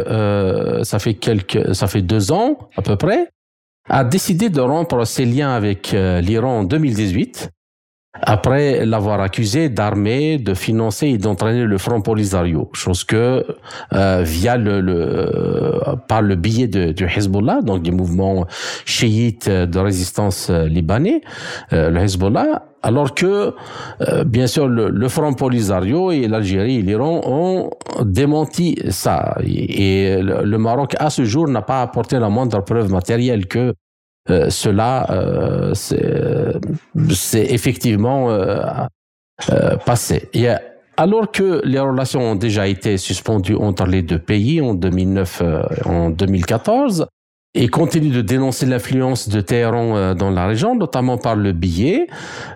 ça 0.83 0.99
fait 0.99 1.15
quelques, 1.15 1.73
ça 1.73 1.87
fait 1.87 2.01
deux 2.01 2.31
ans 2.31 2.69
à 2.77 2.81
peu 2.81 2.95
près, 2.95 3.29
a 3.89 4.03
décidé 4.03 4.49
de 4.49 4.61
rompre 4.61 5.05
ses 5.05 5.25
liens 5.25 5.51
avec 5.51 5.91
l'Iran 5.93 6.59
en 6.59 6.63
2018 6.63 7.49
après 8.21 8.85
l'avoir 8.85 9.21
accusé 9.21 9.69
d'armer, 9.69 10.37
de 10.37 10.53
financer 10.53 11.07
et 11.07 11.17
d'entraîner 11.17 11.63
le 11.63 11.77
Front 11.77 12.01
Polisario, 12.01 12.69
chose 12.73 13.03
que 13.03 13.45
via 13.91 14.57
le, 14.57 14.81
le, 14.81 15.79
par 16.07 16.21
le 16.21 16.35
biais 16.35 16.67
de, 16.67 16.91
du 16.91 17.05
Hezbollah, 17.05 17.61
donc 17.61 17.83
du 17.83 17.91
mouvement 17.91 18.45
chiite 18.85 19.49
de 19.49 19.79
résistance 19.79 20.49
libanais, 20.49 21.21
le 21.71 21.97
Hezbollah 21.97 22.63
alors 22.81 23.13
que, 23.13 23.53
euh, 24.01 24.23
bien 24.23 24.47
sûr, 24.47 24.67
le, 24.67 25.07
Front 25.09 25.33
Polisario 25.33 26.11
et 26.11 26.27
l'Algérie 26.27 26.77
et 26.77 26.81
l'Iran 26.81 27.21
ont 27.25 27.71
démenti 28.03 28.77
ça. 28.89 29.37
Et, 29.43 30.21
le, 30.21 30.57
Maroc, 30.57 30.95
à 30.99 31.09
ce 31.09 31.25
jour, 31.25 31.47
n'a 31.47 31.61
pas 31.61 31.81
apporté 31.81 32.19
la 32.19 32.29
moindre 32.29 32.63
preuve 32.63 32.91
matérielle 32.91 33.47
que 33.47 33.59
euh, 33.59 33.73
cela 34.27 35.07
euh, 35.11 35.73
c'est 35.73 37.45
effectivement 37.53 38.29
passé. 39.85 40.29
Et 40.33 40.47
alors 40.97 41.31
que 41.31 41.61
les 41.63 41.79
relations 41.79 42.21
ont 42.31 42.35
déjà 42.35 42.67
été 42.67 42.97
suspendues 42.97 43.55
entre 43.55 43.85
les 43.85 44.01
deux 44.01 44.19
pays 44.19 44.61
en 44.61 44.73
2009 44.73 45.43
en 45.85 46.09
2014, 46.09 47.07
et 47.55 47.67
continue 47.67 48.09
de 48.09 48.21
dénoncer 48.21 48.65
l'influence 48.65 49.27
de 49.27 49.41
Téhéran 49.41 49.95
euh, 49.95 50.13
dans 50.13 50.29
la 50.29 50.45
région, 50.45 50.75
notamment 50.75 51.17
par 51.17 51.35
le 51.35 51.51
biais 51.51 52.07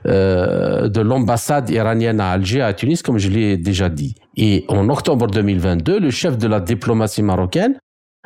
euh, 0.06 0.88
de 0.88 1.02
l'ambassade 1.02 1.70
iranienne 1.72 2.20
à 2.20 2.32
Alger, 2.32 2.62
à 2.62 2.74
Tunis, 2.74 3.02
comme 3.02 3.18
je 3.18 3.30
l'ai 3.30 3.58
déjà 3.58 3.90
dit. 3.90 4.16
Et 4.38 4.66
en 4.68 4.90
octobre 4.90 5.28
2022, 5.28 6.00
le 6.00 6.12
chef 6.12 6.38
de 6.38 6.48
la 6.48 6.60
diplomatie 6.60 7.24
marocaine 7.24 7.78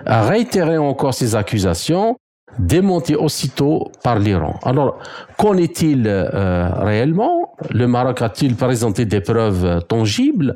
a 0.05 0.27
réitéré 0.27 0.77
encore 0.77 1.13
ces 1.13 1.35
accusations, 1.35 2.17
démontées 2.59 3.15
aussitôt 3.15 3.91
par 4.03 4.19
l'Iran. 4.19 4.55
Alors, 4.63 4.99
qu'en 5.37 5.55
est-il 5.57 6.05
euh, 6.07 6.69
réellement? 6.75 7.55
Le 7.71 7.87
Maroc 7.87 8.21
a-t-il 8.21 8.55
présenté 8.55 9.05
des 9.05 9.21
preuves 9.21 9.83
tangibles 9.87 10.53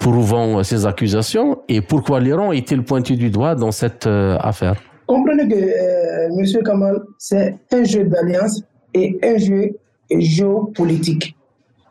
prouvant 0.00 0.62
ces 0.62 0.86
accusations? 0.86 1.58
Et 1.68 1.80
pourquoi 1.80 2.20
l'Iran 2.20 2.52
est-il 2.52 2.82
pointé 2.82 3.16
du 3.16 3.30
doigt 3.30 3.54
dans 3.54 3.72
cette 3.72 4.06
affaire? 4.06 4.76
Comprenez 5.06 5.46
que, 5.48 5.54
euh, 5.54 6.38
M. 6.38 6.62
Kamal, 6.64 7.00
c'est 7.18 7.56
un 7.72 7.84
jeu 7.84 8.04
d'alliance 8.04 8.62
et 8.92 9.18
un 9.22 9.38
jeu 9.38 9.70
géopolitique. 10.10 11.36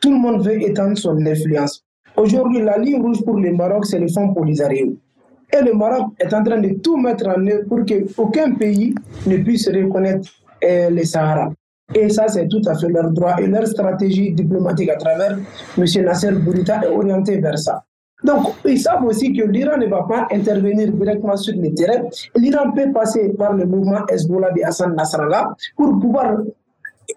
Tout 0.02 0.12
le 0.12 0.18
monde 0.18 0.46
veut 0.46 0.62
étendre 0.62 0.98
son 0.98 1.18
influence. 1.26 1.84
Aujourd'hui, 2.18 2.62
la 2.62 2.78
ligne 2.78 3.02
rouge 3.02 3.24
pour 3.24 3.38
le 3.38 3.54
Maroc, 3.54 3.86
c'est 3.86 4.00
le 4.00 4.08
fonds 4.10 4.34
Polisario. 4.34 4.98
Et 5.53 5.62
le 5.63 5.73
Maroc 5.73 6.13
est 6.19 6.34
en 6.34 6.43
train 6.43 6.60
de 6.60 6.69
tout 6.81 6.97
mettre 6.97 7.27
en 7.27 7.45
œuvre 7.47 7.65
pour 7.67 7.79
qu'aucun 7.86 8.53
pays 8.53 8.93
ne 9.27 9.38
puisse 9.38 9.67
reconnaître 9.67 10.29
euh, 10.63 10.89
le 10.89 11.03
Sahara. 11.03 11.51
Et 11.93 12.10
ça, 12.10 12.27
c'est 12.27 12.47
tout 12.47 12.62
à 12.65 12.75
fait 12.75 12.89
leur 12.89 13.12
droit 13.12 13.36
et 13.39 13.47
leur 13.47 13.67
stratégie 13.67 14.31
diplomatique 14.31 14.89
à 14.89 14.95
travers 14.95 15.38
M. 15.77 15.86
Nasser 16.03 16.31
Bourita 16.31 16.81
est 16.84 16.88
orientée 16.88 17.38
vers 17.38 17.60
ça. 17.60 17.84
Donc, 18.23 18.47
ils 18.65 18.79
savent 18.79 19.03
aussi 19.05 19.34
que 19.34 19.43
l'Iran 19.43 19.77
ne 19.77 19.86
va 19.88 20.03
pas 20.03 20.27
intervenir 20.31 20.91
directement 20.91 21.38
sur 21.38 21.55
le 21.55 21.73
terrain. 21.75 22.03
L'Iran 22.36 22.71
peut 22.71 22.91
passer 22.91 23.29
par 23.38 23.53
le 23.53 23.65
mouvement 23.65 24.05
Hezbollah 24.10 24.51
de 24.51 24.63
Hassan 24.63 24.95
Nasrallah 24.95 25.53
pour 25.75 25.99
pouvoir, 25.99 26.38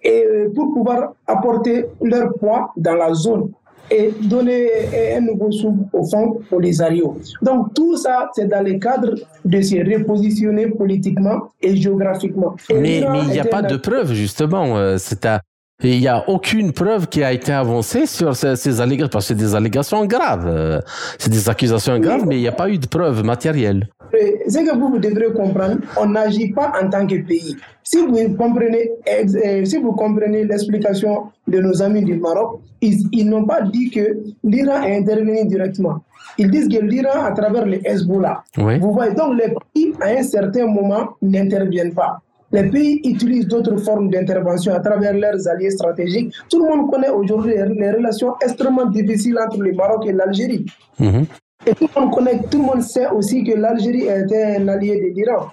et 0.02 0.26
pour 0.54 0.74
pouvoir 0.74 1.14
apporter 1.26 1.86
leur 2.02 2.34
poids 2.34 2.72
dans 2.76 2.94
la 2.94 3.14
zone 3.14 3.50
et 3.90 4.12
donner 4.22 4.68
un 5.16 5.20
nouveau 5.20 5.50
souffle 5.50 5.84
au 5.92 6.04
fond 6.04 6.40
Polisario. 6.48 7.18
Donc 7.42 7.74
tout 7.74 7.96
ça, 7.96 8.30
c'est 8.34 8.46
dans 8.46 8.64
le 8.64 8.78
cadre 8.78 9.14
de 9.44 9.60
se 9.60 9.76
repositionner 9.76 10.68
politiquement 10.68 11.50
et 11.60 11.76
géographiquement. 11.76 12.56
mais 12.70 13.00
il 13.00 13.30
n'y 13.30 13.38
a 13.38 13.44
pas 13.44 13.62
de 13.62 13.76
preuve, 13.76 14.12
justement. 14.12 14.76
Euh, 14.76 14.96
c'est 14.98 15.24
à, 15.26 15.40
et 15.82 15.94
il 15.94 16.00
n'y 16.00 16.08
a 16.08 16.28
aucune 16.28 16.72
preuve 16.72 17.06
qui 17.06 17.22
a 17.22 17.32
été 17.32 17.52
avancée 17.52 18.06
sur 18.06 18.34
ces, 18.34 18.80
allégations, 18.80 19.08
parce 19.12 19.26
que 19.26 19.28
c'est 19.28 19.34
des 19.36 19.54
allégations 19.54 20.04
graves. 20.06 20.46
Euh, 20.48 20.80
c'est 21.18 21.30
des 21.30 21.48
accusations 21.48 22.00
graves, 22.00 22.24
mais 22.26 22.36
il 22.36 22.40
n'y 22.40 22.48
a 22.48 22.52
pas 22.52 22.68
eu 22.68 22.78
de 22.78 22.86
preuves 22.86 23.22
matérielles. 23.22 23.88
Ce 24.12 24.58
que 24.58 24.76
vous 24.76 24.98
devrez 24.98 25.32
comprendre, 25.32 25.78
on 26.00 26.06
n'agit 26.06 26.52
pas 26.52 26.72
en 26.80 26.88
tant 26.88 27.06
que 27.06 27.16
pays. 27.26 27.56
Si 27.82 27.98
vous 27.98 28.34
comprenez, 28.36 28.90
euh, 29.08 29.64
si 29.64 29.78
vous 29.78 29.92
comprenez 29.92 30.44
l'explication 30.44 31.24
de 31.46 31.58
nos 31.60 31.82
amis 31.82 32.04
du 32.04 32.16
Maroc, 32.16 32.60
ils, 32.80 33.28
n'ont 33.28 33.44
pas 33.44 33.62
dit 33.62 33.90
que 33.90 34.18
l'Iran 34.44 34.82
a 34.82 34.88
intervenu 34.88 35.44
directement. 35.46 36.02
Ils 36.36 36.50
disent 36.50 36.68
que 36.68 36.80
l'Iran, 36.84 37.24
à 37.24 37.32
travers 37.32 37.66
les 37.66 37.80
Hezbollah, 37.84 38.44
vous 38.56 38.92
voyez, 38.92 39.14
donc 39.14 39.34
les 39.38 39.54
pays, 39.74 39.92
à 40.00 40.08
un 40.18 40.22
certain 40.22 40.66
moment, 40.66 41.10
n'interviennent 41.22 41.94
pas. 41.94 42.20
Les 42.52 42.64
pays 42.70 43.00
utilisent 43.04 43.46
d'autres 43.46 43.76
formes 43.76 44.08
d'intervention 44.10 44.74
à 44.74 44.80
travers 44.80 45.12
leurs 45.14 45.46
alliés 45.48 45.70
stratégiques. 45.70 46.32
Tout 46.48 46.64
le 46.64 46.68
monde 46.76 46.90
connaît 46.90 47.10
aujourd'hui 47.10 47.54
les 47.56 47.90
relations 47.90 48.34
extrêmement 48.42 48.86
difficiles 48.86 49.38
entre 49.38 49.60
le 49.60 49.72
Maroc 49.72 50.06
et 50.06 50.12
l'Algérie. 50.12 50.64
Mhm. 50.98 51.26
Et 51.68 51.74
tout 51.74 51.86
le 51.94 52.00
monde 52.00 52.14
connaît, 52.14 52.40
tout 52.50 52.58
le 52.58 52.64
monde 52.64 52.80
sait 52.82 53.08
aussi 53.10 53.44
que 53.44 53.54
l'Algérie 53.54 54.06
était 54.08 54.56
un 54.56 54.68
allié 54.68 54.96
de 54.96 55.14
l'Iran. 55.14 55.48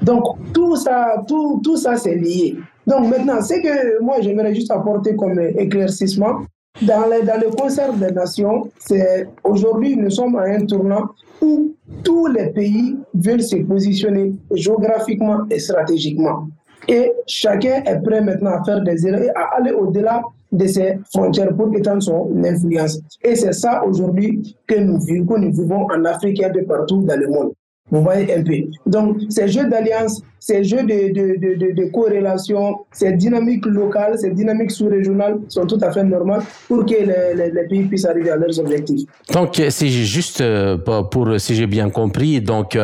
Donc 0.00 0.22
tout 0.54 0.76
ça, 0.76 1.24
tout, 1.26 1.60
tout 1.64 1.76
ça 1.76 1.96
c'est 1.96 2.14
lié. 2.14 2.56
Donc 2.86 3.08
maintenant, 3.08 3.42
ce 3.42 3.54
que 3.54 4.00
moi 4.00 4.20
j'aimerais 4.20 4.54
juste 4.54 4.70
apporter 4.70 5.16
comme 5.16 5.40
éclaircissement, 5.40 6.42
dans, 6.82 7.00
dans 7.00 7.40
le 7.40 7.50
concert 7.50 7.92
des 7.94 8.12
nations, 8.12 8.70
c'est 8.78 9.28
aujourd'hui 9.42 9.96
nous 9.96 10.10
sommes 10.10 10.36
à 10.36 10.44
un 10.44 10.64
tournant 10.64 11.08
où 11.42 11.74
tous 12.04 12.28
les 12.28 12.50
pays 12.50 12.96
veulent 13.12 13.42
se 13.42 13.56
positionner 13.56 14.32
géographiquement 14.52 15.40
et 15.50 15.58
stratégiquement. 15.58 16.46
Et 16.86 17.12
chacun 17.26 17.82
est 17.84 18.00
prêt 18.04 18.20
maintenant 18.20 18.52
à 18.52 18.64
faire 18.64 18.82
des 18.82 19.04
erreurs 19.04 19.30
à 19.34 19.56
aller 19.56 19.72
au-delà 19.72 20.22
de 20.52 20.66
ses 20.66 20.98
frontières 21.12 21.54
pour 21.56 21.74
étendre 21.76 22.02
son 22.02 22.30
influence. 22.44 23.00
Et 23.22 23.36
c'est 23.36 23.52
ça 23.52 23.84
aujourd'hui 23.84 24.56
que 24.66 24.78
nous 24.78 25.00
vivons, 25.00 25.38
nous 25.38 25.52
vivons 25.52 25.86
en 25.90 26.04
Afrique 26.04 26.42
et 26.42 26.50
de 26.50 26.64
partout 26.64 27.02
dans 27.02 27.18
le 27.18 27.28
monde. 27.28 27.52
Vous 27.90 28.02
voyez 28.02 28.32
un 28.34 28.42
peu. 28.42 28.54
Donc, 28.86 29.18
ces 29.30 29.48
jeux 29.48 29.68
d'alliance, 29.68 30.22
ces 30.38 30.62
jeux 30.62 30.82
de, 30.82 31.12
de, 31.12 31.56
de, 31.56 31.72
de, 31.72 31.90
corrélation, 31.90 32.76
ces 32.92 33.12
dynamiques 33.12 33.66
locales, 33.66 34.16
ces 34.16 34.30
dynamiques 34.30 34.70
sous-régionales 34.70 35.38
sont 35.48 35.66
tout 35.66 35.78
à 35.82 35.90
fait 35.90 36.04
normales 36.04 36.42
pour 36.68 36.86
que 36.86 36.94
les, 36.94 37.50
les, 37.50 37.68
pays 37.68 37.82
puissent 37.82 38.04
arriver 38.04 38.30
à 38.30 38.36
leurs 38.36 38.58
objectifs. 38.60 39.08
Donc, 39.32 39.60
c'est 39.70 39.88
juste 39.88 40.40
euh, 40.40 40.78
pour, 40.78 41.40
si 41.40 41.56
j'ai 41.56 41.66
bien 41.66 41.90
compris, 41.90 42.40
donc, 42.40 42.78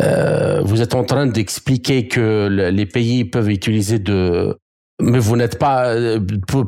euh, 0.00 0.60
vous 0.62 0.82
êtes 0.82 0.94
en 0.94 1.04
train 1.04 1.26
d'expliquer 1.26 2.08
que 2.08 2.48
les 2.48 2.86
pays 2.86 3.24
peuvent 3.24 3.50
utiliser 3.50 3.98
de, 3.98 4.58
mais 5.04 5.18
vous 5.18 5.36
n'êtes 5.36 5.58
pas 5.58 5.86
euh, 5.88 6.18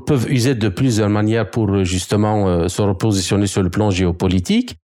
peuvent 0.06 0.30
user 0.30 0.54
de 0.54 0.68
plusieurs 0.68 1.08
manières 1.08 1.50
pour 1.50 1.84
justement 1.84 2.48
euh, 2.48 2.68
se 2.68 2.82
repositionner 2.82 3.46
sur 3.46 3.62
le 3.62 3.70
plan 3.70 3.90
géopolitique 3.90 4.76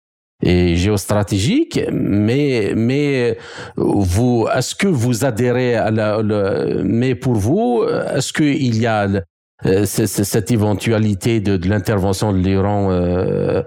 et 0.45 0.75
géostratégique, 0.75 1.81
mais 1.93 2.73
mais 2.75 3.39
vous 3.77 4.49
est-ce 4.53 4.75
que 4.75 4.89
vous 4.89 5.25
adhérez 5.25 5.77
à 5.77 5.91
la, 5.91 6.21
le, 6.21 6.83
mais 6.85 7.15
pour 7.15 7.35
vous 7.35 7.85
est-ce 8.15 8.33
qu'il 8.33 8.77
y 8.79 8.87
a 8.87 9.09
euh, 9.09 9.21
cette 9.85 10.51
éventualité 10.51 11.41
de, 11.41 11.57
de 11.57 11.69
l'intervention 11.69 12.33
de 12.33 12.39
l'Iran, 12.39 12.91
euh, 12.91 13.63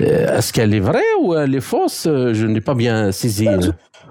euh, 0.00 0.38
est-ce 0.38 0.52
qu'elle 0.52 0.74
est 0.74 0.80
vraie 0.80 1.12
ou 1.22 1.34
elle 1.34 1.54
est 1.54 1.60
fausse? 1.60 2.06
Je 2.06 2.46
n'ai 2.46 2.60
pas 2.60 2.74
bien 2.74 3.12
saisi. 3.12 3.48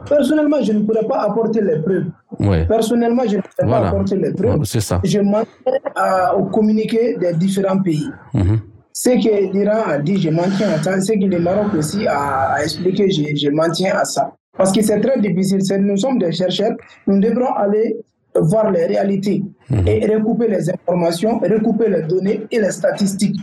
Personnellement, 0.08 0.62
je 0.62 0.71
ne 0.73 0.80
pourrais 0.80 1.06
pas 1.06 1.23
apporter 1.23 1.62
les 1.62 1.78
preuves. 1.80 2.06
Ouais. 2.39 2.65
Personnellement, 2.65 3.23
je 3.28 3.38
ne 3.38 3.41
pourrais 3.41 3.69
pas 3.69 3.88
apporter 3.88 4.15
les 4.15 4.34
preuves. 4.34 4.63
C'est 4.63 4.80
ça. 4.80 5.02
Je 5.04 5.19
maintiens 5.19 6.34
au 6.38 6.43
communiqué 6.45 7.17
des 7.19 7.34
différents 7.34 7.80
pays. 7.82 8.10
Mm-hmm. 8.34 8.60
Ce 8.93 9.10
que 9.10 9.54
l'Iran 9.54 9.82
a 9.88 9.97
dit, 9.97 10.21
je 10.21 10.30
maintiens 10.30 10.69
à 10.69 10.82
ça. 10.82 10.99
Ce 11.02 11.13
que 11.13 11.25
le 11.25 11.39
Maroc 11.39 11.73
aussi 11.78 12.08
a, 12.08 12.54
a 12.54 12.63
expliqué, 12.63 13.10
je, 13.10 13.36
je 13.36 13.49
maintiens 13.49 13.95
à 13.95 14.06
ça. 14.06 14.34
Parce 14.58 14.71
que 14.71 14.82
c'est 14.82 14.99
très 14.99 15.19
difficile. 15.19 15.60
Nous 15.80 15.97
sommes 15.97 16.19
des 16.19 16.32
chercheurs. 16.32 16.75
Nous 17.08 17.19
devrons 17.19 17.54
aller 17.54 17.97
voir 18.41 18.71
les 18.71 18.86
réalités 18.86 19.43
mhm. 19.69 19.88
et 19.88 20.15
recouper 20.15 20.47
les 20.47 20.69
informations, 20.69 21.39
recouper 21.39 21.89
les 21.89 22.02
données 22.04 22.41
et 22.52 22.60
les 22.60 22.71
statistiques 22.71 23.39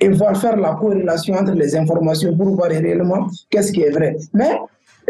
et 0.00 0.08
voir 0.08 0.36
faire 0.36 0.56
la 0.56 0.74
corrélation 0.74 1.34
entre 1.34 1.52
les 1.52 1.76
informations 1.76 2.36
pour 2.36 2.54
voir 2.56 2.70
réellement 2.70 3.28
qu'est-ce 3.50 3.72
qui 3.72 3.82
est 3.82 3.90
vrai. 3.90 4.16
Mais 4.34 4.58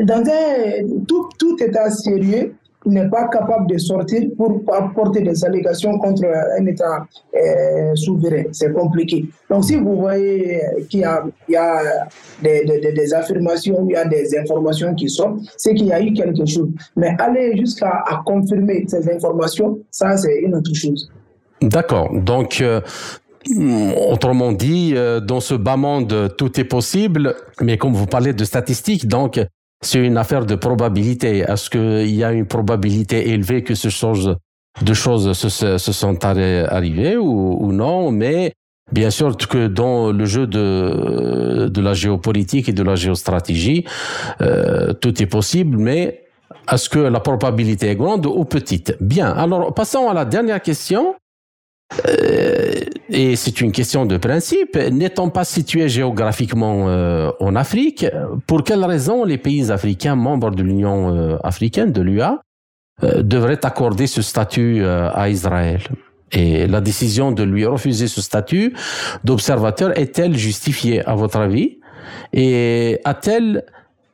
dans 0.02 0.22
un 0.22 1.04
tout, 1.08 1.28
tout 1.38 1.56
état 1.62 1.90
sérieux, 1.90 2.54
n'est 2.86 3.08
pas 3.08 3.28
capable 3.28 3.66
de 3.68 3.78
sortir 3.78 4.22
pour 4.36 4.62
apporter 4.72 5.22
des 5.22 5.44
allégations 5.44 5.98
contre 5.98 6.24
un 6.58 6.66
État 6.66 7.06
euh, 7.34 7.94
souverain. 7.94 8.44
C'est 8.52 8.72
compliqué. 8.72 9.26
Donc, 9.48 9.64
si 9.64 9.76
vous 9.76 9.96
voyez 9.96 10.60
qu'il 10.88 11.00
y 11.00 11.04
a, 11.04 11.22
des, 12.42 12.64
des, 12.64 12.92
des, 12.92 13.14
affirmations, 13.14 13.86
il 13.88 13.92
y 13.92 13.96
a 13.96 14.04
des 14.04 14.36
informations 14.38 14.94
qui 14.94 15.08
sortent, 15.08 15.40
c'est 15.56 15.74
qu'il 15.74 15.86
y 15.86 15.92
a 15.92 16.00
eu 16.00 16.12
quelque 16.12 16.44
chose. 16.46 16.70
Mais 16.96 17.14
aller 17.18 17.56
jusqu'à 17.56 18.04
confirmer 18.24 18.84
ces 18.88 19.08
informations, 19.10 19.78
ça, 19.90 20.16
c'est 20.16 20.40
une 20.40 20.54
autre 20.54 20.74
chose. 20.74 21.10
D'accord. 21.60 22.10
Donc, 22.12 22.60
euh, 22.60 22.80
Autrement 24.10 24.52
dit, 24.52 24.92
euh, 24.94 25.20
dans 25.20 25.40
ce 25.40 25.54
bas 25.54 25.76
monde, 25.76 26.32
tout 26.38 26.60
est 26.60 26.64
possible, 26.64 27.34
mais 27.60 27.76
comme 27.76 27.92
vous 27.92 28.06
parlez 28.06 28.32
de 28.32 28.44
statistiques, 28.44 29.08
donc 29.08 29.40
c'est 29.82 29.98
une 29.98 30.16
affaire 30.16 30.46
de 30.46 30.54
probabilité. 30.54 31.38
Est-ce 31.38 31.68
qu'il 31.68 32.14
y 32.14 32.24
a 32.24 32.32
une 32.32 32.46
probabilité 32.46 33.30
élevée 33.30 33.62
que 33.62 33.74
ce 33.74 33.88
chose 33.88 34.36
de 34.80 34.94
choses 34.94 35.32
se, 35.32 35.78
sont 35.78 36.24
arrivées 36.24 37.16
ou, 37.16 37.72
non? 37.72 38.10
Mais 38.10 38.52
bien 38.90 39.10
sûr 39.10 39.36
que 39.36 39.66
dans 39.66 40.12
le 40.12 40.24
jeu 40.24 40.46
de, 40.46 41.68
de 41.68 41.80
la 41.80 41.94
géopolitique 41.94 42.68
et 42.68 42.72
de 42.72 42.82
la 42.82 42.94
géostratégie, 42.94 43.84
euh, 44.40 44.92
tout 44.94 45.20
est 45.22 45.26
possible, 45.26 45.76
mais 45.76 46.22
est-ce 46.70 46.88
que 46.88 47.00
la 47.00 47.20
probabilité 47.20 47.88
est 47.88 47.96
grande 47.96 48.24
ou 48.26 48.44
petite? 48.44 48.96
Bien, 49.00 49.30
alors 49.32 49.74
passons 49.74 50.08
à 50.08 50.14
la 50.14 50.24
dernière 50.24 50.62
question. 50.62 51.14
Euh, 52.08 52.72
et 53.08 53.36
c'est 53.36 53.60
une 53.60 53.72
question 53.72 54.06
de 54.06 54.16
principe. 54.16 54.76
N'étant 54.76 55.28
pas 55.28 55.44
situé 55.44 55.88
géographiquement 55.88 56.88
euh, 56.88 57.30
en 57.40 57.56
Afrique, 57.56 58.06
pour 58.46 58.64
quelles 58.64 58.84
raisons 58.84 59.24
les 59.24 59.38
pays 59.38 59.70
africains 59.70 60.16
membres 60.16 60.50
de 60.50 60.62
l'Union 60.62 61.14
euh, 61.14 61.36
africaine, 61.42 61.92
de 61.92 62.02
l'UA, 62.02 62.40
devraient 63.02 63.64
accorder 63.66 64.06
ce 64.06 64.22
statut 64.22 64.84
à 64.84 65.28
Israël? 65.28 65.80
Et 66.30 66.68
la 66.68 66.80
décision 66.80 67.32
de 67.32 67.42
lui 67.42 67.66
refuser 67.66 68.06
ce 68.06 68.22
statut 68.22 68.74
d'observateur 69.24 69.98
est-elle 69.98 70.36
justifiée, 70.36 71.04
à 71.04 71.16
votre 71.16 71.38
avis? 71.38 71.80
Et 72.32 73.00
a-t-elle 73.04 73.64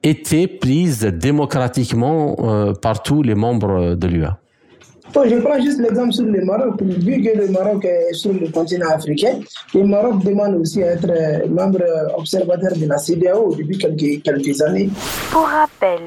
été 0.02 0.46
prise 0.46 1.00
démocratiquement 1.00 2.72
par 2.80 3.02
tous 3.02 3.22
les 3.22 3.34
membres 3.34 3.94
de 3.94 4.06
l'UA 4.06 4.38
je 5.14 5.36
prends 5.40 5.60
juste 5.60 5.80
l'exemple 5.80 6.12
sur 6.12 6.24
le 6.24 6.44
Maroc. 6.44 6.80
Vu 6.82 7.22
que 7.22 7.36
le 7.36 7.48
Maroc 7.48 7.84
est 7.84 8.12
sur 8.14 8.32
le 8.32 8.48
continent 8.48 8.90
africain, 8.90 9.40
le 9.74 9.84
Maroc 9.84 10.24
demande 10.24 10.56
aussi 10.56 10.82
à 10.82 10.92
être 10.92 11.48
membre 11.48 11.82
observateur 12.16 12.72
de 12.76 12.86
la 12.86 12.98
CDAO 12.98 13.54
depuis 13.54 13.78
quelques, 13.78 14.22
quelques 14.22 14.60
années. 14.62 14.90
Pour 15.30 15.46
rappel, 15.46 16.00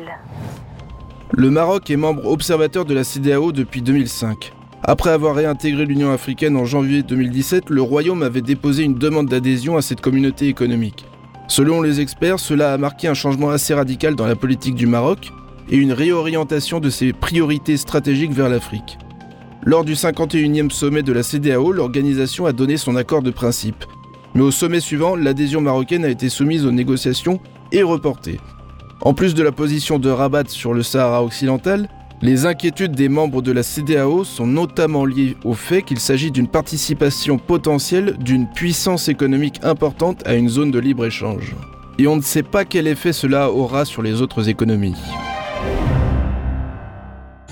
le 1.34 1.50
Maroc 1.50 1.90
est 1.90 1.96
membre 1.96 2.26
observateur 2.26 2.84
de 2.84 2.94
la 2.94 3.06
CDAO 3.06 3.54
depuis 3.54 3.82
2005. 3.82 4.52
Après 4.84 5.12
avoir 5.12 5.36
réintégré 5.36 5.86
l'Union 5.86 6.12
africaine 6.12 6.58
en 6.58 6.66
janvier 6.66 7.04
2017, 7.04 7.70
le 7.70 7.82
Royaume 7.82 8.24
avait 8.24 8.42
déposé 8.42 8.84
une 8.84 8.96
demande 8.96 9.30
d'adhésion 9.30 9.78
à 9.78 9.82
cette 9.82 10.02
communauté 10.02 10.48
économique. 10.48 11.06
Selon 11.48 11.82
les 11.82 12.02
experts, 12.02 12.40
cela 12.40 12.74
a 12.74 12.78
marqué 12.78 13.08
un 13.08 13.14
changement 13.14 13.50
assez 13.50 13.74
radical 13.74 14.16
dans 14.16 14.26
la 14.26 14.36
politique 14.36 14.76
du 14.76 14.88
Maroc, 14.88 15.32
et 15.72 15.78
une 15.78 15.94
réorientation 15.94 16.80
de 16.80 16.90
ses 16.90 17.14
priorités 17.14 17.78
stratégiques 17.78 18.34
vers 18.34 18.50
l'Afrique. 18.50 18.98
Lors 19.64 19.86
du 19.86 19.94
51e 19.94 20.70
sommet 20.70 21.04
de 21.04 21.14
la 21.14 21.24
CDAO, 21.24 21.72
l'organisation 21.72 22.46
a 22.46 22.52
donné 22.52 22.78
son 22.78 22.96
accord 22.96 23.22
de 23.22 23.32
principe. 23.32 23.86
Mais 24.36 24.42
au 24.42 24.52
sommet 24.52 24.80
suivant, 24.80 25.16
l'adhésion 25.16 25.62
marocaine 25.62 26.06
a 26.06 26.10
été 26.10 26.30
soumise 26.30 26.66
aux 26.66 26.72
négociations 26.72 27.40
et 27.72 27.84
reportée. 27.84 28.40
En 29.02 29.14
plus 29.14 29.34
de 29.34 29.44
la 29.44 29.52
position 29.52 29.98
de 29.98 30.10
Rabat 30.10 30.50
sur 30.50 30.74
le 30.74 30.84
Sahara 30.84 31.24
occidental, 31.24 31.90
les 32.22 32.46
inquiétudes 32.46 32.94
des 32.94 33.10
membres 33.10 33.42
de 33.42 33.52
la 33.52 33.64
CDAO 33.64 34.24
sont 34.24 34.46
notamment 34.46 35.06
liées 35.06 35.36
au 35.44 35.54
fait 35.54 35.82
qu'il 35.82 36.00
s'agit 36.00 36.32
d'une 36.32 36.48
participation 36.48 37.40
potentielle 37.40 38.16
d'une 38.20 38.48
puissance 38.48 39.08
économique 39.08 39.60
importante 39.64 40.22
à 40.28 40.36
une 40.36 40.50
zone 40.50 40.70
de 40.70 40.80
libre-échange. 40.80 41.56
Et 41.98 42.08
on 42.08 42.16
ne 42.16 42.22
sait 42.22 42.44
pas 42.44 42.66
quel 42.66 42.88
effet 42.88 43.14
cela 43.14 43.52
aura 43.52 43.86
sur 43.86 44.02
les 44.02 44.22
autres 44.22 44.50
économies. 44.50 44.96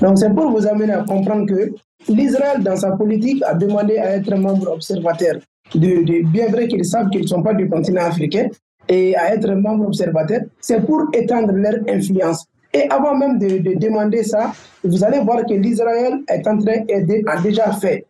Donc 0.01 0.17
c'est 0.17 0.33
pour 0.33 0.49
vous 0.51 0.65
amener 0.65 0.93
à 0.93 1.03
comprendre 1.03 1.45
que 1.45 1.71
l'Israël, 2.07 2.63
dans 2.63 2.75
sa 2.75 2.91
politique, 2.91 3.43
a 3.43 3.53
demandé 3.53 3.97
à 3.97 4.15
être 4.15 4.33
membre 4.35 4.71
observateur. 4.71 5.35
De, 5.75 6.23
bien 6.31 6.47
vrai 6.47 6.67
qu'ils 6.67 6.85
savent 6.85 7.09
qu'ils 7.09 7.21
ne 7.21 7.27
sont 7.27 7.43
pas 7.43 7.53
du 7.53 7.69
continent 7.69 8.05
africain, 8.05 8.47
et 8.87 9.15
à 9.15 9.35
être 9.35 9.51
membre 9.51 9.87
observateur, 9.87 10.41
c'est 10.59 10.83
pour 10.85 11.03
étendre 11.13 11.51
leur 11.53 11.75
influence. 11.87 12.45
Et 12.73 12.89
avant 12.89 13.15
même 13.15 13.37
de, 13.37 13.77
demander 13.77 14.23
ça, 14.23 14.51
vous 14.83 15.03
allez 15.03 15.19
voir 15.19 15.45
que 15.45 15.53
l'Israël 15.53 16.19
est 16.27 16.47
en 16.47 16.57
train 16.57 16.81
d'aider, 16.87 17.23
a 17.27 17.41
déjà 17.41 17.71
fait 17.73 18.05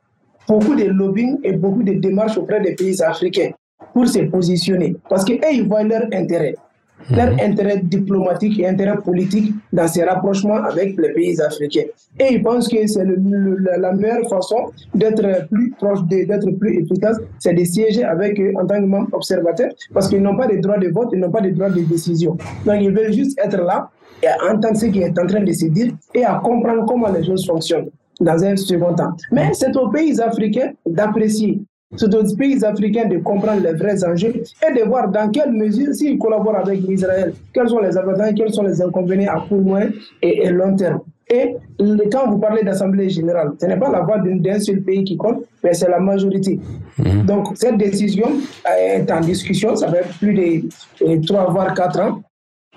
beaucoup 0.48 0.76
de 0.76 0.86
lobbying 0.86 1.38
et 1.44 1.54
beaucoup 1.54 1.84
de 1.84 1.94
démarches 1.94 2.38
auprès 2.38 2.62
des 2.62 2.76
pays 2.76 3.02
africains 3.02 3.52
pour 3.94 4.08
se 4.08 4.20
positionner. 4.20 4.96
Parce 5.10 5.26
qu'eux, 5.26 5.40
ils 5.52 5.68
voient 5.68 5.84
leur 5.84 6.04
intérêt 6.14 6.56
leur 7.12 7.32
mhm. 7.32 7.40
intérêt 7.40 7.78
diplomatique 7.80 8.60
et 8.60 8.68
intérêt 8.68 8.98
politique 8.98 9.54
dans 9.74 9.88
ces 9.88 10.04
rapprochements 10.04 10.64
avec 10.64 10.98
les 10.98 11.14
pays 11.14 11.42
africains. 11.42 11.86
Et 12.20 12.34
ils 12.34 12.42
pensent 12.42 12.68
que 12.68 12.86
c'est 12.88 13.06
la 13.06 13.94
meilleure 13.94 14.30
façon 14.30 14.72
d'être 14.94 15.48
plus 15.50 15.72
proche, 15.72 16.04
d'être 16.08 16.50
plus 16.52 16.82
efficace, 16.82 17.18
c'est 17.40 17.54
de 17.54 17.64
siéger 17.64 18.04
avec 18.04 18.40
eux 18.40 18.52
en 18.56 18.66
tant 18.66 18.80
que 18.82 18.86
membre 18.86 19.10
observateur, 19.14 19.70
parce 19.94 20.08
qu'ils 20.10 20.22
n'ont 20.22 20.36
pas 20.38 20.48
de 20.48 20.58
droit 20.58 20.78
de 20.78 20.90
vote, 20.90 21.10
ils 21.14 21.20
n'ont 21.20 21.32
pas 21.32 21.42
de 21.42 21.50
droit 21.50 21.70
de 21.70 21.82
décision. 21.82 22.38
Donc 22.66 22.78
ils 22.82 22.92
veulent 22.92 23.14
juste 23.14 23.40
être 23.44 23.58
là 23.64 23.90
et 24.22 24.28
entendre 24.52 24.76
ce 24.76 24.88
qui 24.88 25.00
est 25.02 25.18
en 25.18 25.26
train 25.26 25.42
de 25.44 25.52
se 25.52 25.66
dire 25.68 25.94
et 26.14 26.26
à 26.26 26.36
comprendre 26.44 26.86
comment 26.86 27.10
les 27.10 27.24
choses 27.26 27.46
fonctionnent 27.46 27.90
dans 28.20 28.44
un 28.44 28.56
second 28.56 28.94
temps. 28.94 29.12
Mais 29.32 29.54
c'est 29.54 29.76
aux 29.78 29.90
pays 29.90 30.20
africains 30.20 30.72
d'apprécier 30.86 31.62
c'est 31.96 32.14
aux 32.14 32.36
pays 32.36 32.64
africains 32.64 33.08
de 33.08 33.18
comprendre 33.18 33.62
les 33.62 33.74
vrais 33.74 34.04
enjeux 34.04 34.34
et 34.68 34.80
de 34.80 34.86
voir 34.88 35.10
dans 35.10 35.30
quelle 35.32 35.52
mesure, 35.52 35.94
s'ils 35.94 36.20
collaborent 36.20 36.58
avec 36.58 36.82
Israël, 36.88 37.34
quels 37.54 37.70
sont 37.70 37.80
les 37.80 37.98
avantages, 37.98 38.36
quels 38.36 38.54
sont 38.54 38.64
les 38.64 38.82
inconvénients 38.82 39.34
à 39.34 39.48
court, 39.48 39.62
moyen 39.62 39.90
et, 40.22 40.50
long 40.50 40.76
terme. 40.76 41.00
Et 41.32 41.56
quand 42.12 42.30
vous 42.30 42.40
parlez 42.40 42.64
d'Assemblée 42.64 43.10
générale, 43.10 43.52
ce 43.60 43.66
n'est 43.68 43.78
pas 43.78 43.92
la 43.92 44.02
voix 44.02 44.20
d'un 44.20 44.60
seul 44.60 44.82
pays 44.82 45.04
qui 45.04 45.18
compte, 45.18 45.44
mais 45.64 45.74
c'est 45.74 45.90
la 45.90 46.00
majorité. 46.00 46.60
Mhm. 46.98 47.26
Donc, 47.26 47.48
cette 47.56 47.78
décision 47.78 48.28
est 48.66 49.12
en 49.12 49.20
discussion, 49.20 49.76
ça 49.76 49.92
fait 49.92 50.06
plus 50.20 50.34
de 51.02 51.26
3 51.26 51.52
voire 51.52 51.74
4 51.74 52.00
ans 52.02 52.22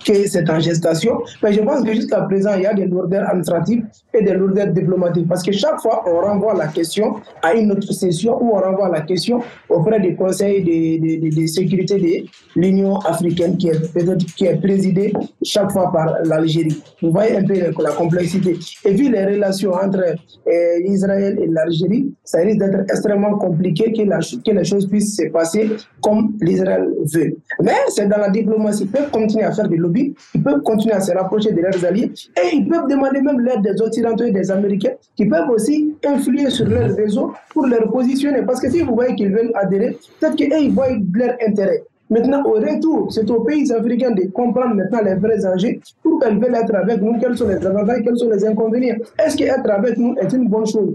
que 0.05 0.29
c'est 0.29 0.49
en 0.51 0.61
gestation. 0.61 1.21
Mais 1.43 1.53
je 1.53 1.61
pense 1.61 1.85
que 1.85 1.93
jusqu'à 1.95 2.23
présent, 2.23 2.55
il 2.57 2.63
y 2.63 2.67
a 2.67 2.75
des 2.75 2.87
lourdeurs 2.87 3.29
administratives 3.29 3.85
et 4.15 4.23
des 4.23 4.35
lourdeurs 4.35 4.69
diplomatiques. 4.69 5.29
Parce 5.29 5.43
que 5.43 5.53
chaque 5.53 5.81
fois, 5.81 6.05
on 6.07 6.21
renvoie 6.21 6.55
la 6.55 6.69
question 6.69 7.17
à 7.43 7.55
une 7.55 7.73
autre 7.73 7.93
session 7.93 8.43
ou 8.43 8.57
on 8.57 8.61
renvoie 8.61 8.89
la 8.89 9.03
question 9.03 9.41
auprès 9.69 10.01
du 10.01 10.17
Conseil 10.17 10.63
de, 10.63 11.29
de, 11.31 11.41
de, 11.41 11.47
sécurité 11.47 11.99
de 11.99 12.61
l'Union 12.61 12.97
africaine 12.99 13.57
qui 13.57 13.69
est, 13.69 14.37
qui 14.37 14.47
présidé 14.61 15.13
chaque 15.43 15.71
fois 15.71 15.91
par 15.93 16.17
l'Algérie. 16.25 16.83
Vous 17.01 17.11
voyez 17.11 17.37
un 17.37 17.45
peu 17.45 17.55
la 17.55 17.93
complexité. 17.93 18.59
Et 18.85 18.93
vu 18.93 19.11
les 19.11 19.25
relations 19.25 19.73
entre 19.73 20.01
euh, 20.03 20.81
Israël 20.85 21.39
et 21.41 21.47
l'Algérie, 21.47 22.13
ça 22.25 22.39
risque 22.39 22.59
d'être 22.59 22.81
extrêmement 22.91 23.37
compliqué 23.39 23.93
que, 23.93 24.03
la, 24.03 24.19
que 24.19 24.51
les 24.51 24.65
choses 24.65 24.89
puissent 24.89 25.17
se 25.17 25.29
passer 25.31 25.71
comme 26.01 26.35
l'Israël 26.41 26.89
veut. 27.13 27.37
Mais 27.63 27.73
c'est 27.89 28.09
dans 28.09 28.19
la 28.19 28.31
diplomatie. 28.31 28.85
Ils 28.85 28.91
peuvent 28.91 29.11
continuer 29.11 29.45
à 29.45 29.53
faire 29.53 29.69
des 29.69 29.77
lobbies 29.77 29.92
ils 29.97 30.43
peuvent 30.43 30.63
continuer 30.63 30.95
à 30.95 31.01
se 31.01 31.13
rapprocher 31.13 31.53
de 31.53 31.61
leurs 31.61 31.85
alliés 31.85 32.11
et 32.37 32.57
ils 32.57 32.69
peuvent 32.69 32.89
demander 32.89 33.21
même 33.21 33.41
l'aide 33.41 33.63
des 33.63 33.81
Occidentaux 33.81 34.25
et 34.25 34.33
des 34.33 34.51
Américains 34.51 34.93
qui 35.17 35.27
peuvent 35.27 35.51
aussi 35.51 35.95
influer 36.05 36.51
sur 36.51 36.67
leur 36.67 36.95
réseau 36.95 37.33
pour 37.51 37.67
les 37.67 37.81
positionner. 37.93 38.43
Parce 38.43 38.61
que 38.61 38.71
si 38.71 38.81
vous 38.81 38.95
voyez 38.95 39.15
qu'ils 39.15 39.33
veulent 39.33 39.53
adhérer, 39.55 39.99
peut-être 40.21 40.37
qu'ils 40.37 40.53
ils 40.53 40.73
voient 40.73 40.89
leur 41.15 41.37
intérêt. 41.47 41.83
Maintenant, 42.13 42.43
au 42.45 42.53
retour, 42.53 43.11
c'est 43.11 43.31
aux 43.31 43.41
pays 43.41 43.73
africains 43.73 44.11
de 44.11 44.27
comprendre 44.33 44.75
maintenant 44.75 45.01
les 45.03 45.15
vrais 45.15 45.47
enjeux 45.47 45.79
pour 46.03 46.21
qu'elles 46.21 46.39
veulent 46.39 46.55
être 46.55 46.75
avec 46.75 47.01
nous, 47.01 47.19
quels 47.19 47.39
sont 47.39 47.49
les 47.49 47.65
avantages, 47.67 48.03
quels 48.05 48.19
sont 48.19 48.29
les 48.29 48.45
inconvénients. 48.45 48.97
Est-ce 49.19 49.35
qu'être 49.35 49.71
avec 49.71 49.97
nous 49.97 50.15
est 50.21 50.31
une 50.31 50.47
bonne 50.47 50.67
chose? 50.67 50.93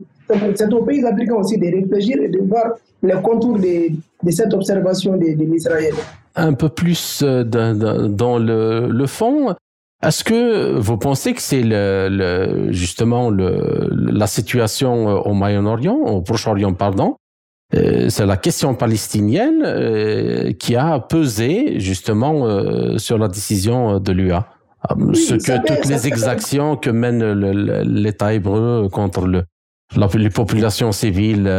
C'est 0.55 0.71
aux 0.71 0.83
pays 0.83 1.03
africains 1.03 1.35
aussi 1.35 1.57
de 1.57 1.65
réfléchir 1.65 2.21
et 2.21 2.27
de 2.27 2.39
voir 2.39 2.73
les 3.01 3.15
contours 3.23 3.57
de, 3.57 4.31
cette 4.31 4.53
observation 4.53 5.17
de 5.17 5.25
l'Israël. 5.25 5.93
Un 6.37 6.53
peu 6.53 6.69
plus 6.69 7.21
euh, 7.23 7.43
dans 7.43 8.37
le, 8.37 8.87
le 8.89 9.07
fond, 9.07 9.55
est-ce 10.03 10.23
que 10.23 10.77
vous 10.77 10.97
pensez 10.97 11.33
que 11.33 11.41
c'est 11.41 11.63
le, 11.63 12.07
le, 12.09 12.71
justement 12.71 13.29
le, 13.29 13.89
la 13.91 14.27
situation 14.27 15.07
au 15.07 15.33
Moyen-Orient, 15.33 15.95
au 15.95 16.21
Proche-Orient, 16.21 16.73
pardon, 16.73 17.15
euh, 17.75 18.07
c'est 18.09 18.25
la 18.25 18.37
question 18.37 18.75
palestinienne 18.75 19.61
euh, 19.65 20.53
qui 20.53 20.75
a 20.75 20.99
pesé 20.99 21.79
justement 21.79 22.45
euh, 22.45 22.97
sur 22.97 23.17
la 23.17 23.27
décision 23.27 23.99
de 23.99 24.11
l'UA. 24.13 24.47
Ce 25.13 25.33
que 25.33 25.65
toutes 25.65 25.85
les 25.85 26.07
exactions 26.07 26.77
que 26.77 26.89
mène 26.89 27.33
l'État 27.81 28.33
hébreu 28.33 28.87
contre 28.89 29.27
le, 29.27 29.43
les 29.95 30.29
populations 30.29 30.91
civiles 30.91 31.51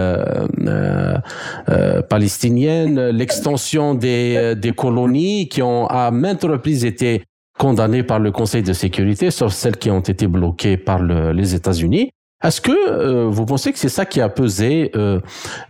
palestiniennes, 2.08 3.08
l'extension 3.08 3.94
des, 3.94 4.72
colonies 4.76 5.48
qui 5.48 5.62
ont 5.62 5.86
à 5.86 6.10
maintes 6.10 6.44
reprises 6.44 6.84
été 6.84 7.24
condamnées 7.58 8.04
par 8.04 8.20
le 8.20 8.30
Conseil 8.30 8.62
de 8.62 8.72
sécurité, 8.72 9.30
sauf 9.30 9.52
celles 9.52 9.76
qui 9.76 9.90
ont 9.90 10.00
été 10.00 10.26
bloquées 10.26 10.76
par 10.76 11.02
les 11.02 11.54
États-Unis. 11.54 12.10
Est-ce 12.42 12.60
que 12.60 12.72
euh, 12.72 13.28
vous 13.28 13.44
pensez 13.44 13.72
que 13.72 13.78
c'est 13.78 13.88
ça 13.88 14.06
qui 14.06 14.20
a 14.20 14.28
pesé 14.28 14.92
euh, 14.94 15.20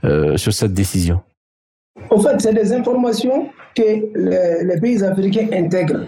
euh, 0.05 0.37
sur 0.37 0.53
cette 0.53 0.75
décision? 0.75 1.21
En 2.11 2.21
fait, 2.21 2.38
c'est 2.40 2.53
des 2.53 2.73
informations 2.73 3.49
que 3.75 3.83
les, 4.64 4.81
pays 4.81 5.03
africains 5.03 5.49
intègrent. 5.53 6.07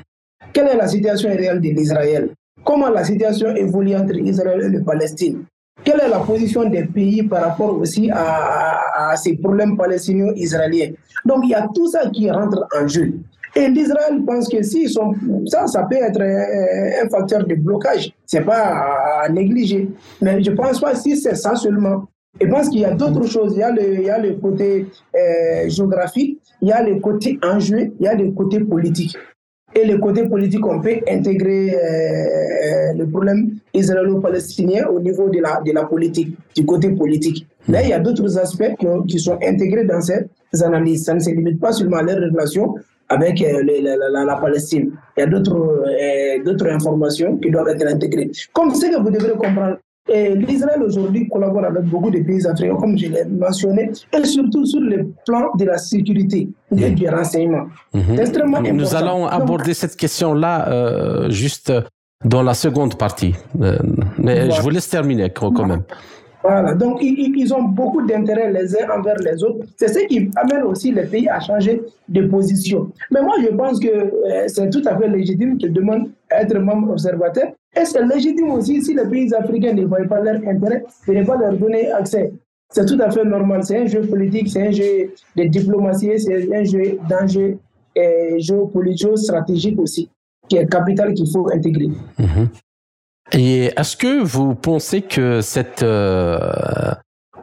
Quelle 0.53 0.69
est 0.69 0.77
la 0.77 0.87
situation 0.87 1.31
réelle 1.31 1.61
de 1.61 1.69
l'Israël? 1.71 2.31
Comment 2.63 2.91
la 2.91 3.05
situation 3.05 3.57
évolue 3.57 3.97
entre 3.97 4.17
Israël 4.17 4.61
et 4.63 4.69
le 4.69 4.83
Palestine? 4.83 5.45
Quelle 5.85 6.01
est 6.01 6.09
la 6.09 6.21
position 6.21 6.69
des 6.69 6.85
pays 6.85 7.23
par 7.23 7.43
rapport 7.43 7.79
aussi 7.79 8.11
à, 8.13 9.15
ces 9.17 9.37
problèmes 9.37 9.77
palestiniens-israéliens 9.77 10.91
Donc, 11.25 11.41
il 11.45 11.51
y 11.51 11.55
a 11.55 11.67
tout 11.75 11.89
ça 11.89 12.09
qui 12.11 12.31
rentre 12.31 12.67
en 12.79 12.87
jeu. 12.87 13.15
Et 13.57 13.69
l'Israël 13.69 14.23
pense 14.25 14.49
que 14.49 14.63
si 14.63 14.89
sont, 14.89 15.13
ça, 15.47 15.67
ça 15.67 15.83
peut 15.85 15.97
être 15.97 16.21
un, 16.21 17.09
facteur 17.09 17.45
de 17.45 17.55
blocage. 17.55 18.13
C'est 18.25 18.43
pas 18.43 19.23
à, 19.25 19.29
négliger. 19.29 19.89
Mais 20.21 20.43
je 20.43 20.53
pense 20.53 20.81
pas 20.81 20.95
si 20.95 21.17
c'est 21.17 21.35
ça 21.35 21.57
seulement. 21.57 22.05
Je 22.41 22.47
pense 22.47 22.69
qu'il 22.69 22.81
y 22.81 22.85
a 22.85 22.93
d'autres 22.93 23.27
choses. 23.27 23.55
Il 23.55 23.59
y 23.59 23.63
a 23.63 23.73
le, 23.73 23.95
il 23.95 24.03
y 24.03 24.11
a 24.11 24.19
le 24.19 24.35
côté 24.35 24.87
euh, 25.17 25.69
géographique, 25.69 26.39
il 26.63 26.69
y 26.69 26.73
a 26.73 26.83
le 26.83 27.01
côté 27.01 27.39
enjeu, 27.43 27.93
il 27.99 28.05
y 28.05 28.07
a 28.07 28.15
le 28.15 28.31
côté 28.31 28.61
politique. 28.61 29.17
Et 29.75 29.87
le 29.87 29.99
côté 29.99 30.27
politique, 30.27 30.67
on 30.67 30.81
peut 30.81 30.97
intégrer 31.09 31.75
euh, 31.75 32.93
le 32.97 33.07
problème 33.07 33.51
israélo-palestinien 33.73 34.87
au 34.89 35.01
niveau 35.01 35.29
de 35.29 35.39
la, 35.39 35.61
de 35.65 35.73
la 35.73 35.85
politique, 35.85 36.37
du 36.57 36.67
côté 36.67 36.91
politique. 36.91 37.47
Mais 37.69 37.85
il 37.85 37.91
y 37.91 37.93
a 37.93 38.01
d'autres 38.01 38.37
aspects 38.39 38.73
qui, 39.07 39.19
sont 39.21 39.39
intégrés 39.43 39.85
dans 39.85 40.01
ces 40.01 40.27
analyses. 40.63 41.05
Ça 41.05 41.15
ne 41.15 41.21
se 41.21 41.31
limite 41.31 41.61
pas 41.61 41.73
seulement 41.73 41.99
à 41.99 42.03
leurs 42.03 42.19
relations 42.19 42.75
avec 43.09 43.43
euh, 43.43 43.63
la, 43.63 44.37
Palestine. 44.37 44.91
Il 45.17 45.21
y 45.21 45.23
a 45.23 45.27
d'autres 45.27 45.85
euh, 45.87 46.75
informations 46.75 47.37
qui 47.37 47.51
doivent 47.51 47.69
être 47.69 47.87
intégrées. 47.87 48.31
Comme 48.53 48.75
ce 48.75 48.87
que 48.87 49.01
vous 49.01 49.11
devrez 49.11 49.33
comprendre, 49.33 49.77
l'Israël 50.35 50.83
aujourd'hui 50.83 51.29
collabore 51.29 51.65
avec 51.65 51.85
beaucoup 51.85 52.11
de 52.11 52.21
pays 52.21 52.47
africains, 52.47 52.77
comme 52.77 52.99
je 52.99 53.07
l'ai 53.07 53.25
mentionné, 53.25 53.91
et 54.17 54.25
surtout 54.25 54.65
sur 54.67 54.81
le 54.81 55.09
plan 55.27 55.51
de 55.57 55.65
la 55.65 55.79
sécurité 55.79 56.49
et 56.77 56.91
du 56.91 57.09
renseignement. 57.09 57.67
Extrêmement 58.19 58.61
Nous 58.61 58.95
allons 58.95 59.27
aborder 59.27 59.75
cette 59.75 59.97
question-là 59.97 60.69
euh, 60.69 61.31
juste 61.31 61.73
dans 62.25 62.43
la 62.43 62.55
seconde 62.55 62.97
partie. 62.97 63.35
mais 64.19 64.51
je 64.51 64.61
vous 64.61 64.71
laisse 64.71 64.89
terminer 64.89 65.31
quand 65.31 65.67
même. 65.67 65.85
Voilà, 66.43 66.75
donc 66.75 66.99
ils, 67.03 67.53
ont 67.53 67.65
beaucoup 67.65 68.07
d'intérêt 68.07 68.51
les 68.51 68.75
uns 68.77 68.89
envers 68.99 69.17
les 69.17 69.43
autres. 69.45 69.67
C'est 69.77 69.89
ce 69.89 70.07
qui 70.07 70.31
amène 70.37 70.63
aussi 70.63 70.91
les 70.91 71.05
pays 71.05 71.29
à 71.29 71.39
changer 71.39 71.83
de 72.09 72.23
position. 72.27 72.91
Mais 73.11 73.21
moi, 73.23 73.35
je 73.43 73.49
pense 73.55 73.79
que 73.79 73.89
euh, 73.89 74.45
c'est 74.47 74.71
tout 74.71 74.83
à 74.87 74.97
fait 74.97 75.09
légitime 75.09 75.59
qu'ils 75.59 75.73
demandent 75.73 76.09
à 76.31 76.43
être 76.43 76.59
membres 76.59 76.93
observateurs. 76.93 77.53
Et 77.77 77.85
c'est 77.85 78.05
légitime 78.05 78.51
aussi 78.51 78.83
si 78.83 78.95
les 78.95 79.07
pays 79.07 79.33
africains 79.35 79.75
ne 79.75 79.85
voient 79.85 80.05
pas 80.09 80.21
leur 80.21 80.37
intérêt 80.37 80.85
de 81.07 81.13
ne 81.13 81.25
pas 81.25 81.37
leur 81.37 81.57
donner 81.57 81.91
accès? 81.93 82.33
C'est 82.73 82.87
tout 82.87 82.99
à 83.01 83.11
fait 83.11 83.25
normal. 83.25 83.63
C'est 83.65 83.79
un 83.79 83.87
jeu 83.87 84.03
politique, 84.03 84.49
c'est 84.49 84.69
un 84.69 84.71
jeu 84.71 85.13
de 85.37 85.45
diplomatie, 85.45 86.19
c'est 86.19 86.55
un 86.55 86.65
jeu 86.65 86.99
d'enjeu 87.09 87.59
géopolitique, 88.39 89.19
stratégique 89.19 89.79
aussi, 89.79 90.09
qui 90.49 90.57
est 90.57 90.67
capital 90.67 91.15
qu'il 91.15 91.31
faut 91.31 91.49
intégrer. 91.53 91.91
Mhm. 92.19 92.49
Et 93.33 93.67
est-ce 93.77 93.97
que 93.97 94.23
vous 94.23 94.55
pensez 94.55 95.03
que 95.03 95.41
cette 95.41 95.83
euh, 95.83 96.39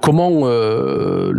comment 0.01 0.41
euh, 0.43 1.33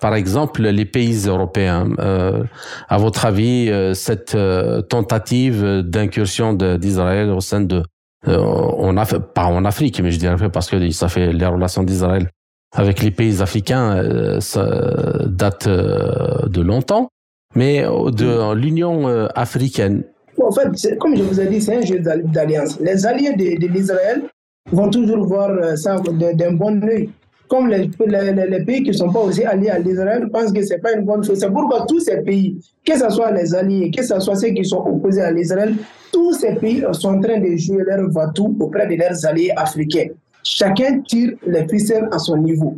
par 0.00 0.14
exemple 0.14 0.62
les 0.62 0.84
pays 0.84 1.26
européens 1.26 1.88
euh, 1.98 2.44
à 2.88 2.98
votre 2.98 3.26
avis 3.26 3.70
euh, 3.70 3.94
cette 3.94 4.36
tentative 4.88 5.82
d'incursion 5.82 6.52
d'Israël 6.52 7.30
au 7.30 7.40
sein 7.40 7.60
de 7.60 7.82
on 8.26 8.96
a 8.96 9.06
pas 9.06 9.44
en 9.44 9.64
Afrique 9.64 10.00
mais 10.00 10.10
je 10.10 10.18
dirais 10.18 10.36
parce 10.50 10.70
que 10.70 10.90
ça 10.90 11.08
fait 11.08 11.32
les 11.32 11.46
relations 11.46 11.82
d'Israël 11.82 12.30
avec 12.74 13.02
les 13.02 13.10
pays 13.10 13.42
africains 13.42 14.40
ça 14.40 14.66
date 15.26 15.68
de 15.68 16.60
longtemps 16.60 17.08
mais 17.54 17.82
de 17.82 18.54
l'Union 18.54 19.06
africaine 19.34 20.04
en 20.42 20.50
fait, 20.50 20.98
comme 20.98 21.16
je 21.16 21.22
vous 21.22 21.40
ai 21.40 21.46
dit, 21.46 21.60
c'est 21.60 21.76
un 21.76 21.82
jeu 21.82 22.00
d'alliance. 22.00 22.78
Les 22.80 23.06
alliés 23.06 23.34
de, 23.34 23.66
l'Israël 23.66 24.22
vont 24.70 24.90
toujours 24.90 25.26
voir 25.26 25.50
euh, 25.50 25.76
ça 25.76 25.96
d'un 25.98 26.52
bon 26.52 26.82
œil. 26.84 27.10
Comme 27.48 27.68
les, 27.68 27.88
pays 28.64 28.82
qui 28.82 28.88
ne 28.88 28.92
sont 28.92 29.12
pas 29.12 29.20
aussi 29.20 29.44
alliés 29.44 29.70
à 29.70 29.78
l'Israël 29.78 30.28
pensent 30.32 30.52
que 30.52 30.62
ce 30.62 30.74
n'est 30.74 30.80
pas 30.80 30.92
une 30.94 31.04
bonne 31.04 31.22
chose. 31.22 31.38
C'est 31.38 31.50
pourquoi 31.50 31.84
tous 31.86 32.00
ces 32.00 32.18
pays, 32.22 32.56
que 32.84 32.98
ce 32.98 33.08
soit 33.10 33.30
les 33.32 33.54
alliés, 33.54 33.90
que 33.90 34.02
ce 34.02 34.18
soit 34.18 34.34
ceux 34.36 34.48
qui 34.48 34.64
sont 34.64 34.78
opposés 34.78 35.22
à 35.22 35.30
l'Israël, 35.30 35.74
tous 36.12 36.32
ces 36.32 36.54
pays 36.54 36.84
sont 36.92 37.08
en 37.16 37.20
train 37.20 37.38
de 37.38 37.56
jouer 37.56 37.82
leur 37.86 38.10
va-tout 38.10 38.56
auprès 38.60 38.86
de 38.86 38.94
leurs 38.94 39.26
alliés 39.26 39.52
africains. 39.56 40.08
Chacun 40.42 41.00
tire 41.00 41.32
les 41.46 41.66
ficelles 41.68 42.08
à 42.12 42.18
son 42.18 42.36
niveau 42.38 42.76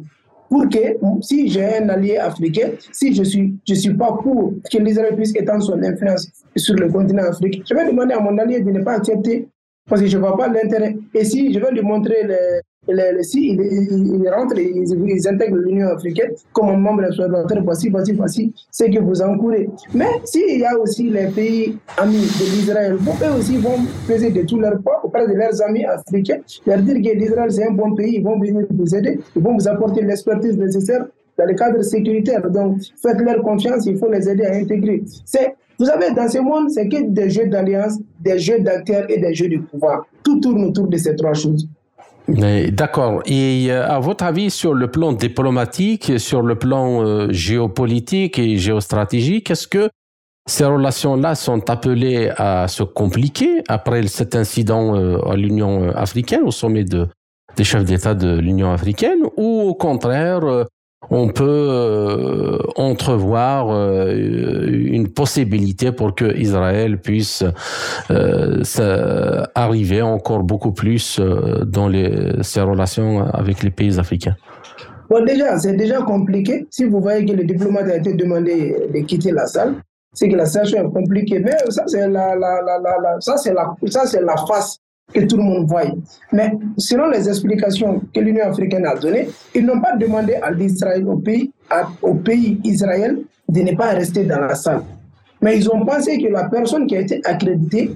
pour 0.48 0.68
que 0.68 0.96
si 1.22 1.48
j'ai 1.48 1.76
un 1.78 1.88
allié 1.88 2.18
africain, 2.18 2.70
si 2.92 3.14
je 3.14 3.22
suis 3.24 3.54
je 3.66 3.74
suis 3.74 3.94
pas 3.94 4.12
pour 4.22 4.54
que 4.70 4.78
l'Israël 4.78 5.16
puisse 5.16 5.34
étendre 5.34 5.62
son 5.62 5.82
influence 5.82 6.28
sur 6.56 6.74
le 6.74 6.88
continent 6.88 7.24
africain, 7.24 7.62
je 7.68 7.74
vais 7.74 7.86
demander 7.86 8.14
à 8.14 8.20
mon 8.20 8.36
allié 8.38 8.60
de 8.60 8.70
ne 8.70 8.82
pas 8.82 8.94
accepter 8.94 9.48
parce 9.88 10.00
que 10.00 10.06
je 10.06 10.16
ne 10.16 10.22
vois 10.22 10.36
pas 10.36 10.48
l'intérêt. 10.48 10.96
Et 11.14 11.24
si 11.24 11.52
je 11.52 11.58
vais 11.58 11.70
lui 11.72 11.82
montrer 11.82 12.26
les, 12.26 12.60
les, 12.88 13.22
si 13.22 13.50
il, 13.50 13.60
il, 13.60 14.28
rentre, 14.28 14.58
ils, 14.58 14.84
ils 14.84 15.28
intègrent 15.28 15.56
l'Union 15.56 15.88
africaine 15.88 16.32
comme 16.52 16.68
un 16.68 16.76
membre 16.76 17.04
observateur, 17.04 17.62
voici, 17.64 17.88
voici, 17.88 18.12
voici, 18.12 18.54
c'est 18.70 18.90
que 18.90 19.00
vous 19.00 19.20
encourez. 19.22 19.68
Mais 19.94 20.08
s'il 20.24 20.60
y 20.60 20.64
a 20.64 20.78
aussi 20.78 21.10
les 21.10 21.26
pays 21.28 21.76
amis 21.96 22.16
de 22.16 22.56
l'Israël, 22.56 22.94
eux 22.94 23.38
aussi 23.38 23.56
vont 23.56 23.78
peser 24.06 24.30
de 24.30 24.42
tout 24.42 24.58
leur 24.58 24.80
poids 24.80 25.00
auprès 25.04 25.26
de 25.26 25.34
leurs 25.34 25.60
amis 25.62 25.84
africains, 25.84 26.38
leur 26.66 26.78
dire 26.78 26.94
que 26.94 27.18
l'Israël 27.18 27.50
c'est 27.52 27.66
un 27.66 27.72
bon 27.72 27.94
pays, 27.94 28.16
ils 28.16 28.24
vont 28.24 28.38
venir 28.38 28.66
vous 28.70 28.94
aider, 28.94 29.18
ils 29.34 29.42
vont 29.42 29.56
vous 29.56 29.68
apporter 29.68 30.02
l'expertise 30.02 30.56
nécessaire 30.56 31.06
dans 31.38 31.44
le 31.44 31.54
cadre 31.54 31.82
sécuritaire. 31.82 32.48
Donc, 32.50 32.78
faites 33.02 33.20
leur 33.20 33.42
confiance, 33.42 33.86
il 33.86 33.98
faut 33.98 34.10
les 34.10 34.28
aider 34.28 34.44
à 34.44 34.54
intégrer. 34.54 35.02
C'est 35.24 35.54
vous 35.78 35.84
savez, 35.84 36.10
dans 36.14 36.26
ce 36.26 36.38
monde, 36.38 36.70
c'est 36.70 36.88
que 36.88 37.02
des 37.02 37.28
jeux 37.28 37.48
d'alliance, 37.48 37.98
des 38.20 38.38
jeux 38.38 38.60
d'acteurs 38.60 39.04
et 39.10 39.18
des 39.18 39.34
jeux 39.34 39.48
de 39.48 39.58
pouvoir. 39.58 40.06
Tout 40.22 40.40
tourne 40.40 40.64
autour 40.64 40.88
de 40.88 40.96
ces 40.96 41.14
trois 41.14 41.34
choses. 41.34 41.68
D'accord. 42.28 43.22
Et 43.26 43.66
euh, 43.70 43.88
à 43.88 44.00
votre 44.00 44.24
avis, 44.24 44.50
sur 44.50 44.74
le 44.74 44.90
plan 44.90 45.12
diplomatique, 45.12 46.18
sur 46.18 46.42
le 46.42 46.56
plan 46.56 47.04
euh, 47.04 47.28
géopolitique 47.30 48.38
et 48.38 48.58
géostratégique, 48.58 49.50
est-ce 49.50 49.68
que 49.68 49.88
ces 50.48 50.64
relations-là 50.64 51.34
sont 51.34 51.70
appelées 51.70 52.30
à 52.36 52.66
se 52.68 52.82
compliquer 52.82 53.62
après 53.68 54.06
cet 54.08 54.34
incident 54.34 54.96
euh, 54.96 55.18
à 55.28 55.36
l'Union 55.36 55.90
africaine, 55.90 56.42
au 56.44 56.50
sommet 56.50 56.84
de, 56.84 57.08
des 57.56 57.64
chefs 57.64 57.84
d'État 57.84 58.14
de 58.14 58.38
l'Union 58.38 58.72
africaine, 58.72 59.20
ou 59.36 59.60
au 59.62 59.74
contraire, 59.74 60.66
on 61.10 61.28
peut 61.28 61.44
euh, 61.44 62.58
entrevoir 62.76 63.68
euh, 63.70 64.14
une 64.66 65.08
possibilité 65.08 65.92
pour 65.92 66.14
que 66.14 66.36
Israël 66.36 67.00
puisse 67.00 67.44
euh, 68.10 69.42
arriver 69.54 70.02
encore 70.02 70.42
beaucoup 70.42 70.72
plus 70.72 71.20
dans 71.66 71.90
ses 72.42 72.60
relations 72.60 73.26
avec 73.32 73.62
les 73.62 73.70
pays 73.70 73.98
africains. 73.98 74.36
Bon, 75.08 75.24
déjà, 75.24 75.56
c'est 75.58 75.74
déjà 75.74 76.02
compliqué. 76.02 76.66
Si 76.70 76.84
vous 76.84 77.00
voyez 77.00 77.24
que 77.24 77.32
le 77.32 77.44
diplomate 77.44 77.88
a 77.88 77.96
été 77.96 78.14
demandé 78.14 78.76
de 78.92 79.00
quitter 79.00 79.30
la 79.30 79.46
salle, 79.46 79.76
c'est 80.12 80.28
que 80.28 80.36
la 80.36 80.46
situation 80.46 80.88
est 80.88 80.92
compliquée. 80.92 81.38
Mais 81.38 81.56
ça, 81.68 81.84
c'est 81.86 82.08
la, 82.08 82.34
la, 82.34 83.20
ça, 83.20 83.36
c'est 83.36 83.52
la 83.54 84.36
face 84.48 84.80
que 85.16 85.24
tout 85.24 85.36
le 85.36 85.42
monde 85.42 85.66
voit. 85.66 85.84
Mais 86.32 86.52
selon 86.76 87.08
les 87.08 87.28
explications 87.28 88.02
que 88.14 88.20
l'Union 88.20 88.44
africaine 88.44 88.84
a 88.86 88.94
données, 88.96 89.28
ils 89.54 89.64
n'ont 89.64 89.80
pas 89.80 89.96
demandé 89.96 90.34
à 90.34 90.50
l'Israël, 90.50 91.08
au 91.08 91.16
pays, 91.16 91.50
au 92.02 92.14
pays 92.14 92.60
Israël, 92.64 93.18
de 93.48 93.60
ne 93.62 93.74
pas 93.74 93.90
rester 93.92 94.24
dans 94.24 94.40
la 94.40 94.54
salle. 94.54 94.82
Mais 95.40 95.58
ils 95.58 95.70
ont 95.70 95.84
pensé 95.84 96.18
que 96.18 96.28
la 96.28 96.48
personne 96.48 96.86
qui 96.86 96.96
a 96.96 97.00
été 97.00 97.20
accréditée 97.24 97.92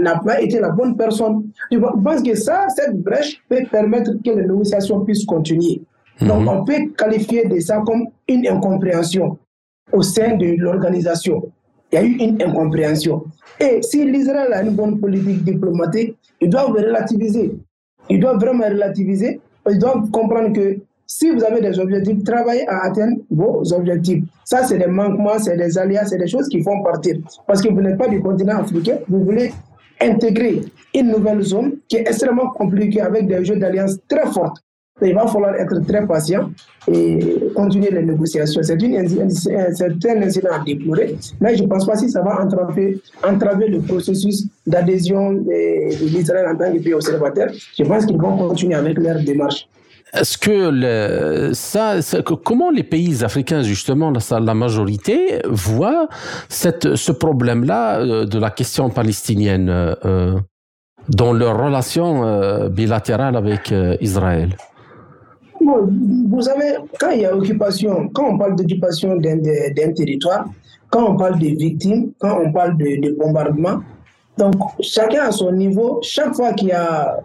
n'a 0.00 0.18
pas 0.18 0.40
été 0.40 0.60
la 0.60 0.70
bonne 0.70 0.96
personne. 0.96 1.44
Je 1.70 1.78
pense 1.78 2.22
que 2.22 2.34
ça, 2.34 2.66
cette 2.68 3.00
brèche 3.00 3.40
peut 3.48 3.64
permettre 3.70 4.12
que 4.24 4.30
les 4.30 4.42
négociations 4.42 5.00
puissent 5.04 5.24
continuer. 5.24 5.80
Donc, 6.20 6.42
mhm. 6.42 6.48
on 6.48 6.64
peut 6.64 6.90
qualifier 6.96 7.46
de 7.46 7.58
ça 7.60 7.82
comme 7.86 8.06
une 8.28 8.46
incompréhension 8.46 9.38
au 9.92 10.02
sein 10.02 10.36
de 10.36 10.56
l'organisation. 10.58 11.42
Il 11.92 11.94
y 11.94 11.98
a 11.98 12.04
eu 12.04 12.12
une 12.16 12.42
incompréhension. 12.42 13.24
Et 13.58 13.82
si 13.82 14.04
l'Israël 14.04 14.52
a 14.52 14.62
une 14.62 14.70
bonne 14.70 14.98
politique 15.00 15.44
diplomatique, 15.44 16.16
ils 16.40 16.48
doivent 16.48 16.72
relativiser. 16.72 17.52
Ils 18.08 18.20
doivent 18.20 18.38
vraiment 18.38 18.64
relativiser. 18.64 19.40
Ils 19.68 19.78
doivent 19.78 20.10
comprendre 20.10 20.52
que 20.52 20.78
si 21.06 21.30
vous 21.30 21.42
avez 21.42 21.60
des 21.60 21.78
objectifs, 21.78 22.22
travaillez 22.22 22.68
à 22.68 22.84
atteindre 22.84 23.16
vos 23.30 23.62
objectifs. 23.72 24.22
Ça, 24.44 24.62
c'est 24.62 24.78
des 24.78 24.86
manquements, 24.86 25.38
c'est 25.38 25.56
des 25.56 25.76
alias, 25.76 26.06
c'est 26.06 26.18
des 26.18 26.28
choses 26.28 26.48
qui 26.48 26.62
font 26.62 26.82
partir. 26.82 27.16
Parce 27.46 27.60
que 27.60 27.68
vous 27.68 27.80
n'êtes 27.80 27.98
pas 27.98 28.08
du 28.08 28.20
continent 28.22 28.58
africain, 28.58 28.98
vous 29.08 29.24
voulez 29.24 29.50
intégrer 30.00 30.60
une 30.94 31.08
nouvelle 31.08 31.42
zone 31.42 31.78
qui 31.88 31.96
est 31.96 32.00
extrêmement 32.08 32.50
compliquée 32.50 33.00
avec 33.00 33.26
des 33.26 33.44
jeux 33.44 33.56
d'alliance 33.56 33.98
très 34.08 34.26
fortes 34.30 34.62
il 35.02 35.14
va 35.14 35.26
falloir 35.26 35.54
être 35.54 35.78
très 35.86 36.06
patient 36.06 36.50
et 36.88 37.18
continuer 37.54 37.90
les 37.90 38.02
négociations. 38.02 38.62
C'est 38.62 38.74
un 38.74 40.22
incident 40.22 40.50
à 40.52 40.64
déplorer, 40.64 41.16
mais 41.40 41.56
je 41.56 41.62
ne 41.62 41.68
pense 41.68 41.86
pas 41.86 41.96
si 41.96 42.10
ça 42.10 42.22
va 42.22 42.42
entraver, 42.42 43.00
le 43.68 43.80
processus 43.80 44.46
d'adhésion 44.66 45.32
de, 45.32 46.04
l'Israël 46.04 46.46
en 46.48 46.56
tant 46.56 46.72
que 46.72 46.78
pays 46.78 46.94
observateur. 46.94 47.48
Je 47.78 47.84
pense 47.84 48.06
qu'ils 48.06 48.18
vont 48.18 48.36
continuer 48.36 48.74
avec 48.74 48.98
leur 48.98 49.22
démarche. 49.22 49.68
Est-ce 50.12 50.38
que 50.38 50.70
le, 50.72 51.54
ça, 51.54 51.96
comment 52.44 52.70
les 52.70 52.82
pays 52.82 53.22
africains 53.22 53.62
justement, 53.62 54.12
la, 54.30 54.54
majorité 54.54 55.40
voient 55.48 56.08
ce 56.48 57.12
problème-là 57.12 58.00
euh, 58.00 58.26
de 58.26 58.38
la 58.38 58.50
question 58.50 58.90
palestinienne 58.90 59.68
euh, 59.70 60.36
dans 61.08 61.32
leur 61.32 61.62
relation 61.62 62.24
euh, 62.24 62.68
bilatérale 62.68 63.36
avec 63.36 63.72
Israël? 64.00 64.56
Vous 65.60 66.40
savez, 66.40 66.76
quand 66.98 67.10
il 67.10 67.20
y 67.20 67.26
a 67.26 67.36
occupation, 67.36 68.08
quand 68.14 68.34
on 68.34 68.38
parle 68.38 68.56
d'occupation 68.56 69.16
d'un 69.16 69.92
territoire, 69.94 70.46
quand 70.90 71.12
on 71.12 71.16
parle 71.16 71.38
de 71.38 71.46
victimes, 71.46 72.12
quand 72.18 72.40
on 72.44 72.52
parle 72.52 72.76
de, 72.76 73.00
de 73.00 73.14
bombardement, 73.14 73.80
donc 74.38 74.54
chacun 74.80 75.24
à 75.24 75.32
son 75.32 75.52
niveau, 75.52 76.00
chaque 76.02 76.34
fois 76.34 76.52
qu'il 76.54 76.68
y 76.68 76.72
a, 76.72 77.20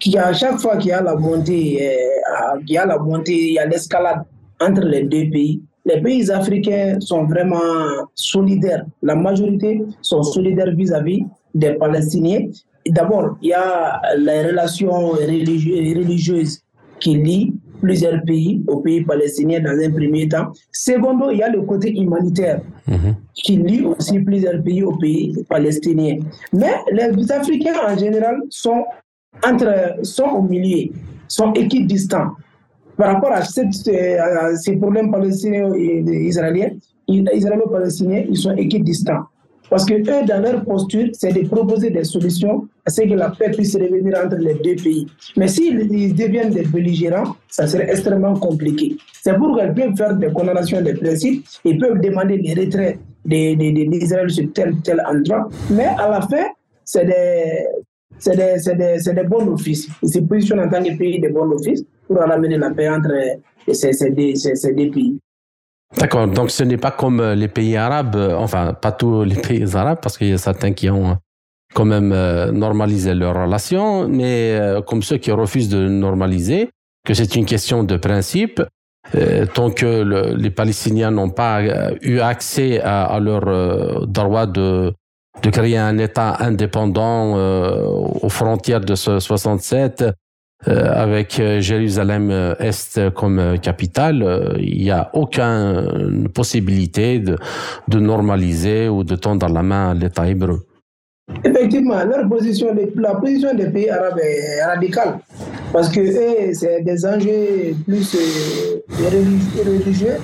qu'il 0.00 0.18
a 0.18 0.32
chaque 0.32 0.58
fois 0.58 0.76
qu'il 0.76 0.92
a 0.92 1.00
la 1.00 1.14
montée, 1.14 1.78
euh, 1.88 2.78
a 2.78 2.86
la 2.86 2.98
montée, 2.98 3.48
il 3.48 3.52
y 3.54 3.58
a 3.58 3.66
l'escalade 3.66 4.22
entre 4.60 4.82
les 4.82 5.04
deux 5.04 5.30
pays. 5.30 5.62
Les 5.84 6.00
pays 6.00 6.30
africains 6.30 6.98
sont 7.00 7.24
vraiment 7.24 8.08
solidaires. 8.14 8.84
La 9.02 9.14
majorité 9.14 9.82
sont 10.02 10.22
solidaires 10.24 10.74
vis-à-vis 10.74 11.22
-vis 11.22 11.26
des 11.54 11.74
Palestiniens. 11.74 12.48
D'abord, 12.88 13.36
il 13.42 13.50
y 13.50 13.52
a 13.52 14.00
les 14.18 14.42
relations 14.48 15.10
religieuses 15.10 16.60
qui 17.00 17.14
lient 17.16 17.54
plusieurs 17.80 18.22
pays, 18.22 18.62
au 18.66 18.80
pays 18.80 19.04
palestinien 19.04 19.60
dans 19.60 19.78
un 19.78 19.90
premier 19.90 20.28
temps. 20.28 20.52
Secondo, 20.72 21.30
il 21.30 21.38
y 21.38 21.42
a 21.42 21.48
le 21.48 21.62
côté 21.62 21.90
humanitaire 21.98 22.60
mhm. 22.86 23.14
qui 23.34 23.56
lie 23.56 23.84
aussi 23.84 24.18
plusieurs 24.20 24.62
pays 24.62 24.82
au 24.82 24.96
pays 24.96 25.44
palestinien. 25.48 26.18
Mais 26.52 26.74
les 26.92 27.32
Africains 27.32 27.74
en 27.88 27.96
général 27.96 28.40
sont, 28.50 28.84
entre, 29.44 29.96
sont 30.02 30.28
au 30.28 30.42
milieu, 30.42 30.90
sont 31.28 31.52
équidistants. 31.52 32.32
Par 32.96 33.12
rapport 33.14 33.32
à, 33.32 33.42
ces 33.42 34.76
problèmes 34.76 35.10
palestiniens 35.10 35.74
et 35.74 35.98
israéliens, 36.26 36.70
israélo-palestiniens, 37.08 38.24
ils 38.28 38.38
sont 38.38 38.56
équidistants. 38.56 39.24
Parce 39.68 39.84
que 39.84 39.94
eux, 39.94 40.24
dans 40.26 40.42
leur 40.42 40.64
posture, 40.64 41.08
c'est 41.12 41.32
de 41.32 41.46
proposer 41.46 41.90
des 41.90 42.04
solutions 42.04 42.68
à 42.84 42.90
ce 42.90 43.02
que 43.02 43.14
la 43.14 43.30
paix 43.30 43.50
puisse 43.50 43.74
revenir 43.74 44.18
entre 44.24 44.36
les 44.36 44.54
deux 44.54 44.76
pays. 44.76 45.06
Mais 45.36 45.48
s'ils 45.48 46.14
deviennent 46.14 46.50
des 46.50 46.62
belligérants, 46.62 47.36
ça 47.48 47.66
serait 47.66 47.88
extrêmement 47.90 48.34
compliqué. 48.34 48.96
C'est 49.22 49.36
pourquoi 49.36 49.64
ils 49.64 49.74
peuvent 49.74 49.96
faire 49.96 50.14
des 50.14 50.28
condamnations 50.28 50.80
des 50.82 50.94
principes, 50.94 51.44
ils 51.64 51.78
peuvent 51.78 52.00
demander 52.00 52.38
des 52.38 52.54
retraits 52.54 52.98
d'Israël 53.24 54.30
sur 54.30 54.52
tel 54.52 54.76
tel 54.84 55.02
endroit, 55.04 55.48
mais 55.70 55.88
à 55.98 56.08
la 56.08 56.20
fin, 56.20 56.46
c'est 56.84 57.04
des, 57.04 57.66
c'est 58.18 58.36
des, 58.36 58.74
des, 58.74 59.12
des, 59.12 59.24
bons 59.24 59.48
offices. 59.48 59.88
Ils 60.02 60.08
se 60.08 60.20
positionnent 60.20 60.60
en 60.60 60.68
tant 60.68 60.82
que 60.82 60.96
pays 60.96 61.20
de 61.20 61.28
bons 61.28 61.50
offices 61.50 61.84
pour 62.06 62.22
amener 62.22 62.56
la 62.56 62.70
paix 62.70 62.88
entre 62.88 63.10
ces 63.72 64.10
deux 64.10 64.90
pays. 64.90 65.18
D'accord, 65.96 66.28
donc 66.28 66.50
ce 66.50 66.62
n'est 66.62 66.76
pas 66.76 66.90
comme 66.90 67.20
euh, 67.20 67.34
les 67.34 67.48
pays 67.48 67.76
arabes, 67.76 68.16
euh, 68.16 68.34
enfin 68.36 68.74
pas 68.74 68.92
tous 68.92 69.24
les 69.24 69.36
pays 69.36 69.64
arabes, 69.74 69.98
parce 70.02 70.18
qu'il 70.18 70.28
y 70.28 70.32
a 70.32 70.38
certains 70.38 70.72
qui 70.72 70.90
ont 70.90 71.10
euh, 71.10 71.14
quand 71.74 71.86
même 71.86 72.14
normalisé 72.52 73.14
leurs 73.14 73.34
relations, 73.34 74.08
mais 74.08 74.58
comme 74.86 75.02
ceux 75.02 75.18
qui 75.18 75.30
refusent 75.30 75.68
de 75.68 75.88
normaliser, 75.88 76.70
que 77.04 77.12
c'est 77.12 77.36
une 77.36 77.44
question 77.44 77.84
de 77.84 77.98
principe, 77.98 78.62
tant 79.52 79.70
que 79.70 80.32
les 80.34 80.48
Palestiniens 80.48 81.10
n'ont 81.10 81.28
pas 81.28 81.60
eu 82.00 82.20
accès 82.20 82.80
à, 82.80 83.20
leur 83.20 84.06
droit 84.06 84.46
de, 84.46 84.94
créer 85.52 85.76
un 85.76 85.98
État 85.98 86.36
indépendant 86.38 87.34
aux 87.34 88.30
frontières 88.30 88.80
de 88.80 88.94
ce 88.94 89.20
67, 89.20 90.00
euh, 90.00 90.12
avec 90.68 91.38
euh, 91.38 91.60
Jérusalem 91.60 92.30
euh, 92.30 92.54
Est 92.58 93.10
comme 93.14 93.58
capitale, 93.60 94.56
il 94.58 94.82
n'y 94.82 94.90
a 94.90 95.10
aucune 95.12 96.28
possibilité 96.34 97.18
de, 97.18 97.36
de, 97.88 97.98
normaliser 98.00 98.88
ou 98.88 99.04
de 99.04 99.16
tendre 99.16 99.48
la 99.48 99.62
main 99.62 99.90
à 99.90 99.94
l'État 99.94 100.28
hébreu. 100.28 100.66
Effectivement, 101.44 101.96
position, 102.28 102.68
la 102.96 103.14
position 103.16 103.54
des 103.54 103.68
pays 103.68 103.90
arabes 103.90 104.18
est 104.22 104.64
radicale 104.64 105.18
parce 105.72 105.88
que 105.88 106.00
c'est 106.52 106.82
des 106.82 107.04
enjeux 107.04 107.74
plus 107.84 108.16
religieux 109.00 110.16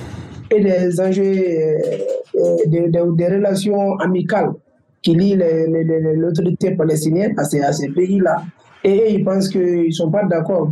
et 0.49 0.61
des 0.61 0.99
enjeux 1.01 1.77
des 2.67 3.27
relations 3.27 3.97
amicales 3.97 4.51
qui 5.01 5.15
lient 5.15 5.37
l'autorité 6.15 6.71
palestinienne 6.71 7.35
à 7.37 7.73
ces 7.73 7.89
pays-là. 7.89 8.43
Et 8.83 9.13
ils 9.13 9.23
pensent 9.23 9.49
qu'ils 9.49 9.87
ne 9.87 9.91
sont 9.91 10.11
pas 10.11 10.23
d'accord. 10.25 10.69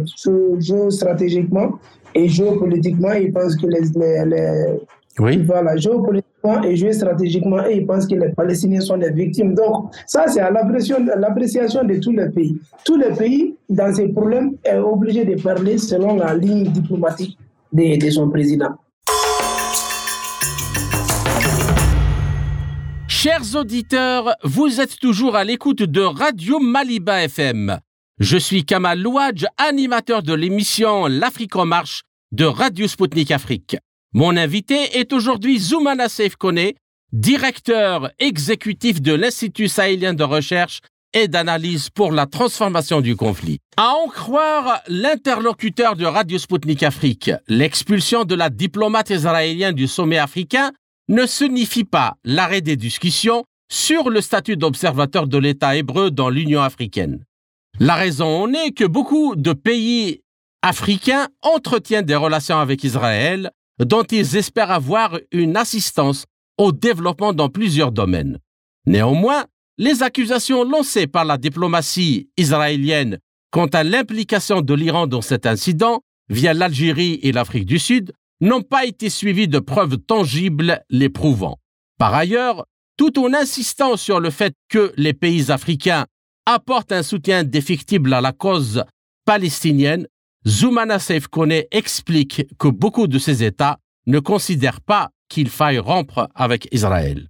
Géostratégiquement 0.60 1.80
et 2.14 2.28
géopolitiquement, 2.28 3.14
ils 3.14 3.32
pensent 3.32 3.56
que 3.56 3.68
les, 3.68 4.26
les, 4.26 4.80
oui. 5.20 5.44
Voilà, 5.46 5.76
géopolitiquement 5.76 6.64
et 6.64 6.76
géostratégiquement, 6.76 7.66
et 7.66 7.78
ils 7.78 7.86
pensent 7.86 8.08
que 8.08 8.16
les 8.16 8.30
Palestiniens 8.30 8.80
sont 8.82 8.98
des 8.98 9.12
victimes. 9.12 9.54
Donc, 9.54 9.94
ça, 10.08 10.26
c'est 10.28 10.40
à 10.40 10.50
l'appréciation 10.52 11.84
de 11.84 12.00
tous 12.00 12.12
les 12.12 12.30
pays. 12.30 12.58
Tous 12.86 12.98
les 12.98 13.14
pays, 13.14 13.56
dans 13.70 13.94
ces 13.94 14.08
problèmes, 14.08 14.56
sont 14.66 14.80
obligés 14.80 15.26
de 15.26 15.42
parler 15.42 15.78
selon 15.78 16.16
la 16.16 16.34
ligne 16.34 16.64
diplomatique 16.64 17.38
de, 17.74 18.04
de 18.04 18.10
son 18.10 18.30
président. 18.30 18.70
Chers 23.08 23.56
auditeurs, 23.56 24.36
vous 24.44 24.80
êtes 24.82 24.98
toujours 24.98 25.36
à 25.36 25.44
l'écoute 25.44 25.84
de 25.84 26.02
Radio 26.02 26.60
Maliba 26.60 27.24
FM. 27.24 27.78
Je 28.22 28.38
suis 28.38 28.66
Kamal 28.66 29.02
Louadj, 29.02 29.48
animateur 29.58 30.22
de 30.22 30.36
l'émission 30.36 31.08
L'Afrique 31.08 31.56
en 31.56 31.66
marche 31.66 32.04
de 32.32 32.46
Radio 32.46 32.88
Sputnik 32.88 33.32
Afrique. 33.32 33.78
Mon 34.14 34.38
invité 34.38 35.00
est 35.00 35.12
aujourd'hui 35.12 35.58
Zoumana 35.58 36.08
Seif 36.08 36.36
Kone, 36.36 36.74
directeur 37.12 38.12
exécutif 38.20 39.02
de 39.02 39.14
l'Institut 39.14 39.68
sahélien 39.68 40.14
de 40.14 40.24
recherche 40.24 40.82
et 41.16 41.28
d'analyse 41.28 41.90
pour 41.90 42.12
la 42.12 42.28
transformation 42.28 43.02
du 43.02 43.16
conflit. 43.16 43.58
À 43.76 43.96
en 43.96 44.08
croire 44.08 44.84
l'interlocuteur 44.88 45.96
de 45.96 46.06
Radio 46.06 46.38
Sputnik 46.38 46.84
Afrique, 46.84 47.32
l'expulsion 47.48 48.24
de 48.24 48.36
la 48.36 48.52
diplomate 48.52 49.10
israélienne 49.10 49.74
du 49.74 49.88
sommet 49.88 50.20
africain 50.20 50.70
ne 51.10 51.26
signifie 51.26 51.86
pas 51.86 52.18
l'arrêt 52.24 52.62
des 52.62 52.76
discussions 52.76 53.46
sur 53.68 54.12
le 54.12 54.22
statut 54.22 54.58
d'observateur 54.58 55.26
de 55.26 55.40
l'État 55.40 55.76
hébreu 55.76 56.12
dans 56.12 56.30
l'Union 56.30 56.62
africaine. 56.62 57.26
La 57.80 57.96
raison 57.96 58.44
en 58.44 58.54
est 58.54 58.72
que 58.72 58.86
beaucoup 58.86 59.36
de 59.36 59.54
pays 59.54 60.22
africains 60.62 61.28
entretiennent 61.42 62.06
des 62.06 62.16
relations 62.16 62.60
avec 62.60 62.84
Israël 62.84 63.52
dont 63.80 64.04
ils 64.04 64.36
espèrent 64.36 64.72
avoir 64.72 65.18
une 65.32 65.58
assistance 65.58 66.26
au 66.58 66.72
développement 66.72 67.34
dans 67.34 67.50
plusieurs 67.50 67.92
domaines. 67.92 68.38
Néanmoins, 68.86 69.46
les 69.78 70.04
accusations 70.04 70.64
lancées 70.64 71.08
par 71.08 71.26
la 71.26 71.38
diplomatie 71.38 72.30
israélienne 72.38 73.20
quant 73.52 73.68
à 73.68 73.84
l'implication 73.84 74.62
de 74.62 74.74
l'Iran 74.74 75.08
dans 75.08 75.22
cet 75.22 75.46
incident 75.46 76.04
via 76.30 76.54
l'Algérie 76.54 77.20
et 77.24 77.32
l'Afrique 77.32 77.66
du 77.66 77.80
Sud 77.80 78.14
n'ont 78.42 78.62
pas 78.62 78.86
été 78.86 79.10
suivies 79.10 79.48
de 79.48 79.60
preuves 79.60 79.98
tangibles 79.98 80.84
les 80.90 81.10
prouvant. 81.10 81.58
Par 81.98 82.14
ailleurs, 82.14 82.66
tout 82.98 83.20
en 83.20 83.34
insistant 83.34 83.98
sur 83.98 84.20
le 84.20 84.30
fait 84.30 84.54
que 84.70 84.94
les 84.98 85.14
pays 85.14 85.52
africains 85.52 86.06
apportent 86.54 86.92
un 86.92 87.04
soutien 87.04 87.44
défectible 87.44 88.14
à 88.14 88.20
la 88.20 88.34
cause 88.34 88.84
palestinienne, 89.26 90.08
Zoumana 90.46 91.00
Saif 91.00 91.28
Kone 91.28 91.64
explique 91.72 92.44
que 92.58 92.68
beaucoup 92.68 93.08
de 93.08 93.20
ces 93.20 93.44
États 93.44 93.78
ne 94.08 94.20
considèrent 94.20 94.82
pas 94.82 95.10
qu'il 95.30 95.50
faille 95.50 95.80
rompre 95.80 96.28
avec 96.36 96.68
Israël. 96.74 97.30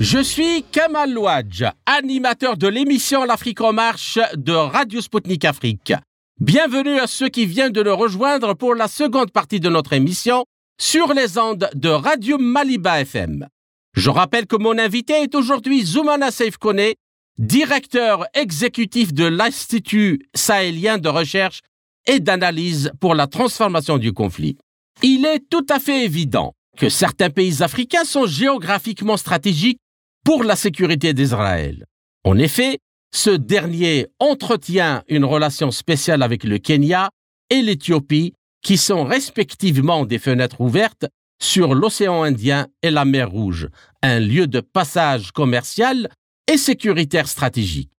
Je 0.00 0.22
suis 0.22 0.64
Kamal 0.72 1.12
Louadj, 1.12 1.64
animateur 1.86 2.56
de 2.56 2.68
l'émission 2.68 3.24
L'Afrique 3.24 3.60
en 3.60 3.72
marche 3.72 4.18
de 4.36 4.52
Radio 4.52 5.00
Sputnik 5.00 5.44
Afrique. 5.44 5.92
Bienvenue 6.40 6.98
à 6.98 7.06
ceux 7.06 7.28
qui 7.28 7.44
viennent 7.44 7.72
de 7.72 7.82
nous 7.82 7.96
rejoindre 7.96 8.54
pour 8.54 8.74
la 8.74 8.88
seconde 8.88 9.32
partie 9.32 9.60
de 9.60 9.68
notre 9.68 9.92
émission 9.92 10.44
sur 10.78 11.12
les 11.12 11.38
ondes 11.38 11.68
de 11.74 11.88
Radio 11.88 12.38
Maliba 12.38 13.00
FM. 13.00 13.48
Je 13.96 14.10
rappelle 14.10 14.46
que 14.46 14.56
mon 14.56 14.78
invité 14.78 15.14
est 15.22 15.34
aujourd'hui 15.34 15.82
Zoumana 15.82 16.28
Kone, 16.60 16.92
directeur 17.38 18.26
exécutif 18.34 19.14
de 19.14 19.24
l'Institut 19.24 20.20
sahélien 20.34 20.98
de 20.98 21.08
recherche 21.08 21.62
et 22.06 22.20
d'analyse 22.20 22.92
pour 23.00 23.14
la 23.14 23.26
transformation 23.26 23.96
du 23.96 24.12
conflit. 24.12 24.58
Il 25.02 25.24
est 25.24 25.40
tout 25.50 25.64
à 25.70 25.80
fait 25.80 26.04
évident 26.04 26.52
que 26.76 26.90
certains 26.90 27.30
pays 27.30 27.62
africains 27.62 28.04
sont 28.04 28.26
géographiquement 28.26 29.16
stratégiques 29.16 29.80
pour 30.24 30.44
la 30.44 30.56
sécurité 30.56 31.14
d'Israël. 31.14 31.86
En 32.24 32.36
effet, 32.36 32.78
ce 33.14 33.30
dernier 33.30 34.08
entretient 34.18 35.04
une 35.08 35.24
relation 35.24 35.70
spéciale 35.70 36.22
avec 36.22 36.44
le 36.44 36.58
Kenya 36.58 37.08
et 37.48 37.62
l'Éthiopie, 37.62 38.34
qui 38.62 38.76
sont 38.76 39.04
respectivement 39.04 40.04
des 40.04 40.18
fenêtres 40.18 40.60
ouvertes 40.60 41.06
sur 41.40 41.74
l'océan 41.74 42.22
Indien 42.22 42.66
et 42.82 42.90
la 42.90 43.04
mer 43.04 43.30
Rouge, 43.30 43.68
un 44.02 44.20
lieu 44.20 44.46
de 44.46 44.60
passage 44.60 45.32
commercial 45.32 46.08
et 46.50 46.56
sécuritaire 46.56 47.28
stratégique. 47.28 47.90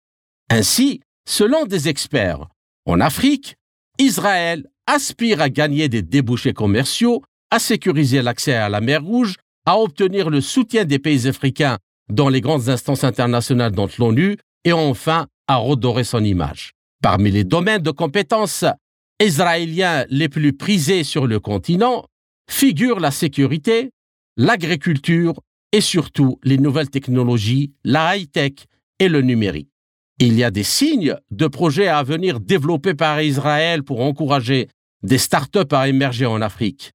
Ainsi, 0.49 1.01
selon 1.27 1.65
des 1.65 1.89
experts, 1.89 2.47
en 2.85 2.99
Afrique, 2.99 3.55
Israël 3.99 4.65
aspire 4.85 5.41
à 5.41 5.49
gagner 5.49 5.89
des 5.89 6.01
débouchés 6.01 6.53
commerciaux, 6.53 7.21
à 7.51 7.59
sécuriser 7.59 8.21
l'accès 8.21 8.55
à 8.55 8.69
la 8.69 8.81
mer 8.81 9.03
Rouge, 9.03 9.35
à 9.65 9.77
obtenir 9.77 10.29
le 10.29 10.41
soutien 10.41 10.85
des 10.85 10.99
pays 10.99 11.27
africains 11.27 11.77
dans 12.09 12.29
les 12.29 12.41
grandes 12.41 12.69
instances 12.69 13.03
internationales 13.03 13.73
dont 13.73 13.89
l'ONU 13.99 14.37
et 14.63 14.71
enfin 14.71 15.27
à 15.47 15.57
redorer 15.57 16.03
son 16.03 16.23
image. 16.23 16.71
Parmi 17.01 17.31
les 17.31 17.43
domaines 17.43 17.81
de 17.81 17.91
compétences 17.91 18.65
israéliens 19.21 20.05
les 20.09 20.29
plus 20.29 20.53
prisés 20.53 21.03
sur 21.03 21.27
le 21.27 21.39
continent 21.39 22.05
figurent 22.49 22.99
la 22.99 23.11
sécurité, 23.11 23.91
l'agriculture 24.35 25.41
et 25.71 25.81
surtout 25.81 26.39
les 26.43 26.57
nouvelles 26.57 26.89
technologies, 26.89 27.73
la 27.83 28.17
high-tech 28.17 28.53
et 28.99 29.09
le 29.09 29.21
numérique. 29.21 29.69
Il 30.19 30.33
y 30.33 30.43
a 30.43 30.51
des 30.51 30.63
signes 30.63 31.15
de 31.29 31.47
projets 31.47 31.87
à 31.87 32.01
venir 32.03 32.39
développés 32.39 32.95
par 32.95 33.21
Israël 33.21 33.83
pour 33.83 34.01
encourager 34.01 34.67
des 35.03 35.19
start-up 35.19 35.71
à 35.73 35.87
émerger 35.87 36.25
en 36.25 36.41
Afrique. 36.41 36.91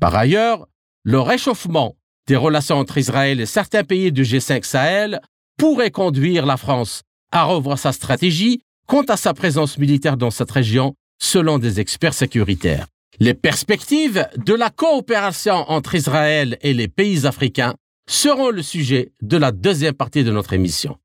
Par 0.00 0.14
ailleurs, 0.16 0.66
le 1.04 1.20
réchauffement 1.20 1.96
des 2.26 2.36
relations 2.36 2.78
entre 2.78 2.98
Israël 2.98 3.40
et 3.40 3.46
certains 3.46 3.84
pays 3.84 4.10
du 4.10 4.22
G5 4.22 4.64
Sahel 4.64 5.20
pourrait 5.56 5.90
conduire 5.90 6.46
la 6.46 6.56
France 6.56 7.02
à 7.30 7.44
revoir 7.44 7.78
sa 7.78 7.92
stratégie 7.92 8.62
quant 8.86 9.02
à 9.02 9.16
sa 9.16 9.34
présence 9.34 9.78
militaire 9.78 10.16
dans 10.16 10.30
cette 10.30 10.50
région, 10.50 10.94
selon 11.20 11.58
des 11.58 11.80
experts 11.80 12.14
sécuritaires. 12.14 12.86
Les 13.20 13.34
perspectives 13.34 14.26
de 14.44 14.54
la 14.54 14.70
coopération 14.70 15.54
entre 15.68 15.94
Israël 15.94 16.58
et 16.62 16.74
les 16.74 16.88
pays 16.88 17.26
africains 17.26 17.74
seront 18.08 18.50
le 18.50 18.62
sujet 18.62 19.12
de 19.22 19.36
la 19.36 19.52
deuxième 19.52 19.94
partie 19.94 20.24
de 20.24 20.32
notre 20.32 20.52
émission. 20.52 20.96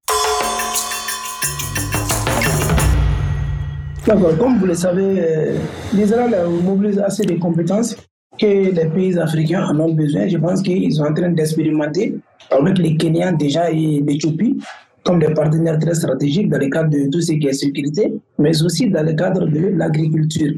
D'accord, 4.07 4.35
comme 4.39 4.57
vous 4.57 4.65
le 4.65 4.73
savez, 4.73 5.19
euh, 5.19 5.57
l'Israël 5.93 6.35
mobilise 6.63 6.97
assez 6.97 7.25
de 7.25 7.35
compétences 7.35 7.95
que 8.39 8.71
les 8.71 8.85
pays 8.85 9.19
africains 9.19 9.67
en 9.67 9.79
ont 9.79 9.93
besoin. 9.93 10.27
Je 10.27 10.37
pense 10.37 10.63
qu'ils 10.63 10.91
sont 10.93 11.03
en 11.03 11.13
train 11.13 11.29
d'expérimenter 11.29 12.15
avec 12.49 12.79
les 12.79 12.97
Kenyans 12.97 13.33
déjà 13.37 13.69
et 13.69 14.01
l'Éthiopie 14.03 14.57
comme 15.03 15.19
des 15.19 15.33
partenaires 15.33 15.77
très 15.77 15.93
stratégiques 15.93 16.49
dans 16.49 16.57
le 16.57 16.69
cadre 16.69 16.89
de 16.89 17.09
tout 17.09 17.21
ce 17.21 17.33
qui 17.33 17.47
est 17.47 17.53
sécurité, 17.53 18.13
mais 18.37 18.61
aussi 18.63 18.89
dans 18.89 19.05
le 19.05 19.13
cadre 19.13 19.45
de 19.45 19.67
l'agriculture. 19.77 20.55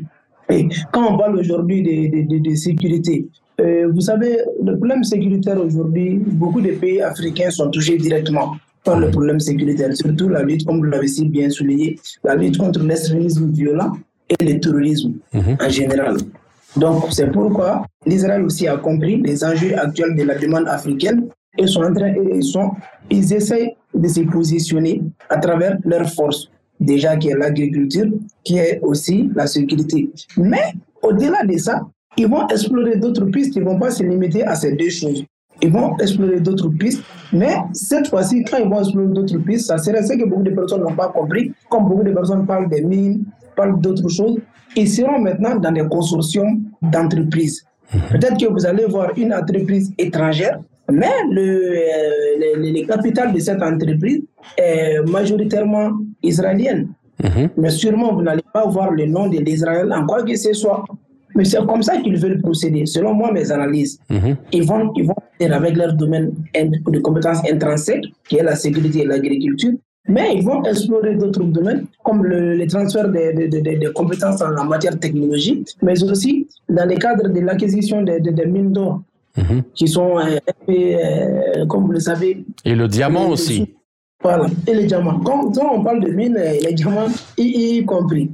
Et 0.51 0.67
quand 0.91 1.13
on 1.13 1.17
parle 1.17 1.39
aujourd'hui 1.39 1.81
de, 1.81 2.49
de, 2.49 2.55
sécurité, 2.55 3.27
euh, 3.59 3.89
vous 3.93 4.01
savez, 4.01 4.37
le 4.63 4.75
problème 4.77 5.03
sécuritaire 5.03 5.59
aujourd'hui, 5.63 6.19
beaucoup 6.25 6.61
de 6.61 6.71
pays 6.71 7.01
africains 7.01 7.51
sont 7.51 7.69
touchés 7.69 7.97
directement 7.97 8.55
par 8.83 8.99
le 8.99 9.11
problème 9.11 9.39
sécuritaire, 9.39 9.95
surtout 9.95 10.29
la 10.29 10.43
lutte, 10.43 10.65
comme 10.65 10.77
vous 10.77 10.83
l'avez 10.83 11.07
si 11.07 11.25
bien 11.25 11.49
souligné, 11.49 11.99
la 12.23 12.35
lutte 12.35 12.57
contre 12.57 12.83
l'extrémisme 12.83 13.51
violent 13.51 13.93
et 14.29 14.43
le 14.43 14.59
terrorisme 14.59 15.13
mhm. 15.33 15.57
en 15.59 15.69
général. 15.69 16.17
Donc, 16.75 17.03
c'est 17.11 17.31
pourquoi 17.31 17.85
l'Israël 18.05 18.43
aussi 18.43 18.67
a 18.67 18.77
compris 18.77 19.21
les 19.21 19.43
enjeux 19.43 19.77
actuels 19.77 20.15
de 20.15 20.23
la 20.23 20.37
demande 20.37 20.67
africaine 20.67 21.27
et 21.57 21.67
sont 21.67 21.83
en 21.83 21.93
train, 21.93 22.13
ils, 22.33 22.43
sont, 22.43 22.71
ils 23.09 23.33
essayent 23.33 23.75
de 23.93 24.07
se 24.07 24.21
positionner 24.21 25.01
à 25.29 25.37
travers 25.37 25.77
leurs 25.83 26.09
forces, 26.09 26.49
déjà 26.81 27.15
qui 27.15 27.29
est 27.29 27.37
l'agriculture, 27.37 28.07
qui 28.43 28.57
est 28.57 28.79
aussi 28.81 29.29
la 29.35 29.47
sécurité. 29.47 30.09
Mais 30.37 30.73
au-delà 31.01 31.43
de 31.45 31.57
ça, 31.57 31.81
ils 32.17 32.27
vont 32.27 32.47
explorer 32.47 32.97
d'autres 32.97 33.25
pistes, 33.25 33.55
ils 33.55 33.63
ne 33.63 33.69
vont 33.69 33.79
pas 33.79 33.91
se 33.91 34.03
limiter 34.03 34.43
à 34.43 34.55
ces 34.55 34.73
deux 34.73 34.89
choses. 34.89 35.23
Ils 35.61 35.71
vont 35.71 35.95
explorer 35.99 36.39
d'autres 36.39 36.69
pistes, 36.69 37.03
mais 37.31 37.55
cette 37.71 38.07
fois-ci, 38.07 38.43
quand 38.43 38.57
ils 38.57 38.67
vont 38.67 38.79
explorer 38.79 39.07
d'autres 39.13 39.37
pistes, 39.37 39.67
ça 39.67 39.77
serait 39.77 40.03
ce 40.03 40.13
que 40.13 40.27
beaucoup 40.27 40.41
de 40.43 40.49
personnes 40.49 40.81
n'ont 40.81 40.95
pas 40.95 41.09
compris, 41.09 41.53
comme 41.69 41.87
beaucoup 41.87 42.03
de 42.03 42.11
personnes 42.11 42.45
parlent 42.47 42.67
des 42.67 42.81
mines, 42.81 43.23
parlent 43.55 43.79
d'autres 43.79 44.09
choses, 44.09 44.39
ils 44.75 44.89
seront 44.89 45.19
maintenant 45.19 45.55
dans 45.57 45.71
des 45.71 45.87
consortiums 45.87 46.63
d'entreprises. 46.81 47.63
Mhm. 47.93 48.01
Peut-être 48.11 48.37
que 48.39 48.51
vous 48.51 48.65
allez 48.65 48.85
voir 48.85 49.11
une 49.17 49.33
entreprise 49.33 49.93
étrangère 49.97 50.59
mais 50.91 51.11
le, 51.31 51.41
euh, 51.41 52.55
le, 52.57 52.85
capital 52.85 53.33
de 53.33 53.39
cette 53.39 53.61
entreprise 53.61 54.21
est 54.57 55.01
majoritairement 55.07 55.91
israélienne. 56.23 56.89
Mhm. 57.23 57.49
Mais 57.57 57.69
sûrement, 57.69 58.13
vous 58.13 58.21
n'allez 58.23 58.43
pas 58.53 58.65
voir 58.67 58.91
le 58.91 59.05
nom 59.05 59.27
de 59.27 59.37
l'Israël 59.37 59.91
en 59.93 60.05
quoi 60.05 60.23
que 60.23 60.35
ce 60.35 60.53
soit. 60.53 60.83
Mais 61.35 61.45
c'est 61.45 61.65
comme 61.65 61.81
ça 61.81 61.97
qu'ils 61.97 62.17
veulent 62.17 62.41
procéder, 62.41 62.85
selon 62.85 63.13
moi, 63.13 63.31
mes 63.31 63.51
analyses. 63.51 63.99
Mhm. 64.09 64.35
Ils 64.51 64.63
vont, 64.63 64.91
ils 64.95 65.05
vont 65.05 65.15
avec 65.39 65.75
leur 65.75 65.93
domaine 65.93 66.31
de 66.53 66.99
compétences 66.99 67.39
intrinsèques, 67.49 68.05
qui 68.27 68.37
est 68.37 68.43
la 68.43 68.55
sécurité 68.55 69.01
et 69.01 69.05
l'agriculture, 69.05 69.73
mais 70.07 70.35
ils 70.35 70.43
vont 70.43 70.61
explorer 70.63 71.15
d'autres 71.15 71.43
domaines, 71.43 71.85
comme 72.03 72.23
le, 72.25 72.65
transfert 72.67 73.09
des 73.09 73.33
de, 73.47 73.89
compétences 73.89 74.41
en, 74.41 74.65
matière 74.65 74.99
technologique, 74.99 75.69
mais 75.81 76.01
aussi 76.03 76.47
dans 76.69 76.87
le 76.87 76.95
cadre 76.95 77.27
de 77.29 77.39
l'acquisition 77.39 78.03
des 78.03 78.45
mines 78.45 78.71
d'or 78.71 79.01
Mhm. 79.37 79.63
qui 79.73 79.87
sont 79.87 80.19
euh, 80.19 80.37
euh, 80.69 81.65
comme 81.67 81.85
vous 81.85 81.91
le 81.93 81.99
savez. 81.99 82.45
Et 82.65 82.75
le 82.75 82.87
diamant 82.87 83.29
aussi. 83.29 83.75
Voilà, 84.21 84.45
et 84.67 84.73
les 84.73 84.85
diamants. 84.85 85.19
Quand, 85.19 85.51
on 85.57 85.83
parle 85.83 86.01
de 86.03 86.11
mines, 86.11 86.37
euh, 86.37 86.53
les 86.61 86.73
diamants 86.73 87.07
y, 87.37 87.83
compris. 87.85 88.29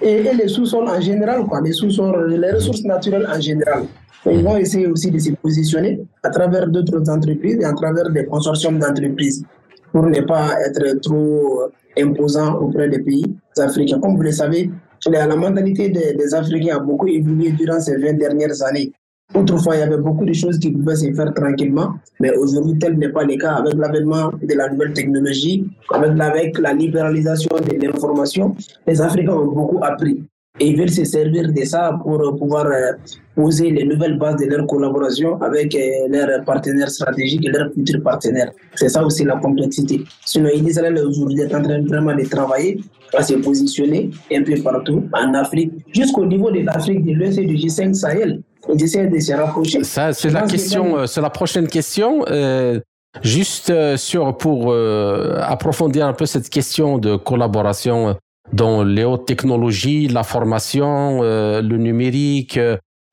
Et, 0.00 0.22
les 0.22 0.48
sous-sols 0.48 0.88
en 0.88 1.00
général, 1.00 1.46
quoi, 1.46 1.60
les 1.62 1.72
sous-sols, 1.72 2.34
les 2.34 2.50
ressources 2.52 2.84
naturelles 2.84 3.26
en 3.34 3.40
général. 3.40 3.84
Ils 4.26 4.44
vont 4.44 4.56
essayer 4.56 4.86
aussi 4.86 5.10
de 5.10 5.18
se 5.18 5.32
positionner 5.32 6.00
à 6.22 6.30
travers 6.30 6.68
d'autres 6.68 7.10
entreprises 7.10 7.58
et 7.60 7.64
à 7.64 7.72
travers 7.72 8.08
des 8.10 8.24
consortiums 8.26 8.78
d'entreprises 8.78 9.44
pour 9.90 10.06
ne 10.06 10.20
pas 10.20 10.50
être 10.64 11.00
trop 11.00 11.62
imposant 11.98 12.54
auprès 12.54 12.88
des 12.88 13.00
pays 13.00 13.24
africains. 13.58 13.98
Comme 13.98 14.16
vous 14.16 14.22
le 14.22 14.30
savez, 14.30 14.70
la 15.10 15.34
mentalité 15.34 15.88
des, 15.88 16.14
des 16.14 16.34
Africains 16.34 16.76
a 16.76 16.78
beaucoup 16.78 17.08
évolué 17.08 17.50
durant 17.50 17.80
ces 17.80 17.96
20 17.96 18.12
dernières 18.12 18.62
années. 18.62 18.92
Autrefois, 19.34 19.76
il 19.76 19.80
y 19.80 19.82
avait 19.82 19.96
beaucoup 19.96 20.26
de 20.26 20.32
choses 20.34 20.58
qui 20.58 20.70
pouvaient 20.70 20.96
se 20.96 21.10
faire 21.12 21.32
tranquillement, 21.32 21.94
mais 22.20 22.36
aujourd'hui, 22.36 22.78
tel 22.78 22.98
n'est 22.98 23.08
pas 23.08 23.24
le 23.24 23.36
cas 23.36 23.54
avec 23.54 23.74
l'avènement 23.74 24.30
de 24.30 24.54
la 24.54 24.68
nouvelle 24.68 24.92
technologie, 24.92 25.66
avec, 25.90 26.58
la 26.58 26.74
libéralisation 26.74 27.56
de 27.56 27.86
l'information. 27.86 28.54
Les 28.86 29.00
Africains 29.00 29.32
ont 29.32 29.46
beaucoup 29.46 29.78
appris 29.82 30.22
et 30.60 30.66
ils 30.66 30.76
veulent 30.76 30.90
se 30.90 31.04
servir 31.04 31.50
de 31.50 31.64
ça 31.64 31.98
pour 32.02 32.36
pouvoir 32.36 32.66
euh, 32.66 32.92
poser 33.34 33.70
les 33.70 33.84
nouvelles 33.84 34.18
bases 34.18 34.36
de 34.36 34.46
leur 34.54 34.66
collaboration 34.66 35.40
avec 35.40 35.74
euh, 35.74 36.08
leurs 36.10 36.44
partenaires 36.44 36.90
stratégiques 36.90 37.46
et 37.46 37.50
leurs 37.50 37.72
futurs 37.72 38.02
partenaires. 38.02 38.52
C'est 38.74 38.90
ça 38.90 39.02
aussi 39.02 39.24
la 39.24 39.36
complexité. 39.36 40.02
Sinon, 40.26 40.50
Israël 40.54 40.98
aujourd'hui 40.98 41.40
est 41.40 41.54
en 41.54 41.62
train 41.62 41.80
vraiment 41.82 42.14
de 42.14 42.24
travailler 42.28 42.80
à 43.14 43.22
se 43.22 43.34
positionner 43.34 44.10
un 44.30 44.42
peu 44.42 44.54
partout 44.62 45.04
en 45.14 45.32
Afrique, 45.34 45.72
jusqu'au 45.94 46.26
niveau 46.26 46.50
de 46.50 46.60
l'Afrique 46.60 47.04
de 47.04 47.12
l'Ouest 47.12 47.38
et 47.38 47.46
du 47.46 47.54
G5 47.54 47.94
Sahel 47.94 48.42
de 48.68 49.20
se 49.20 49.32
rapprocher. 49.32 49.84
Ça, 49.84 50.12
c'est 50.12 50.30
la 50.30 50.42
question, 50.42 50.98
euh, 50.98 51.06
c'est 51.06 51.20
la 51.20 51.30
prochaine 51.30 51.66
question. 51.66 52.24
Euh, 52.28 52.80
juste 53.22 53.70
euh, 53.70 53.96
sur 53.96 54.36
pour 54.36 54.74
approfondir 54.74 56.06
un 56.06 56.12
peu 56.12 56.26
cette 56.26 56.48
question 56.48 56.98
de 56.98 57.16
collaboration 57.16 58.16
dans 58.52 58.84
les 58.84 59.04
hautes 59.04 59.26
technologies, 59.26 60.08
la 60.08 60.22
formation, 60.22 61.22
le 61.22 61.76
numérique, 61.76 62.58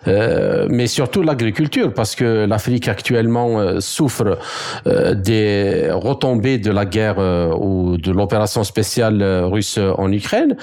euh, 0.08 0.68
mais 0.70 0.88
surtout 0.88 1.22
l'agriculture, 1.22 1.94
parce 1.94 2.16
que 2.16 2.46
l'Afrique 2.46 2.88
actuellement 2.88 3.60
euh, 3.60 3.82
souffre 3.82 4.40
euh, 4.88 5.14
des 5.14 5.90
retombées 5.92 6.58
de 6.58 6.72
la 6.72 6.86
guerre 6.86 7.18
ou 7.60 7.98
de 7.98 8.12
l'opération 8.12 8.64
spéciale 8.64 9.22
russe 9.44 9.78
en 9.78 10.12
Ukraine, 10.12 10.56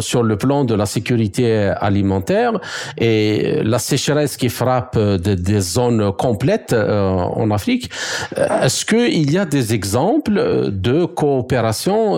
sur 0.00 0.22
le 0.22 0.36
plan 0.36 0.64
de 0.64 0.74
la 0.74 0.86
sécurité 0.86 1.72
alimentaire 1.80 2.52
et 2.98 3.60
la 3.62 3.78
sécheresse 3.78 4.36
qui 4.36 4.48
frappe 4.48 4.98
des 4.98 5.60
zones 5.60 6.12
complètes 6.12 6.72
en 6.72 7.50
Afrique. 7.50 7.90
Est-ce 8.36 8.84
qu'il 8.84 9.30
y 9.30 9.38
a 9.38 9.44
des 9.44 9.74
exemples 9.74 10.70
de 10.70 11.04
coopération 11.04 12.14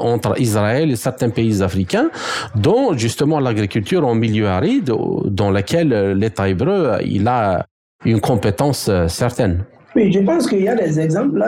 entre 0.00 0.40
Israël 0.40 0.90
et 0.90 0.96
certains 0.96 1.30
pays 1.30 1.62
africains, 1.62 2.08
dont 2.54 2.96
justement 2.96 3.40
l'agriculture 3.40 4.06
en 4.06 4.14
milieu 4.14 4.48
aride, 4.48 4.92
dans 5.26 5.50
laquelle 5.50 5.75
euh, 5.84 6.14
l'État 6.14 6.48
hébreu 6.48 6.98
il 7.04 7.26
a 7.28 7.66
une 8.04 8.20
compétence 8.20 8.88
euh, 8.88 9.08
certaine. 9.08 9.64
Oui, 9.94 10.12
je 10.12 10.20
pense 10.20 10.46
qu'il 10.46 10.62
y 10.62 10.68
a 10.68 10.74
des 10.74 11.00
exemples. 11.00 11.42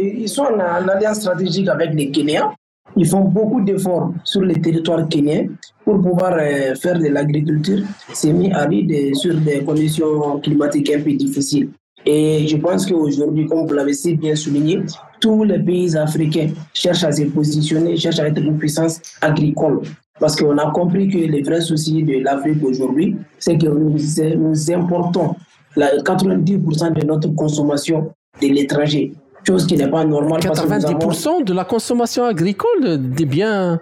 ils 0.00 0.28
sont 0.28 0.42
en, 0.42 0.88
alliance 0.88 1.20
stratégique 1.20 1.68
avec 1.68 1.94
les 1.94 2.10
Kenyans. 2.10 2.52
Ils 2.96 3.06
font 3.06 3.24
beaucoup 3.24 3.62
d'efforts 3.62 4.12
sur 4.24 4.42
le 4.42 4.54
territoire 4.54 5.08
kenyan 5.08 5.48
pour 5.84 6.00
pouvoir 6.02 6.34
euh, 6.34 6.74
faire 6.74 6.98
de 6.98 7.08
l'agriculture 7.08 7.82
semi-aride 8.12 9.14
sur 9.14 9.34
des 9.34 9.62
conditions 9.64 10.38
climatiques 10.40 10.90
un 10.90 11.00
peu 11.00 11.12
difficiles. 11.12 11.70
Et 12.04 12.46
je 12.48 12.56
pense 12.56 12.84
qu'aujourd'hui, 12.86 13.46
comme 13.46 13.66
vous 13.66 13.72
l'avez 13.72 13.94
si 13.94 14.16
bien 14.16 14.34
souligné, 14.34 14.80
tous 15.20 15.44
les 15.44 15.60
pays 15.60 15.96
africains 15.96 16.50
cherchent 16.74 17.04
à 17.04 17.12
se 17.12 17.22
positionner, 17.22 17.96
cherchent 17.96 18.18
à 18.18 18.26
être 18.26 18.42
une 18.42 18.58
puissance 18.58 19.00
agricole. 19.20 19.82
Parce 20.20 20.36
qu'on 20.36 20.56
a 20.58 20.70
compris 20.70 21.08
que 21.08 21.18
les 21.18 21.42
vrais 21.42 21.60
soucis 21.60 22.02
de 22.02 22.22
l'Afrique 22.22 22.62
aujourd'hui, 22.62 23.16
c'est 23.38 23.58
que 23.58 23.66
nous, 23.66 24.70
importons 24.70 25.34
90% 25.76 26.92
de 27.00 27.06
notre 27.06 27.28
consommation 27.34 28.12
de 28.40 28.46
l'étranger, 28.46 29.14
chose 29.46 29.66
qui 29.66 29.76
n'est 29.76 29.88
pas 29.88 30.04
normale. 30.04 30.40
90% 30.40 31.44
de 31.44 31.54
la 31.54 31.64
consommation 31.64 32.24
agricole 32.24 32.98
des 32.98 33.24
biens 33.24 33.80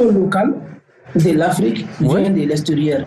local 0.00 0.54
de 1.14 1.30
l'Afrique 1.32 1.86
vient 2.00 2.30
de 2.30 2.42
l'extérieur. 2.42 3.06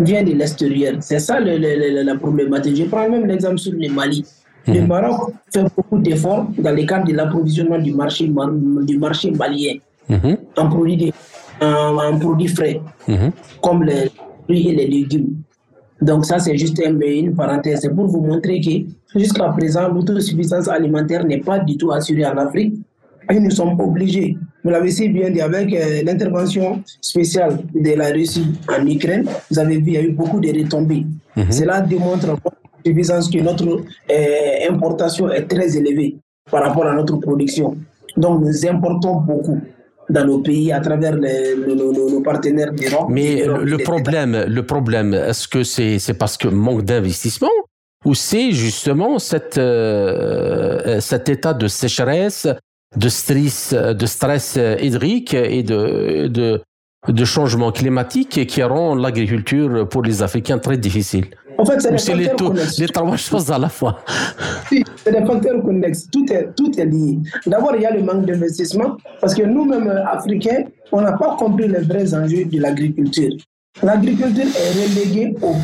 Vient 0.00 0.22
de 0.22 0.32
l'extérieur. 0.32 0.94
C'est 1.00 1.18
ça 1.20 1.38
la 1.40 2.14
problématique. 2.16 2.76
Je 2.76 2.84
prends 2.84 3.08
même 3.08 3.26
l'exemple 3.26 3.58
sur 3.58 3.72
le 3.72 3.88
Mali. 3.88 4.24
Le 4.66 4.80
mhm. 4.80 4.86
Maroc 4.86 5.32
fait 5.52 5.64
beaucoup 5.76 5.98
d'efforts 5.98 6.46
dans 6.56 6.74
le 6.74 6.84
cadre 6.84 7.06
de 7.06 7.12
l'approvisionnement 7.12 7.78
du 7.78 7.92
marché, 7.92 8.30
du 8.82 8.98
marché 8.98 9.30
malien 9.30 9.74
mhm. 10.08 10.38
en 10.56 10.68
produits 10.68 10.96
de 10.96 11.12
en, 11.60 12.18
produits 12.18 12.48
frais, 12.48 12.80
mhm. 13.08 13.32
comme 13.62 13.84
les 13.84 14.10
fruits 14.44 14.68
et 14.68 14.74
les 14.74 14.86
légumes. 14.86 15.36
Donc 16.00 16.26
ça, 16.26 16.38
c'est 16.38 16.56
juste 16.56 16.80
une 16.84 17.34
parenthèse. 17.34 17.80
C'est 17.82 17.94
pour 17.94 18.06
vous 18.06 18.20
montrer 18.20 18.60
que 18.60 19.18
jusqu'à 19.18 19.48
présent, 19.50 19.88
l'autosuffisance 19.88 20.68
alimentaire 20.68 21.24
n'est 21.24 21.40
pas 21.40 21.58
du 21.58 21.76
tout 21.76 21.92
assurée 21.92 22.26
en 22.26 22.36
Afrique. 22.36 22.74
Et 23.30 23.40
nous 23.40 23.50
sommes 23.50 23.80
obligés, 23.80 24.36
vous 24.62 24.68
l'avez 24.68 24.90
si 24.90 25.08
bien 25.08 25.30
dit, 25.30 25.40
avec 25.40 25.72
euh, 25.72 26.02
l'intervention 26.04 26.82
spéciale 27.00 27.58
de 27.74 27.94
la 27.94 28.08
Russie 28.08 28.44
en 28.68 28.86
Ukraine, 28.86 29.24
vous 29.50 29.58
avez 29.58 29.78
vu, 29.78 29.84
il 29.86 29.92
y 29.94 29.96
a 29.96 30.02
eu 30.02 30.10
beaucoup 30.10 30.40
de 30.40 30.48
retombées. 30.48 31.06
Mhm. 31.34 31.50
Cela 31.50 31.80
démontre 31.80 32.36
que 32.84 33.40
notre 33.40 33.66
euh, 33.66 34.70
importation 34.70 35.30
est 35.30 35.46
très 35.46 35.74
élevée 35.74 36.16
par 36.50 36.64
rapport 36.64 36.84
à 36.84 36.94
notre 36.94 37.16
production. 37.16 37.76
Donc 38.14 38.42
nous 38.42 38.66
importons 38.66 39.20
beaucoup 39.20 39.58
dans 40.10 40.24
nos 40.24 40.38
pays 40.38 40.72
à 40.72 40.80
travers 40.80 41.16
les, 41.16 41.56
nos, 41.56 42.20
partenaires. 42.20 42.72
Mais 43.08 43.44
le, 43.46 43.78
problème, 43.78 44.44
le 44.46 44.62
problème, 44.62 45.14
est-ce 45.14 45.48
que 45.48 45.62
c'est 45.62 46.18
parce 46.18 46.36
que 46.36 46.48
manque 46.48 46.82
d'investissement 46.82 47.50
ou 48.04 48.14
c'est 48.14 48.52
justement 48.52 49.18
cette, 49.18 49.56
euh, 49.56 51.00
cet 51.00 51.28
état 51.30 51.54
de 51.54 51.68
sécheresse, 51.68 52.46
de 52.96 53.08
stress, 53.08 53.72
de 53.72 54.06
stress 54.06 54.58
hydrique 54.80 55.32
et 55.32 55.62
de, 55.62 56.26
de, 56.28 56.60
de 57.08 57.24
changement 57.24 57.72
climatique 57.72 58.46
qui 58.46 58.62
rend 58.62 58.94
l'agriculture 58.94 59.88
pour 59.88 60.02
les 60.02 60.22
Africains 60.22 60.58
très 60.58 60.76
difficile? 60.76 61.26
En 61.58 61.64
fait, 61.64 61.80
c'est 61.98 62.14
les, 62.14 62.30
les 62.78 62.88
trois 62.88 63.16
choses 63.16 63.50
à 63.50 63.58
la 63.58 63.68
fois. 63.68 63.98
c'est 64.68 65.12
des 65.12 65.24
facteurs 65.24 65.62
connexes. 65.62 66.08
Tout 66.10 66.26
est, 66.32 66.48
tout 66.56 66.70
est 66.78 66.84
lié. 66.84 67.18
D'abord, 67.46 67.74
il 67.76 67.82
y 67.82 67.86
a 67.86 67.94
le 67.94 68.02
manque 68.02 68.26
d'investissement, 68.26 68.96
parce 69.20 69.34
que 69.34 69.42
nous-mêmes, 69.42 69.88
Africains, 70.10 70.64
on 70.92 71.00
n'a 71.00 71.12
pas 71.12 71.36
compris 71.36 71.68
les 71.68 71.80
vrais 71.80 72.14
enjeux 72.14 72.44
de 72.44 72.60
l'agriculture. 72.60 73.32
L'agriculture 73.82 74.44
est 74.44 74.72
reléguée 74.72 75.34
au, 75.42 75.54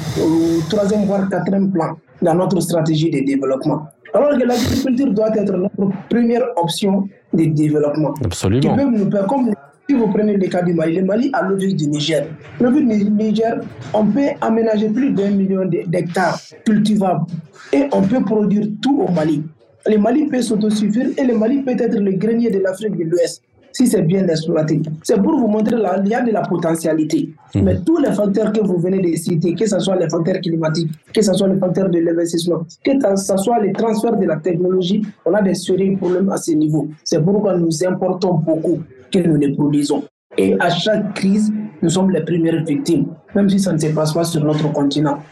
troisième, 0.68 1.04
voire 1.04 1.28
quatrième 1.28 1.70
plan 1.70 1.96
dans 2.20 2.34
notre 2.34 2.60
stratégie 2.60 3.10
de 3.10 3.24
développement. 3.24 3.86
Alors 4.12 4.36
que 4.36 4.44
l'agriculture 4.44 5.12
doit 5.12 5.36
être 5.36 5.52
notre 5.52 5.92
première 6.08 6.42
option 6.56 7.08
de 7.32 7.44
développement. 7.44 8.12
Absolument. 8.24 8.76
Qui 8.76 8.84
nous, 8.84 9.08
comme 9.28 9.54
si 9.90 9.96
vous 9.96 10.06
prenez 10.06 10.36
le 10.36 10.46
cas 10.46 10.62
du 10.62 10.72
Mali, 10.72 10.94
le 11.00 11.04
Mali 11.04 11.30
a 11.32 11.42
l'objet 11.42 11.72
du 11.72 11.88
Niger. 11.88 12.24
L'objet 12.60 12.82
du 12.82 13.10
Niger, 13.10 13.58
on 13.92 14.06
peut 14.06 14.28
aménager 14.40 14.88
plus 14.88 15.10
d'un 15.10 15.30
million 15.30 15.64
d'hectares 15.66 16.38
cultivables 16.64 17.24
et 17.72 17.88
on 17.92 18.00
peut 18.02 18.22
produire 18.22 18.68
tout 18.80 19.00
au 19.00 19.10
Mali. 19.10 19.42
Le 19.86 19.96
Mali 19.98 20.26
peut 20.26 20.42
s'autosuffire 20.42 21.08
et 21.18 21.24
le 21.24 21.36
Mali 21.36 21.62
peut 21.62 21.74
être 21.76 21.98
le 21.98 22.12
grenier 22.12 22.50
de 22.50 22.60
l'Afrique 22.60 22.96
de 22.96 23.02
l'Ouest 23.02 23.42
si 23.72 23.88
c'est 23.88 24.02
bien 24.02 24.26
exploité. 24.28 24.80
C'est 25.02 25.20
pour 25.20 25.36
vous 25.40 25.48
montrer 25.48 25.74
qu'il 25.76 26.08
y 26.10 26.14
a 26.14 26.22
de 26.22 26.30
la 26.30 26.42
potentialité. 26.42 27.30
Mhm. 27.56 27.62
Mais 27.64 27.76
tous 27.84 27.98
les 27.98 28.12
facteurs 28.12 28.52
que 28.52 28.60
vous 28.60 28.78
venez 28.78 29.00
de 29.00 29.16
citer, 29.16 29.54
que 29.56 29.66
ce 29.66 29.78
soit 29.80 29.96
les 29.96 30.08
facteurs 30.08 30.40
climatiques, 30.40 30.90
que 31.12 31.20
ce 31.22 31.32
soit 31.32 31.48
les 31.48 31.58
facteurs 31.58 31.88
de 31.88 31.98
l'investissement, 31.98 32.64
que 32.84 32.92
ce 33.16 33.36
soit 33.38 33.58
les 33.60 33.72
transferts 33.72 34.16
de 34.16 34.26
la 34.26 34.36
technologie, 34.36 35.02
on 35.26 35.34
a 35.34 35.42
des 35.42 35.54
sérieux 35.54 35.96
problèmes 35.96 36.30
à 36.30 36.36
ce 36.36 36.52
niveau. 36.52 36.86
C'est 37.02 37.20
pourquoi 37.24 37.56
nous 37.56 37.84
importons 37.84 38.34
beaucoup 38.34 38.78
que 39.10 39.18
nous 39.18 39.36
les 39.36 39.52
produisons. 39.52 40.04
Et 40.38 40.56
à 40.60 40.70
chaque 40.70 41.14
crise, 41.14 41.52
nous 41.82 41.90
sommes 41.90 42.10
les 42.10 42.22
premières 42.22 42.64
victimes, 42.64 43.06
même 43.34 43.48
si 43.48 43.58
ça 43.58 43.72
ne 43.72 43.78
se 43.78 43.88
passe 43.88 44.12
pas 44.12 44.24
sur 44.24 44.44
notre 44.44 44.70
continent. 44.72 45.22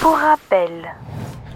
Pour 0.00 0.12
rappel. 0.12 0.70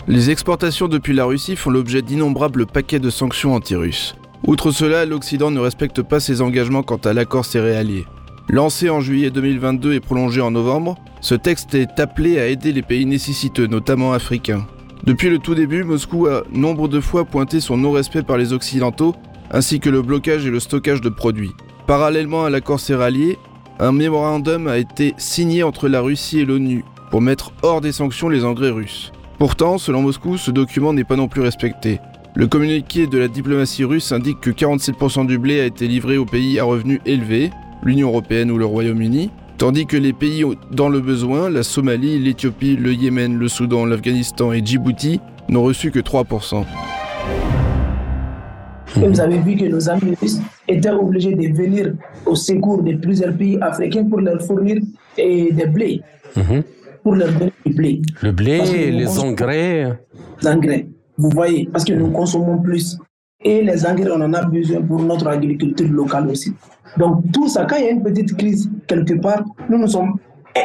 Les 0.09 0.30
exportations 0.30 0.88
depuis 0.88 1.14
la 1.14 1.24
Russie 1.24 1.57
font 1.57 1.70
l'objet 1.70 2.03
d'innombrables 2.03 2.66
paquets 2.66 3.01
de 3.01 3.11
sanctions 3.11 3.55
anti-russes. 3.55 4.16
Outre 4.47 4.70
cela, 4.70 5.05
l'Occident 5.05 5.51
ne 5.51 5.59
respecte 5.59 6.03
pas 6.03 6.20
ses 6.20 6.40
engagements 6.42 6.82
quant 6.82 7.01
à 7.05 7.12
l'accord 7.12 7.44
céréalier. 7.44 8.05
Lancé 8.49 8.88
en 8.90 9.01
juillet 9.01 9.30
2022 9.30 9.94
et 9.94 10.01
prolongé 10.01 10.40
en 10.40 10.53
novembre, 10.53 10.97
ce 11.20 11.34
texte 11.34 11.74
est 11.74 11.99
appelé 11.99 12.38
à 12.38 12.47
aider 12.47 12.72
les 12.72 12.82
pays 12.82 13.05
nécessiteux, 13.07 13.66
notamment 13.66 14.12
africains. 14.12 14.64
Depuis 15.05 15.30
le 15.30 15.38
tout 15.38 15.57
début, 15.57 15.82
Moscou 15.82 16.26
a 16.26 16.44
nombre 16.53 16.86
de 16.86 17.01
fois 17.01 17.24
pointé 17.24 17.61
son 17.61 17.76
non-respect 17.76 18.22
par 18.22 18.38
les 18.38 18.53
Occidentaux 18.53 19.16
ainsi 19.51 19.80
que 19.80 19.90
le 19.90 20.03
blocage 20.03 20.47
et 20.47 20.51
le 20.51 20.61
stockage 20.61 21.01
de 21.01 21.09
produits. 21.09 21.53
Parallèlement 21.86 22.44
à 22.44 22.51
l'accord 22.51 22.80
céréalier, 22.80 23.38
un 23.78 23.92
mémorandum 23.92 24.68
a 24.68 24.78
été 24.78 25.14
signé 25.18 25.62
entre 25.62 25.88
la 25.88 26.01
Russie 26.01 26.40
et 26.40 26.44
l'ONU 26.44 26.84
pour 27.11 27.20
mettre 27.20 27.53
hors 27.62 27.80
des 27.80 27.92
sanctions 27.92 28.28
les 28.28 28.44
engrais 28.44 28.70
russes. 28.70 29.12
Pourtant, 29.38 29.78
selon 29.78 30.03
Moscou, 30.03 30.38
ce 30.38 30.51
document 30.51 30.92
n'est 30.92 31.05
pas 31.05 31.16
non 31.16 31.28
plus 31.28 31.42
respecté. 31.42 32.01
Le 32.34 32.47
communiqué 32.47 33.07
de 33.07 33.18
la 33.18 33.28
diplomatie 33.28 33.84
russe 33.84 34.12
indique 34.12 34.40
que 34.40 34.51
47% 34.51 35.26
du 35.26 35.38
blé 35.38 35.61
a 35.61 35.66
été 35.66 35.86
livré 35.86 36.16
aux 36.18 36.24
pays 36.24 36.59
à 36.59 36.64
revenus 36.64 37.01
élevés, 37.07 37.51
l'Union 37.82 38.09
européenne 38.09 38.51
ou 38.51 38.59
le 38.59 38.66
Royaume-Uni, 38.66 39.30
tandis 39.59 39.86
que 39.86 39.97
les 39.97 40.12
pays 40.12 40.44
dans 40.70 40.88
le 40.88 41.01
besoin, 41.01 41.51
la 41.51 41.62
Somalie, 41.62 42.18
l'Éthiopie, 42.18 42.76
le 42.76 42.92
Yémen, 42.92 43.38
le 43.38 43.49
Soudan, 43.49 43.84
l'Afghanistan 43.84 44.53
et 44.53 44.64
Djibouti, 44.64 45.20
n'ont 45.49 45.62
reçu 45.62 45.90
que 45.90 46.01
3%. 46.01 46.64
Et 49.03 49.09
vous 49.09 49.20
avez 49.20 49.38
vu 49.38 49.57
que 49.57 49.64
nos 49.64 49.88
amis 49.88 50.14
russes 50.20 50.40
étaient 50.68 50.90
obligés 50.90 51.34
de 51.34 51.55
venir 51.55 51.94
au 52.24 52.34
secours 52.34 52.82
de 52.82 52.94
plusieurs 52.97 53.34
pays 53.36 53.59
africains 53.61 54.05
pour 54.05 54.20
leur 54.20 54.40
fournir 54.42 54.82
des 55.16 55.66
blés. 55.66 56.03
Mhm. 56.36 56.62
Pour 57.03 57.14
leur 57.14 57.32
donner 57.32 57.53
du 57.64 57.72
blé. 57.74 58.03
Le 58.22 58.32
blé, 58.32 58.90
les 58.90 59.18
engrais. 59.18 59.99
Les 60.42 60.49
engrais. 60.49 60.86
Vous 61.16 61.30
voyez, 61.30 61.68
parce 61.72 61.84
que 61.84 61.92
nous 61.92 62.11
consommons 62.11 62.59
plus. 62.59 62.99
Et 63.44 63.62
les 63.62 63.86
engrais, 63.86 64.11
on 64.11 64.20
en 64.20 64.34
a 64.34 64.44
besoin 64.44 64.82
pour 64.82 65.01
notre 65.03 65.28
agriculture 65.28 65.88
locale 65.88 66.28
aussi. 66.28 66.53
Donc, 66.99 67.30
tout 67.32 67.49
ça, 67.49 67.64
quand 67.64 67.76
il 67.76 67.84
y 67.84 67.88
a 67.88 67.90
une 67.90 68.03
petite 68.03 68.36
crise 68.36 68.68
quelque 68.86 69.14
part, 69.20 69.44
nous 69.68 69.78
nous 69.78 69.88
sommes 69.88 70.14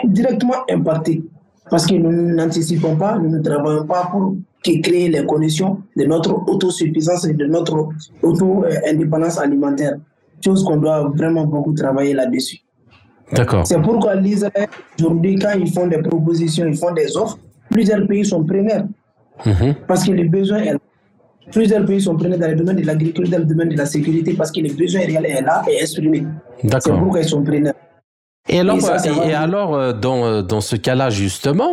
directement 0.05 0.63
impactés. 0.69 1.23
Parce 1.69 1.85
que 1.85 1.95
nous 1.95 2.33
n'anticipons 2.35 2.95
pas, 2.95 3.17
nous 3.17 3.29
ne 3.29 3.39
travaillons 3.39 3.85
pas 3.85 4.09
pour 4.11 4.35
créer 4.61 5.09
les 5.09 5.25
conditions 5.25 5.81
de 5.95 6.05
notre 6.05 6.33
autosuffisance 6.49 7.25
et 7.25 7.33
de 7.33 7.45
notre 7.45 7.89
auto-indépendance 8.21 9.37
alimentaire. 9.39 9.95
Chose 10.43 10.63
qu'on 10.63 10.77
doit 10.77 11.11
vraiment 11.15 11.45
beaucoup 11.45 11.73
travailler 11.73 12.13
là-dessus. 12.13 12.59
D'accord. 13.33 13.65
C'est 13.65 13.81
pourquoi 13.81 14.15
l'Israël, 14.15 14.67
aujourd'hui, 14.99 15.35
quand 15.35 15.51
ils 15.57 15.71
font 15.71 15.87
des 15.87 15.99
propositions, 15.99 16.65
ils 16.67 16.75
font 16.75 16.93
des 16.93 17.15
offres, 17.15 17.39
plusieurs 17.69 18.05
pays 18.07 18.25
sont 18.25 18.43
preneurs. 18.43 18.85
Mhm. 19.45 19.75
Parce 19.87 20.05
que 20.05 20.11
les 20.11 20.25
besoins 20.25 20.61
Plusieurs 21.51 21.85
pays 21.85 21.99
sont 21.99 22.15
preneurs 22.15 22.39
dans 22.39 22.47
le 22.47 22.55
domaine 22.55 22.77
de 22.77 22.85
l'agriculture, 22.85 23.29
dans 23.29 23.39
le 23.39 23.45
domaine 23.45 23.69
de 23.69 23.77
la 23.77 23.85
sécurité, 23.85 24.33
parce 24.33 24.51
que 24.51 24.61
les 24.61 24.73
besoins 24.73 25.01
réels 25.01 25.25
est 25.25 25.41
là 25.41 25.63
et 25.69 25.81
exprimé. 25.81 26.23
D'accord. 26.63 26.81
C'est 26.81 26.99
pourquoi 26.99 27.19
ils 27.19 27.27
sont 27.27 27.43
preneurs. 27.43 27.73
Et 28.51 28.59
alors, 28.59 28.77
et, 29.25 29.33
alors 29.33 29.75
euh, 29.75 29.93
dans, 29.93 30.25
euh, 30.25 30.41
dans 30.41 30.59
ce 30.59 30.75
cas-là, 30.75 31.09
justement, 31.09 31.71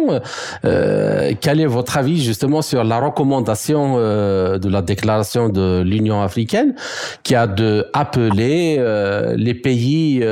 euh, 0.64 1.32
quel 1.40 1.60
est 1.60 1.66
votre 1.66 1.98
avis 1.98 2.22
justement 2.22 2.62
sur 2.62 2.84
la 2.84 3.00
recommandation 3.00 3.96
euh, 3.96 4.58
de 4.58 4.68
la 4.68 4.80
déclaration 4.80 5.48
de 5.48 5.82
l'Union 5.84 6.22
africaine 6.22 6.76
qui 7.24 7.34
a 7.34 7.48
de 7.48 7.86
appeler 7.92 8.76
euh, 8.78 9.34
les 9.36 9.54
pays 9.54 10.24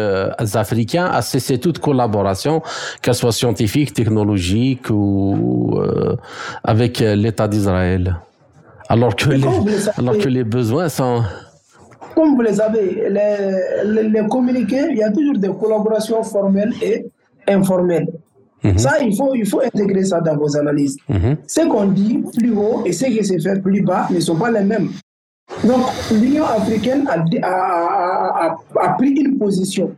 africains 0.55 1.07
à 1.07 1.21
cesser 1.21 1.59
toute 1.59 1.81
collaboration, 1.81 2.63
qu'elle 3.03 3.15
soit 3.15 3.33
scientifique, 3.33 3.93
technologique 3.93 4.89
ou 4.91 5.81
avec 6.63 7.01
l'État 7.01 7.49
d'Israël, 7.49 8.17
alors 8.89 9.17
que 9.17 9.31
les, 9.31 9.49
alors 9.99 10.17
que 10.17 10.29
les 10.29 10.45
besoins 10.45 10.89
sont 10.89 11.23
comme 12.17 12.35
vous 12.35 12.41
les 12.41 12.59
avez, 12.61 13.11
les, 13.11 14.09
les, 14.09 14.27
communiqués, 14.27 14.87
il 14.91 14.97
y 14.97 15.03
a 15.03 15.11
toujours 15.13 15.37
des 15.39 15.51
collaborations 15.61 16.23
formelles 16.23 16.73
et 16.83 17.05
informelles. 17.47 18.09
Mhm. 18.65 18.79
Ça, 18.79 19.01
il 19.03 19.15
faut, 19.15 19.35
il 19.35 19.47
faut 19.47 19.61
intégrer 19.61 20.03
ça 20.05 20.21
dans 20.23 20.35
vos 20.37 20.57
analyses. 20.57 20.97
Mhm. 21.11 21.37
Ce 21.47 21.61
qu'on 21.69 21.87
dit 21.89 22.25
plus 22.37 22.53
haut 22.57 22.83
et 22.87 22.93
ce 22.93 23.05
qui 23.05 23.23
se 23.23 23.39
fait 23.39 23.61
plus 23.61 23.83
bas 23.83 24.09
ne 24.11 24.19
sont 24.19 24.37
pas 24.37 24.51
les 24.51 24.65
mêmes. 24.65 24.89
Donc, 25.63 25.83
l'Union 26.11 26.45
africaine 26.45 27.07
a, 27.07 27.23
a, 27.47 28.47
a, 28.47 28.57
a, 28.81 28.89
pris 28.95 29.11
une 29.11 29.39
position, 29.39 29.95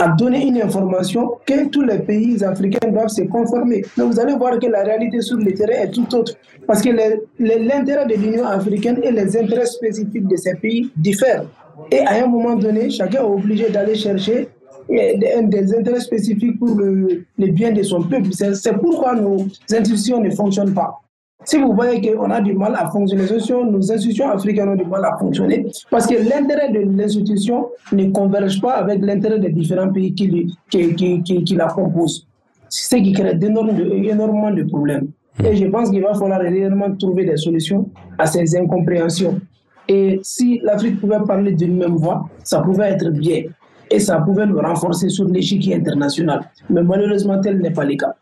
a 0.00 0.08
donné 0.08 0.46
une 0.46 0.60
information 0.62 1.32
que 1.44 1.68
tous 1.68 1.82
les 1.82 1.98
pays 1.98 2.42
africains 2.42 2.88
doivent 2.90 3.08
se 3.08 3.22
conformer. 3.22 3.84
Mais 3.96 4.04
vous 4.04 4.18
allez 4.18 4.34
voir 4.34 4.58
que 4.58 4.66
la 4.66 4.82
réalité 4.82 5.20
sur 5.20 5.36
le 5.36 5.52
terrain 5.52 5.82
est 5.84 5.90
tout 5.90 6.12
autre. 6.14 6.34
Parce 6.66 6.80
que 6.82 6.90
l'intérêt 7.38 8.06
de 8.06 8.14
l'Union 8.14 8.46
africaine 8.46 8.98
et 9.02 9.10
les 9.12 9.36
intérêts 9.36 9.66
spécifiques 9.66 10.26
de 10.26 10.36
ces 10.36 10.54
pays 10.54 10.90
diffèrent. 10.96 11.44
Et 11.90 12.00
à 12.00 12.24
un 12.24 12.26
moment 12.26 12.56
donné, 12.56 12.90
chacun 12.90 13.20
est 13.20 13.26
obligé 13.26 13.68
d'aller 13.70 13.94
chercher 13.94 14.48
des, 14.88 15.74
intérêts 15.78 16.00
spécifiques 16.00 16.58
pour 16.58 16.76
le, 16.76 17.24
bien 17.38 17.72
de 17.72 17.82
son 17.82 18.02
peuple. 18.02 18.28
C'est 18.32 18.78
pourquoi 18.78 19.14
nos 19.14 19.46
institutions 19.70 20.20
ne 20.20 20.30
fonctionnent 20.30 20.74
pas. 20.74 20.98
Si 21.44 21.58
vous 21.58 21.72
voyez 21.72 22.00
qu'on 22.00 22.30
a 22.30 22.40
du 22.40 22.52
mal 22.54 22.74
à 22.76 22.90
fonctionner, 22.90 23.24
nos 23.70 23.92
institutions 23.92 24.30
africaines 24.30 24.68
ont 24.68 24.76
du 24.76 24.84
mal 24.84 25.04
à 25.04 25.16
fonctionner 25.18 25.66
parce 25.90 26.06
que 26.06 26.14
l'intérêt 26.14 26.70
de 26.70 26.80
l'institution 26.80 27.70
ne 27.92 28.10
converge 28.10 28.60
pas 28.60 28.74
avec 28.74 29.02
l'intérêt 29.02 29.38
des 29.38 29.50
différents 29.50 29.90
pays 29.90 30.14
qui, 30.14 30.54
qui, 30.70 30.94
qui, 30.94 31.22
qui, 31.22 31.54
la 31.54 31.66
composent. 31.68 32.26
C'est 32.68 32.96
ce 32.96 33.02
qui 33.02 33.12
crée 33.12 33.38
énormément 33.40 34.50
de 34.50 34.64
problèmes. 34.64 35.08
Et 35.42 35.56
je 35.56 35.66
pense 35.66 35.90
qu'il 35.90 36.02
va 36.02 36.12
falloir 36.14 36.40
réellement 36.40 36.94
trouver 36.96 37.24
des 37.24 37.38
solutions 37.38 37.88
à 38.18 38.26
ces 38.26 38.56
incompréhensions. 38.56 39.40
Et 39.88 40.20
si 40.22 40.60
l'Afrique 40.62 41.00
pouvait 41.00 41.20
parler 41.26 41.52
d'une 41.52 41.76
même 41.78 41.96
voix, 41.96 42.28
ça 42.44 42.60
pouvait 42.60 42.90
être 42.90 43.10
bien. 43.10 43.44
Et 43.90 43.98
ça 43.98 44.20
pouvait 44.20 44.46
nous 44.46 44.58
renforcer 44.60 45.08
sur 45.08 45.24
l'échiquier 45.24 45.74
international. 45.76 46.42
Mais 46.68 46.82
malheureusement, 46.82 47.40
tel 47.40 47.58
n'est 47.58 47.72
pas 47.72 47.84
le 47.84 47.96
cas. 47.96 48.14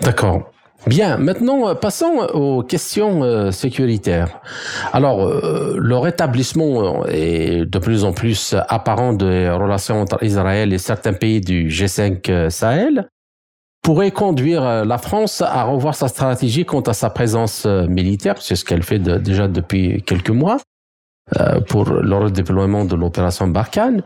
D'accord. 0.00 0.50
Bien, 0.86 1.16
maintenant 1.18 1.68
euh, 1.68 1.74
passons 1.74 2.28
aux 2.32 2.62
questions 2.62 3.24
euh, 3.24 3.50
sécuritaires. 3.50 4.40
Alors, 4.92 5.26
euh, 5.26 5.76
le 5.76 5.96
rétablissement 5.98 7.04
est 7.06 7.66
de 7.66 7.78
plus 7.78 8.04
en 8.04 8.12
plus 8.12 8.54
apparent 8.68 9.12
des 9.12 9.50
relations 9.50 10.00
entre 10.00 10.22
Israël 10.22 10.72
et 10.72 10.78
certains 10.78 11.14
pays 11.14 11.40
du 11.40 11.68
G5 11.68 12.48
Sahel 12.50 13.08
pourrait 13.82 14.12
conduire 14.12 14.84
la 14.84 14.98
France 14.98 15.42
à 15.42 15.64
revoir 15.64 15.94
sa 15.94 16.08
stratégie 16.08 16.64
quant 16.64 16.80
à 16.80 16.92
sa 16.92 17.10
présence 17.10 17.64
militaire, 17.64 18.34
c'est 18.40 18.54
ce 18.54 18.64
qu'elle 18.64 18.82
fait 18.82 18.98
déjà 18.98 19.48
depuis 19.48 20.02
quelques 20.02 20.30
mois, 20.30 20.58
pour 21.68 21.84
le 21.90 22.16
redéploiement 22.16 22.84
de 22.84 22.94
l'opération 22.94 23.48
Barkhane 23.48 24.02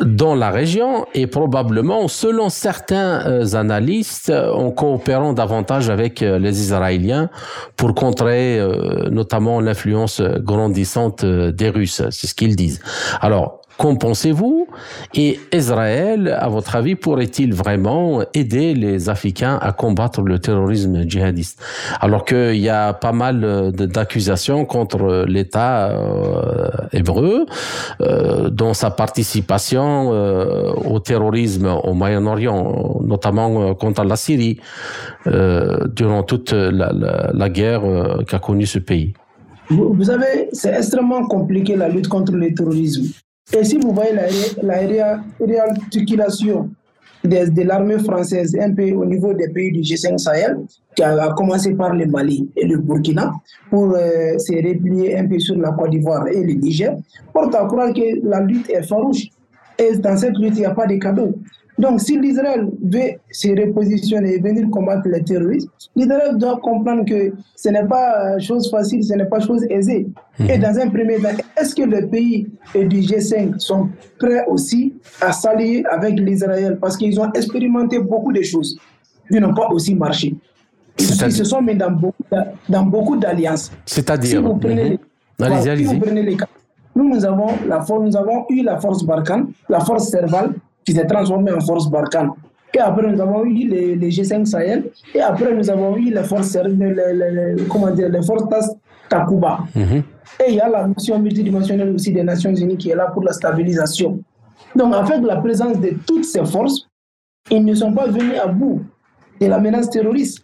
dans 0.00 0.34
la 0.34 0.50
région 0.50 1.06
et 1.14 1.26
probablement, 1.26 2.08
selon 2.08 2.48
certains 2.48 3.26
euh, 3.26 3.54
analystes, 3.54 4.30
en 4.30 4.70
coopérant 4.70 5.32
davantage 5.32 5.90
avec 5.90 6.22
euh, 6.22 6.38
les 6.38 6.60
Israéliens 6.60 7.28
pour 7.76 7.94
contrer 7.94 8.58
euh, 8.58 9.08
notamment 9.10 9.60
l'influence 9.60 10.20
grandissante 10.20 11.24
des 11.24 11.68
Russes. 11.68 12.02
C'est 12.10 12.26
ce 12.26 12.34
qu'ils 12.34 12.56
disent. 12.56 12.80
Alors, 13.20 13.61
Qu'en 13.78 13.96
pensez-vous? 13.96 14.66
Et 15.14 15.40
Israël, 15.52 16.36
à 16.38 16.48
votre 16.48 16.76
avis, 16.76 16.94
pourrait-il 16.94 17.54
vraiment 17.54 18.22
aider 18.34 18.74
les 18.74 19.08
Africains 19.08 19.58
à 19.60 19.72
combattre 19.72 20.22
le 20.22 20.38
terrorisme 20.38 21.08
djihadiste? 21.08 21.60
Alors 22.00 22.24
qu'il 22.24 22.56
y 22.56 22.68
a 22.68 22.92
pas 22.92 23.12
mal 23.12 23.44
euh, 23.44 23.70
d'accusations 23.70 24.64
contre 24.64 25.24
l'État 25.26 25.90
euh, 25.90 26.68
hébreu 26.92 27.46
euh, 28.00 28.50
dans 28.50 28.74
sa 28.74 28.90
participation 28.90 30.10
au 30.12 30.98
terrorisme 31.00 31.66
au 31.84 31.94
Moyen-Orient, 31.94 33.00
notamment 33.02 33.74
contre 33.74 34.04
la 34.04 34.16
Syrie, 34.16 34.60
durant 35.26 36.22
toute 36.22 36.52
la 36.52 37.48
guerre 37.48 37.82
qu'a 38.26 38.38
connue 38.38 38.66
ce 38.66 38.78
pays. 38.78 39.14
Vous 39.70 40.04
savez, 40.04 40.48
c'est 40.52 40.74
extrêmement 40.74 41.26
compliqué 41.26 41.76
la 41.76 41.88
lutte 41.88 42.08
contre 42.08 42.32
le 42.32 42.52
terrorisme. 42.52 43.04
Et 43.54 43.64
si 43.64 43.78
vous 43.78 43.92
voyez 43.92 44.12
la, 44.14 44.26
la 44.62 45.20
réarticulation 45.40 46.70
de, 47.24 47.50
de 47.50 47.62
l'armée 47.62 47.98
française 47.98 48.56
un 48.60 48.72
peu 48.74 48.90
au 48.92 49.04
niveau 49.04 49.32
des 49.34 49.48
pays 49.48 49.70
du 49.72 49.80
G5 49.80 50.18
Sahel, 50.18 50.58
qui 50.94 51.02
a, 51.02 51.32
commencé 51.36 51.74
par 51.74 51.94
le 51.94 52.06
Mali 52.06 52.48
et 52.56 52.66
le 52.66 52.78
Burkina, 52.78 53.32
pour 53.70 53.94
euh, 53.94 54.38
se 54.38 54.54
replier 54.54 55.16
un 55.18 55.26
peu 55.28 55.38
sur 55.38 55.56
la 55.56 55.72
Côte 55.72 55.90
d'Ivoire 55.90 56.26
et 56.28 56.42
le 56.42 56.54
Niger, 56.54 56.96
porte 57.32 57.54
à 57.54 57.64
croire 57.66 57.92
que 57.92 58.26
la 58.26 58.40
lutte 58.40 58.70
est 58.70 58.82
farouche. 58.82 59.26
Et 59.78 59.96
dans 59.96 60.16
cette 60.16 60.38
lutte, 60.38 60.54
il 60.56 60.60
n'y 60.60 60.64
a 60.66 60.74
pas 60.74 60.86
de 60.86 60.96
cadeaux. 60.96 61.34
Donc, 61.78 62.00
si 62.00 62.18
l'Israël 62.18 62.68
veut 62.82 63.12
se 63.30 63.48
repositionner 63.48 64.34
et 64.34 64.40
venir 64.40 64.68
combattre 64.70 65.08
les 65.08 65.22
terroristes, 65.24 65.68
l'Israël 65.96 66.36
doit 66.36 66.58
comprendre 66.62 67.04
que 67.04 67.32
ce 67.56 67.68
n'est 67.70 67.86
pas 67.86 68.38
chose 68.38 68.70
facile, 68.70 69.02
ce 69.02 69.14
n'est 69.14 69.24
pas 69.24 69.40
chose 69.40 69.64
aisée. 69.70 70.06
Mhm. 70.38 70.50
Et 70.50 70.58
dans 70.58 70.78
un 70.78 70.88
premier 70.90 71.16
temps, 71.16 71.28
est-ce 71.58 71.74
que 71.74 71.82
les 71.82 72.06
pays 72.06 72.46
du 72.74 73.00
G5 73.00 73.58
sont 73.58 73.88
prêts 74.18 74.44
aussi 74.48 74.94
à 75.20 75.32
s'allier 75.32 75.82
avec 75.90 76.18
l'Israël? 76.20 76.78
Parce 76.80 76.96
qu'ils 76.96 77.18
ont 77.18 77.32
expérimenté 77.32 77.98
beaucoup 77.98 78.32
de 78.32 78.42
choses 78.42 78.78
qui 79.30 79.40
n'ont 79.40 79.54
pas 79.54 79.68
aussi 79.68 79.94
marché. 79.94 80.34
Ils, 80.98 81.06
se 81.06 81.44
sont 81.44 81.62
mis 81.62 81.74
dans 81.74 81.90
beaucoup, 81.90 82.22
dans 82.68 82.82
beaucoup 82.82 83.16
d'alliances. 83.16 83.72
C'est-à-dire? 83.86 84.40
Si 84.40 84.44
vous 84.44 84.56
prenez, 84.56 84.98
mhm. 85.40 86.14
les, 86.14 86.36
cas, 86.36 86.46
nous, 86.94 87.08
nous 87.08 87.24
avons, 87.24 87.48
la, 87.66 87.82
nous 87.88 88.16
avons 88.16 88.44
eu 88.50 88.62
la 88.62 88.78
force 88.78 89.02
Barkhane, 89.04 89.48
la 89.70 89.80
force 89.80 90.10
Serval, 90.10 90.52
qui 90.84 90.92
s'est 90.92 91.06
transformé 91.06 91.52
en 91.52 91.60
force 91.60 91.88
Barkhane. 91.90 92.30
Et 92.74 92.78
après, 92.78 93.10
nous 93.10 93.20
avons 93.20 93.44
eu 93.44 93.66
les, 93.68 93.96
les, 93.96 94.08
G5 94.08 94.46
Sahel. 94.46 94.84
Et 95.14 95.20
après, 95.20 95.54
nous 95.54 95.68
avons 95.68 95.96
eu 95.96 96.10
les 96.10 96.22
forces, 96.22 96.56
les, 96.56 96.94
les, 96.94 97.64
comment 97.68 97.90
dire, 97.90 98.08
les 98.08 98.22
forces 98.22 98.44
Takuba. 99.08 99.58
Mhm. 99.74 100.02
Et 100.40 100.50
il 100.50 100.54
y 100.54 100.60
a 100.60 100.68
la 100.68 100.88
mission 100.88 101.18
multidimensionnelle 101.18 101.90
aussi 101.90 102.12
des 102.12 102.22
Nations 102.22 102.54
Unies 102.54 102.78
qui 102.78 102.90
est 102.90 102.94
là 102.96 103.10
pour 103.12 103.22
la 103.22 103.32
stabilisation. 103.32 104.20
Donc, 104.74 104.94
avec 104.94 105.22
la 105.22 105.36
présence 105.36 105.78
de 105.78 105.90
toutes 106.06 106.24
ces 106.24 106.44
forces, 106.46 106.88
ils 107.50 107.62
ne 107.62 107.74
sont 107.74 107.92
pas 107.92 108.06
venus 108.06 108.38
à 108.42 108.46
bout 108.46 108.80
de 109.40 109.46
la 109.46 109.58
menace 109.58 109.90
terroriste. 109.90 110.42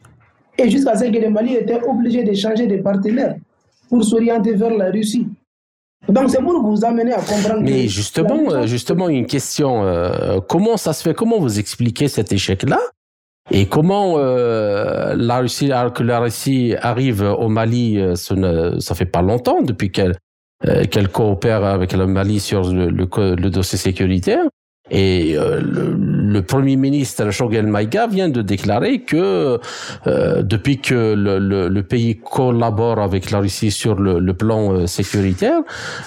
Et 0.58 0.68
jusqu'à 0.68 0.96
ce 0.96 1.04
que 1.04 1.18
le 1.18 1.30
Mali 1.30 1.54
était 1.54 1.80
obligé 1.82 2.24
de 2.24 2.34
changer 2.34 2.66
de 2.66 2.76
partenaire 2.78 3.36
pour 3.88 4.04
s'orienter 4.04 4.52
vers 4.54 4.76
la 4.76 4.90
Russie. 4.90 5.26
Donc 6.08 6.30
c'est 6.30 6.42
pour 6.42 6.62
vous 6.62 6.84
amener 6.84 7.12
à 7.12 7.20
comprendre. 7.20 7.60
Mais 7.60 7.88
justement, 7.88 8.50
euh, 8.50 8.66
justement 8.66 9.08
une 9.08 9.26
question. 9.26 9.84
Euh, 9.84 10.40
comment 10.48 10.76
ça 10.76 10.92
se 10.92 11.02
fait? 11.02 11.14
Comment 11.14 11.38
vous 11.38 11.58
expliquez 11.58 12.08
cet 12.08 12.32
échec-là? 12.32 12.80
Et 13.50 13.66
comment 13.66 14.14
euh, 14.18 15.14
la 15.16 15.38
Russie, 15.38 15.70
que 15.94 16.02
la 16.02 16.20
Russie 16.20 16.74
arrive 16.80 17.22
au 17.22 17.48
Mali, 17.48 17.98
ça 18.14 18.34
ne, 18.34 18.78
ça 18.78 18.94
fait 18.94 19.06
pas 19.06 19.22
longtemps 19.22 19.62
depuis 19.62 19.90
qu'elle 19.90 20.16
qu'elle 20.90 21.08
coopère 21.08 21.64
avec 21.64 21.92
le 21.92 22.06
Mali 22.06 22.40
sur 22.40 22.72
le, 22.72 22.88
le 22.90 23.48
dossier 23.48 23.78
sécuritaire. 23.78 24.42
Et 24.90 25.36
euh, 25.36 25.60
le, 25.60 26.40
Premier 26.42 26.76
ministre 26.76 27.30
Shogel 27.30 27.66
Maïga 27.66 28.06
vient 28.06 28.28
de 28.28 28.42
déclarer 28.42 29.00
que 29.02 29.58
euh, 30.06 30.42
depuis 30.42 30.80
que 30.80 31.14
le, 31.14 31.38
le, 31.68 31.82
pays 31.82 32.18
collabore 32.18 32.98
avec 32.98 33.30
la 33.30 33.40
Russie 33.40 33.70
sur 33.70 33.96
le, 33.96 34.32
plan 34.32 34.72
euh, 34.72 34.86
sécuritaire, 34.86 35.60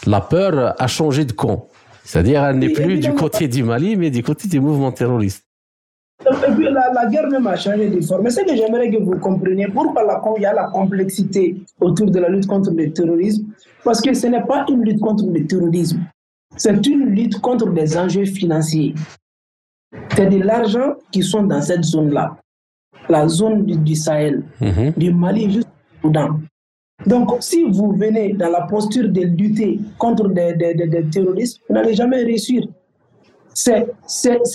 la 0.07 0.21
peur 0.21 0.75
a 0.79 0.87
changé 0.87 1.25
de 1.25 1.33
camp. 1.33 1.67
C'est-à-dire, 2.03 2.43
elle 2.43 2.57
n'est 2.57 2.69
plus 2.69 2.97
du 2.97 3.13
côté 3.13 3.47
du 3.47 3.63
Mali, 3.63 3.95
mais 3.95 4.09
du 4.09 4.23
côté 4.23 4.47
des 4.47 4.59
mouvements 4.59 4.91
terroristes. 4.91 5.45
Et 6.25 6.51
puis 6.51 6.65
la, 6.65 6.91
la, 6.93 7.07
guerre 7.07 7.29
même 7.29 7.47
a 7.47 7.55
changé 7.55 7.89
de 7.89 8.01
forme. 8.01 8.23
Mais 8.23 8.29
ce 8.29 8.41
que 8.41 8.55
j'aimerais 8.55 8.89
que 8.89 8.97
vous 8.97 9.17
compreniez, 9.17 9.67
pourquoi 9.67 10.03
la, 10.03 10.21
il 10.37 10.41
y 10.41 10.45
a 10.45 10.53
la 10.53 10.65
complexité 10.65 11.55
autour 11.79 12.09
de 12.09 12.19
la 12.19 12.29
lutte 12.29 12.47
contre 12.47 12.71
le 12.71 12.91
terrorisme 12.91 13.45
Parce 13.83 14.01
que 14.01 14.13
ce 14.13 14.27
n'est 14.27 14.43
pas 14.43 14.65
une 14.69 14.83
lutte 14.83 14.99
contre 14.99 15.25
le 15.25 15.45
terrorisme. 15.45 15.99
C'est 16.57 16.85
une 16.87 17.05
lutte 17.05 17.39
contre 17.39 17.69
des 17.71 17.97
enjeux 17.97 18.25
financiers. 18.25 18.93
C'est 20.15 20.27
de 20.27 20.37
l'argent 20.37 20.95
qui 21.11 21.23
sont 21.23 21.43
dans 21.43 21.61
cette 21.61 21.83
zone-là, 21.83 22.37
la 23.09 23.27
zone 23.27 23.65
du, 23.65 23.95
Sahel, 23.95 24.43
mhm. 24.59 24.93
du 24.95 25.13
Mali 25.13 25.51
jusqu'au 25.51 25.69
Soudan. 26.01 26.39
Donc, 27.05 27.31
si 27.39 27.63
vous 27.63 27.93
venez 27.93 28.33
dans 28.33 28.49
la 28.49 28.61
posture 28.61 29.09
de 29.09 29.21
lutter 29.21 29.79
contre 29.97 30.27
des, 30.29 30.53
des, 30.53 30.75
des, 30.75 31.03
terroristes, 31.09 31.59
vous 31.67 31.75
n'allez 31.75 31.95
jamais 31.95 32.23
réussir. 32.23 32.67
C'est 33.53 33.85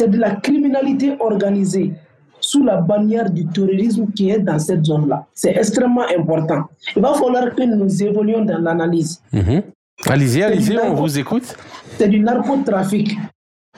de 0.09 0.19
la 0.19 0.37
criminalité 0.37 1.17
organisée 1.21 1.93
sous 2.41 2.63
la 2.65 2.77
bannière 2.77 3.29
du 3.31 3.47
terrorisme 3.47 4.07
qui 4.13 4.31
est 4.31 4.39
dans 4.39 4.59
cette 4.59 4.85
zone-là. 4.85 5.27
C'est 5.35 5.57
extrêmement 5.57 6.07
important. 6.17 6.65
Il 6.95 7.03
va 7.03 7.15
falloir 7.15 7.55
que 7.55 7.63
nous 7.63 8.03
évoluions 8.03 8.45
dans 8.45 8.59
l'analyse. 8.59 9.21
Mhm. 9.33 9.63
Allez-y, 10.05 10.43
allez-y, 10.43 10.79
on 10.79 10.95
vous 10.95 11.19
écoute. 11.19 11.57
C'est 11.99 12.09
du 12.09 12.21
narcotrafic, 12.21 13.17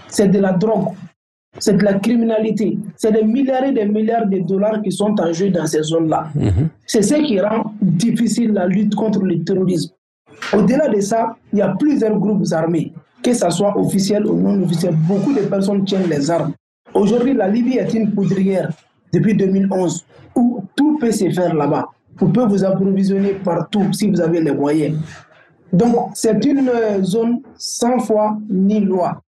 c'est 0.08 0.28
de 0.28 0.38
la 0.38 0.52
drogue, 0.52 0.88
c'est 1.58 1.76
de 1.76 1.84
la 1.84 1.94
criminalité, 1.94 2.76
c'est 2.96 3.12
des 3.12 3.22
milliards 3.22 3.64
et 3.64 3.72
des 3.72 3.86
milliards 3.86 4.26
de 4.26 4.40
dollars 4.40 4.82
qui 4.82 4.90
sont 4.90 5.14
en 5.20 5.32
jeu 5.32 5.50
dans 5.50 5.66
ces 5.66 5.82
zones-là. 5.82 6.28
Mhm. 6.34 6.68
C'est 6.86 7.02
ce 7.02 7.14
qui 7.14 7.40
rend 7.40 7.72
difficile 7.80 8.52
la 8.52 8.66
lutte 8.66 8.94
contre 8.94 9.22
le 9.22 9.42
terrorisme. 9.44 9.92
Au-delà 10.52 10.88
de 10.88 11.00
ça, 11.00 11.36
il 11.52 11.60
y 11.60 11.62
a 11.62 11.68
plusieurs 11.78 12.18
groupes 12.18 12.46
armés, 12.52 12.92
que 13.22 13.32
ce 13.32 13.48
soit 13.50 13.76
officiel 13.78 14.26
ou 14.26 14.36
non 14.36 14.62
officiel. 14.62 14.94
Beaucoup 14.96 15.32
de 15.32 15.40
personnes 15.40 15.84
tiennent 15.84 16.08
les 16.08 16.30
armes. 16.30 16.52
Aujourd'hui, 16.94 17.34
la 17.34 17.48
Libye 17.48 17.78
est 17.78 17.92
une 17.94 18.10
poudrière 18.12 18.70
depuis 19.12 19.34
2011 19.34 20.04
où 20.34 20.62
tout 20.76 20.98
peut 20.98 21.12
se 21.12 21.30
faire 21.30 21.54
là-bas. 21.54 21.88
Vous 22.18 22.28
pouvez 22.28 22.46
vous 22.46 22.64
approvisionner 22.64 23.34
partout 23.44 23.92
si 23.92 24.10
vous 24.10 24.20
avez 24.20 24.40
les 24.40 24.52
moyens. 24.52 24.96
Donc, 25.72 26.10
c'est 26.14 26.44
une 26.44 26.70
zone 27.02 27.40
sans 27.56 27.98
foi 27.98 28.38
ni 28.48 28.80
loi, 28.80 29.20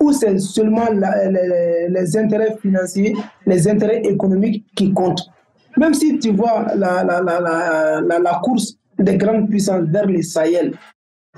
où 0.00 0.12
c'est 0.12 0.38
seulement 0.38 0.86
les, 0.90 2.16
intérêts 2.16 2.56
financiers, 2.60 3.14
les 3.46 3.68
intérêts 3.68 4.02
économiques 4.02 4.66
qui 4.74 4.92
comptent. 4.92 5.28
Même 5.76 5.94
si 5.94 6.18
tu 6.18 6.32
vois 6.32 6.66
la, 6.74 7.04
la 7.04 8.40
course 8.42 8.76
des 8.98 9.16
grandes 9.16 9.48
puissances 9.48 9.84
vers 9.84 10.06
le 10.06 10.22
Sahel, 10.22 10.74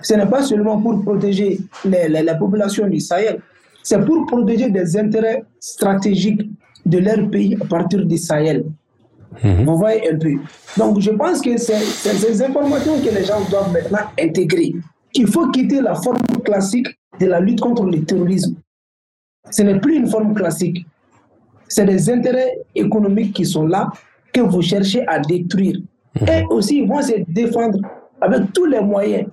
ce 0.03 0.15
n'est 0.15 0.27
pas 0.27 0.43
seulement 0.43 0.81
pour 0.81 1.03
protéger 1.03 1.61
la 1.85 2.35
population 2.35 2.87
du 2.87 3.01
Sahel, 3.01 3.41
c'est 3.83 4.03
pour 4.05 4.27
protéger 4.27 4.71
des 4.71 4.97
intérêts 4.97 5.45
stratégiques 5.59 6.51
de 6.87 6.99
leur 6.99 7.29
pays 7.31 7.57
à 7.61 7.65
partir 7.67 8.05
du 8.07 8.17
Sahel. 8.17 8.65
Mhm. 9.43 9.65
Vous 9.65 9.77
voyez 9.77 10.11
un 10.11 10.19
peu. 10.19 10.33
Donc, 10.77 11.01
je 11.01 11.11
pense 11.11 11.41
que 11.41 11.57
c'est 11.57 11.79
ces 11.79 12.43
informations 12.43 13.01
que 13.01 13.15
les 13.15 13.25
gens 13.25 13.41
doivent 13.49 13.73
maintenant 13.73 14.07
intégrer. 14.19 14.75
Il 15.15 15.27
faut 15.27 15.49
quitter 15.51 15.81
la 15.81 15.95
forme 15.95 16.19
classique 16.45 16.89
de 17.19 17.27
la 17.27 17.41
lutte 17.41 17.61
contre 17.61 17.85
le 17.85 18.03
terrorisme. 18.05 18.55
Ce 19.51 19.63
n'est 19.63 19.79
plus 19.81 19.97
une 19.97 20.09
forme 20.09 20.35
classique. 20.35 20.87
C'est 21.69 21.85
des 21.85 22.11
intérêts 22.11 22.59
économiques 22.75 23.33
qui 23.35 23.47
sont 23.47 23.67
là, 23.67 23.91
que 24.33 24.41
vous 24.41 24.63
cherchez 24.63 25.07
à 25.07 25.19
détruire. 25.21 25.79
Mhm. 26.21 26.29
Et 26.29 26.45
aussi, 26.51 26.79
ils 26.79 26.89
vont 26.89 27.03
se 27.03 27.15
défendre 27.29 27.79
avec 28.21 28.53
tous 28.53 28.67
les 28.67 28.81
moyens 28.81 29.29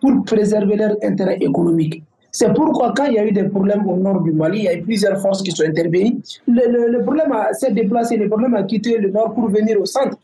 pour 0.00 0.24
préserver 0.24 0.76
leurs 0.76 0.96
intérêts 1.02 1.38
économiques. 1.40 2.02
C'est 2.38 2.54
pourquoi 2.54 2.92
quand 2.96 3.06
il 3.06 3.14
y 3.14 3.18
a 3.18 3.26
eu 3.26 3.32
des 3.32 3.48
problèmes 3.48 3.84
au 3.88 3.96
nord 3.96 4.20
du 4.20 4.30
Mali, 4.30 4.58
il 4.58 4.64
y 4.66 4.68
a 4.68 4.74
eu 4.76 4.82
plusieurs 4.82 5.20
forces 5.20 5.42
qui 5.42 5.50
sont 5.50 5.64
intervenues. 5.64 6.18
Le, 6.46 7.02
problème 7.02 7.34
s'est 7.50 7.72
déplacé, 7.72 8.16
le 8.16 8.28
problème 8.28 8.54
a 8.54 8.62
quitté 8.62 8.96
le 8.96 9.10
nord 9.10 9.34
pour 9.34 9.48
venir 9.48 9.76
au 9.80 9.84
centre. 9.84 10.16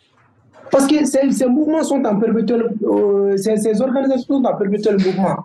Parce 0.70 0.86
que 0.86 1.04
ces, 1.04 1.46
mouvements 1.46 1.82
sont 1.82 2.04
en 2.04 2.14
perpétuel, 2.20 2.70
euh, 2.84 3.36
ces, 3.36 3.82
organisations 3.82 4.36
sont 4.38 4.44
en 4.44 4.54
perpétuel 4.56 4.96
mouvement. 5.04 5.38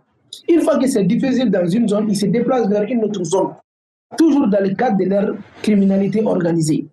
Une 0.47 0.61
fois 0.61 0.77
que 0.77 0.87
c'est 0.87 1.05
difficile 1.05 1.49
dans 1.49 1.67
une 1.67 1.89
zone, 1.89 2.05
ils 2.07 2.15
se 2.15 2.27
déplacent 2.27 2.69
vers 2.69 2.83
une 2.83 3.03
autre 3.03 3.23
zone, 3.23 3.49
toujours 4.15 4.47
dans 4.47 4.61
le 4.61 4.75
cadre 4.75 4.97
de 4.97 5.05
leur 5.05 5.33
criminalité 5.63 6.23
organisée. 6.23 6.85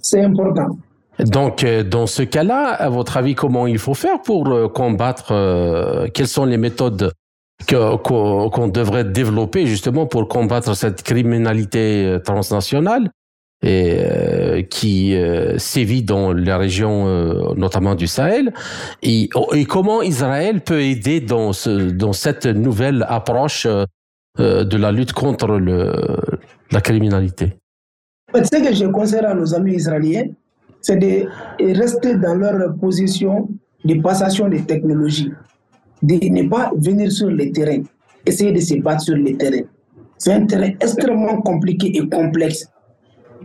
C'est 0.00 0.22
important. 0.22 0.78
Donc, 1.26 1.62
euh, 1.62 1.82
dans 1.82 2.06
ce 2.06 2.22
cas-là, 2.22 2.68
à 2.68 2.88
votre 2.88 3.18
avis, 3.18 3.34
comment 3.34 3.66
il 3.66 3.78
faut 3.78 3.92
faire 3.92 4.22
pour 4.22 4.48
euh, 4.48 4.66
combattre 4.66 6.08
Quelles 6.14 6.26
sont 6.26 6.46
les 6.46 6.56
méthodes 6.56 7.12
qu'on 7.66 8.68
devrait 8.68 9.04
développer 9.04 9.66
justement 9.66 10.06
pour 10.06 10.28
combattre 10.28 10.74
cette 10.76 11.02
criminalité 11.02 12.06
euh, 12.06 12.18
transnationale 12.18 13.10
et 13.62 13.98
euh, 13.98 14.62
qui 14.62 15.16
euh, 15.16 15.58
sévit 15.58 16.04
dans 16.04 16.32
la 16.32 16.58
région 16.58 17.06
notamment 17.56 17.96
du 17.96 18.06
Sahel 18.06 18.52
et, 19.02 19.28
et, 19.52 19.64
comment 19.64 20.00
Israël 20.00 20.60
peut 20.60 20.80
aider 20.80 21.20
dans 21.20 21.50
dans 21.94 22.12
cette 22.12 22.46
nouvelle 22.46 23.04
approche 23.08 23.66
de 24.38 24.76
la 24.76 24.92
lutte 24.92 25.12
contre 25.12 25.58
la 26.70 26.80
criminalité? 26.80 27.54
Ce 28.32 28.62
que 28.62 28.72
je 28.72 28.86
conseille 28.86 29.24
à 29.24 29.34
nos 29.34 29.52
amis 29.54 29.74
israéliens, 29.74 30.26
c'est 30.80 30.96
de 30.96 31.26
rester 31.76 32.14
dans 32.14 32.34
leur 32.34 32.76
position 32.76 33.48
de 33.84 34.00
passation 34.00 34.48
des 34.48 34.62
technologies 34.62 35.32
de 36.02 36.14
ne 36.28 36.48
pas 36.48 36.70
venir 36.76 37.10
sur 37.10 37.28
le 37.28 37.50
terrain, 37.52 37.82
essayer 38.24 38.52
de 38.52 38.60
se 38.60 38.74
battre 38.80 39.02
sur 39.02 39.16
le 39.16 39.36
terrain. 39.36 39.62
C'est 40.16 40.32
un 40.32 40.46
terrain 40.46 40.70
extrêmement 40.80 41.40
compliqué 41.42 41.96
et 41.96 42.08
complexe. 42.08 42.68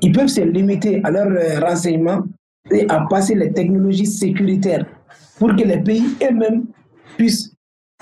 Ils 0.01 0.11
peuvent 0.11 0.27
se 0.27 0.41
limiter 0.41 1.01
à 1.03 1.11
leurs 1.11 1.31
euh, 1.31 1.59
renseignements 1.59 2.23
et 2.71 2.85
à 2.89 3.05
passer 3.09 3.35
les 3.35 3.51
technologies 3.51 4.05
sécuritaires 4.05 4.85
pour 5.37 5.55
que 5.55 5.63
les 5.63 5.77
pays 5.77 6.05
eux-mêmes 6.23 6.65
puissent. 7.17 7.51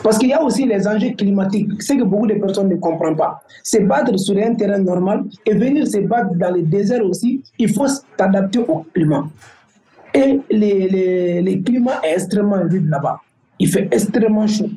Parce 0.01 0.17
qu'il 0.17 0.29
y 0.29 0.33
a 0.33 0.41
aussi 0.41 0.65
les 0.65 0.87
enjeux 0.87 1.11
climatiques, 1.11 1.81
ce 1.83 1.93
que 1.93 2.03
beaucoup 2.03 2.25
de 2.25 2.33
personnes 2.35 2.69
ne 2.69 2.75
comprennent 2.75 3.15
pas. 3.15 3.41
Se 3.63 3.77
battre 3.79 4.17
sur 4.17 4.35
un 4.37 4.55
terrain 4.55 4.79
normal 4.79 5.25
et 5.45 5.53
venir 5.53 5.85
se 5.85 5.99
battre 5.99 6.33
dans 6.35 6.55
le 6.55 6.63
désert 6.63 7.05
aussi, 7.05 7.43
il 7.59 7.69
faut 7.71 7.87
s'adapter 7.87 8.59
au 8.59 8.85
climat. 8.93 9.27
Et 10.13 10.39
le 10.49 11.63
climat 11.63 11.99
est 12.03 12.13
extrêmement 12.13 12.61
rude 12.63 12.89
là-bas 12.89 13.19
il 13.61 13.67
fait 13.67 13.87
extrêmement 13.91 14.47
chaud 14.47 14.69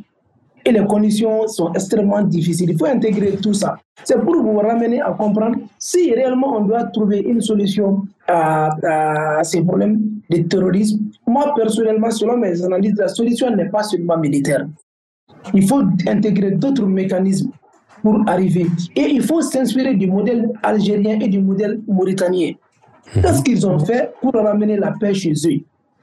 et 0.66 0.72
les 0.72 0.84
conditions 0.84 1.46
sont 1.46 1.72
extrêmement 1.72 2.22
difficiles. 2.22 2.70
Il 2.70 2.78
faut 2.78 2.86
intégrer 2.86 3.32
tout 3.36 3.54
ça. 3.54 3.76
C'est 4.02 4.20
pour 4.20 4.36
vous 4.42 4.58
ramener 4.58 5.00
à 5.00 5.10
comprendre 5.12 5.56
si 5.78 6.12
réellement 6.12 6.56
on 6.58 6.64
doit 6.64 6.84
trouver 6.84 7.20
une 7.20 7.40
solution 7.40 8.04
à, 8.28 9.40
ces 9.42 9.62
problèmes 9.62 10.00
de 10.30 10.38
terrorisme. 10.42 10.98
Moi, 11.26 11.52
personnellement, 11.56 12.10
selon 12.10 12.36
mes 12.36 12.62
analyses, 12.62 12.96
la 12.96 13.08
solution 13.08 13.54
n'est 13.54 13.70
pas 13.70 13.82
seulement 13.82 14.18
militaire. 14.18 14.66
Il 15.54 15.66
faut 15.66 15.82
intégrer 16.06 16.52
d'autres 16.52 16.86
mécanismes 16.86 17.50
pour 18.02 18.22
arriver. 18.26 18.66
Et 18.96 19.06
il 19.16 19.22
faut 19.22 19.40
s'inspirer 19.40 19.94
du 19.94 20.06
modèle 20.06 20.50
algérien 20.62 21.18
et 21.20 21.28
du 21.28 21.40
modèle 21.40 21.80
mauritanien. 21.88 22.52
Qu'est-ce 23.14 23.42
qu'ils 23.42 23.66
ont 23.66 23.78
fait 23.78 24.12
pour 24.20 24.34
ramener 24.34 24.76
la 24.76 24.92
paix 24.98 25.14
chez 25.14 25.32
eux? 25.32 25.60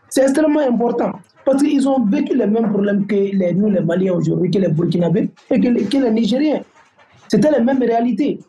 C'est 0.10 0.24
extrêmement 0.24 0.60
important. 0.60 1.14
Parce 1.46 1.64
qu'ils 1.64 1.88
ont 1.88 2.04
vécu 2.06 2.36
les 2.36 2.46
mêmes 2.48 2.70
problèmes 2.70 3.06
que 3.06 3.16
les, 3.16 3.54
nous, 3.54 3.70
les 3.70 3.82
Maliens 3.82 4.14
aujourd'hui, 4.14 4.52
que 4.52 4.60
les 4.60 4.70
Burkinabés 4.70 5.30
et 5.50 5.60
que 5.60 5.68
les, 5.68 5.84
que 5.86 5.98
les 5.98 6.12
Nigériens. 6.12 6.62
C'était 7.28 7.52
les 7.52 7.64
mêmes 7.64 7.82
réalités. 7.82 8.40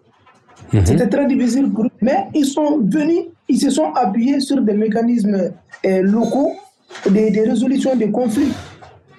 Mhm. 0.72 0.84
C'était 0.86 1.09
très 1.09 1.26
difficile 1.26 1.70
pour 1.72 1.86
eux. 1.86 1.90
Mais 2.01 2.26
ils 2.34 2.47
sont 2.47 2.78
venus, 2.80 3.24
ils 3.49 3.59
se 3.59 3.70
sont 3.70 3.93
appuyés 3.95 4.40
sur 4.40 4.61
des 4.61 4.74
mécanismes 4.74 5.53
euh, 5.86 6.03
locaux, 6.03 6.53
des, 7.11 7.30
des, 7.30 7.43
résolutions 7.49 7.97
de 7.97 8.07
conflits. 8.07 8.53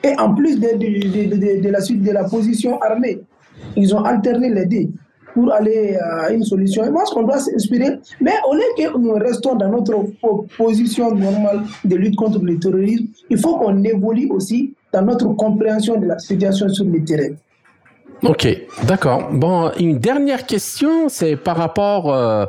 Et 0.03 0.13
en 0.19 0.33
plus 0.33 0.59
de, 0.59 0.67
de, 0.77 1.61
de, 1.61 1.69
la 1.69 1.81
suite 1.81 2.03
de 2.03 2.11
la 2.11 2.25
position 2.25 2.79
armée, 2.81 3.21
ils 3.75 3.95
ont 3.95 4.03
alterné 4.03 4.49
les 4.49 4.65
deux 4.65 4.89
pour 5.33 5.51
aller 5.51 5.97
à 5.97 6.31
une 6.31 6.43
solution. 6.43 6.83
Je 6.85 6.91
pense 6.91 7.09
qu'on 7.09 7.23
doit 7.23 7.39
s'inspirer, 7.39 7.99
mais 8.21 8.33
au 8.49 8.53
lieu 8.53 8.61
que 8.77 8.97
nous 8.97 9.13
restons 9.13 9.55
dans 9.55 9.69
notre 9.69 9.95
position 10.57 11.13
normale 11.13 11.61
de 11.83 11.95
lutte 11.95 12.15
contre 12.15 12.39
le 12.43 12.59
terrorisme, 12.59 13.05
il 13.29 13.37
faut 13.37 13.57
qu'on 13.57 13.83
évolue 13.83 14.29
aussi 14.29 14.73
dans 14.91 15.01
notre 15.01 15.27
compréhension 15.29 15.99
de 15.99 16.05
la 16.05 16.19
situation 16.19 16.69
sur 16.69 16.85
le 16.85 17.03
terrain. 17.03 17.33
Ok, 18.23 18.47
d'accord. 18.87 19.31
Bon, 19.33 19.71
une 19.77 19.99
dernière 19.99 20.45
question, 20.45 21.09
c'est 21.09 21.35
par 21.35 21.57
rapport 21.57 22.13
euh, 22.13 22.45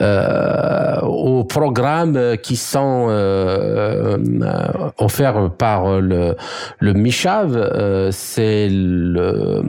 euh, 0.00 1.00
aux 1.02 1.44
programmes 1.44 2.36
qui 2.42 2.56
sont 2.56 3.06
euh, 3.10 4.16
offerts 4.98 5.52
par 5.56 6.00
le, 6.00 6.34
le 6.80 8.10
c'est 8.10 8.68
le 8.68 9.62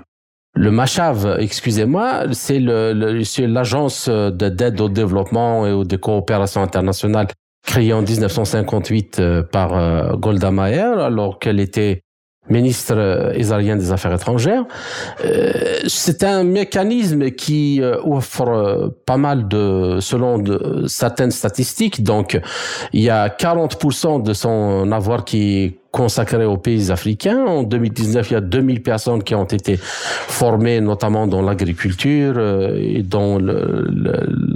le 0.57 0.71
MACHAV, 0.71 1.37
excusez-moi, 1.39 2.23
c'est 2.31 2.59
l'agence 2.59 4.09
d'aide 4.09 4.79
au 4.79 4.89
développement 4.89 5.67
et 5.67 5.85
de 5.85 5.95
coopération 5.97 6.61
internationale 6.61 7.27
créée 7.65 7.93
en 7.93 8.01
1958 8.01 9.19
euh, 9.19 9.43
par 9.43 9.75
euh, 9.75 10.15
Golda 10.15 10.51
Meir, 10.51 10.99
alors 10.99 11.39
qu'elle 11.39 11.59
était 11.59 12.03
ministre 12.47 12.93
euh, 12.95 13.33
israélien 13.35 13.75
des 13.75 13.91
Affaires 13.91 14.13
étrangères. 14.13 14.65
C'est 15.87 16.23
un 16.23 16.43
mécanisme 16.43 17.31
qui 17.31 17.81
offre 18.03 18.93
pas 19.05 19.17
mal 19.17 19.47
de, 19.47 19.97
selon 19.99 20.43
certaines 20.87 21.31
statistiques, 21.31 22.03
donc 22.03 22.39
il 22.93 23.01
y 23.01 23.09
a 23.09 23.29
40% 23.29 24.21
de 24.21 24.33
son 24.33 24.91
avoir 24.91 25.25
qui 25.25 25.79
consacré 25.95 26.43
aux 26.43 26.57
pays 26.57 26.91
africains. 26.91 27.45
En 27.45 27.63
2019, 27.63 28.29
il 28.29 28.33
y 28.33 28.35
a 28.35 28.41
2000 28.41 28.83
personnes 28.83 29.23
qui 29.23 29.33
ont 29.33 29.45
été 29.45 29.77
formées, 29.77 30.81
notamment 30.81 31.25
dans 31.25 31.41
l'agriculture 31.41 32.33
euh, 32.35 32.77
et 32.77 33.01
dans 33.01 33.39
le, 33.39 33.87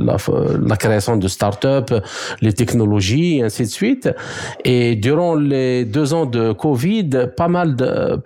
la, 0.06 0.18
la, 0.68 0.76
création 0.76 1.16
de 1.16 1.30
start-up, 1.30 1.94
les 2.42 2.52
technologies, 2.52 3.38
et 3.38 3.44
ainsi 3.44 3.64
de 3.64 3.70
suite. 3.70 4.10
Et 4.66 4.98
durant 4.98 5.36
les 5.36 5.86
deux 5.86 6.14
ans 6.14 6.26
de 6.26 6.52
Covid, 6.52 7.10
pas 7.38 7.48
mal 7.48 7.78
de 7.78 8.20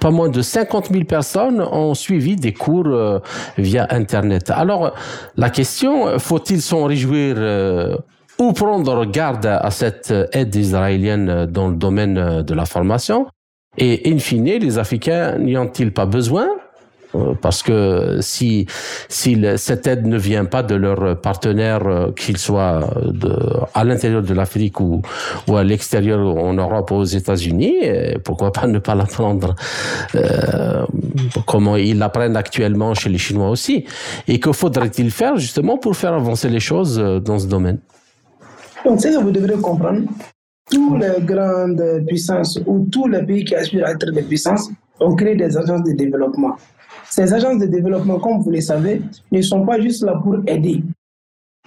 pas 0.00 0.10
moins 0.10 0.28
de 0.28 0.42
50 0.42 0.90
000 0.92 1.04
personnes 1.04 1.60
ont 1.60 1.94
suivi 1.94 2.36
des 2.36 2.52
cours 2.52 2.86
euh, 2.86 3.18
via 3.56 3.86
Internet. 3.90 4.50
Alors, 4.50 4.94
la 5.36 5.50
question, 5.50 6.18
faut-il 6.18 6.62
s'en 6.62 6.84
réjouir 6.84 7.34
euh, 7.38 7.96
ou 8.38 8.52
prendre 8.52 9.04
garde 9.04 9.46
à 9.46 9.70
cette 9.70 10.14
aide 10.32 10.54
israélienne 10.54 11.46
dans 11.46 11.68
le 11.68 11.76
domaine 11.76 12.42
de 12.42 12.54
la 12.54 12.64
formation? 12.64 13.26
Et 13.76 14.12
in 14.12 14.18
fine, 14.18 14.44
les 14.44 14.78
Africains 14.78 15.38
n'y 15.38 15.56
ont-ils 15.56 15.92
pas 15.92 16.06
besoin? 16.06 16.48
Euh, 17.14 17.34
parce 17.40 17.62
que 17.62 18.18
si, 18.20 18.66
si 19.08 19.42
cette 19.56 19.86
aide 19.86 20.06
ne 20.06 20.18
vient 20.18 20.44
pas 20.44 20.62
de 20.62 20.74
leurs 20.74 21.18
partenaires, 21.20 21.86
euh, 21.86 22.12
qu'ils 22.12 22.36
soient 22.36 22.90
à 23.74 23.84
l'intérieur 23.84 24.22
de 24.22 24.34
l'Afrique 24.34 24.78
ou, 24.80 25.02
à 25.48 25.64
l'extérieur, 25.64 26.20
en 26.20 26.52
Europe 26.52 26.90
ou 26.90 26.96
aux 26.96 27.04
États-Unis, 27.04 27.78
euh, 27.84 28.14
pourquoi 28.22 28.52
pas 28.52 28.66
ne 28.66 28.78
pas 28.78 28.94
la 28.94 29.06
prendre 29.06 29.54
euh, 30.14 30.84
comment 31.46 31.76
ils 31.76 31.98
l'apprennent 31.98 32.36
actuellement 32.36 32.94
chez 32.94 33.08
les 33.08 33.18
Chinois 33.18 33.48
aussi? 33.48 33.86
Et 34.26 34.38
que 34.38 34.52
faudrait-il 34.52 35.10
faire 35.10 35.36
justement 35.36 35.78
pour 35.78 35.96
faire 35.96 36.12
avancer 36.12 36.50
les 36.50 36.60
choses 36.60 36.98
dans 36.98 37.38
ce 37.38 37.46
domaine? 37.46 37.78
Donc, 38.84 39.00
ce 39.00 39.08
que 39.08 39.22
vous 39.22 39.30
devrez 39.30 39.60
comprendre, 39.60 40.02
toutes 40.70 41.00
les 41.00 41.24
grandes 41.24 42.04
puissances 42.06 42.60
ou 42.66 42.86
tous 42.90 43.08
les 43.08 43.22
pays 43.22 43.44
qui 43.44 43.54
aspirent 43.54 43.86
à 43.86 43.92
être 43.92 44.10
des 44.10 44.22
puissances 44.22 44.70
ont 45.00 45.14
créé 45.14 45.34
des 45.34 45.56
agences 45.56 45.82
de 45.82 45.92
développement. 45.92 46.56
Ces 47.10 47.32
agences 47.32 47.58
de 47.58 47.66
développement, 47.66 48.18
comme 48.18 48.40
vous 48.40 48.50
le 48.50 48.60
savez, 48.60 49.00
ne 49.32 49.40
sont 49.40 49.64
pas 49.64 49.80
juste 49.80 50.02
là 50.04 50.20
pour 50.22 50.36
aider, 50.46 50.82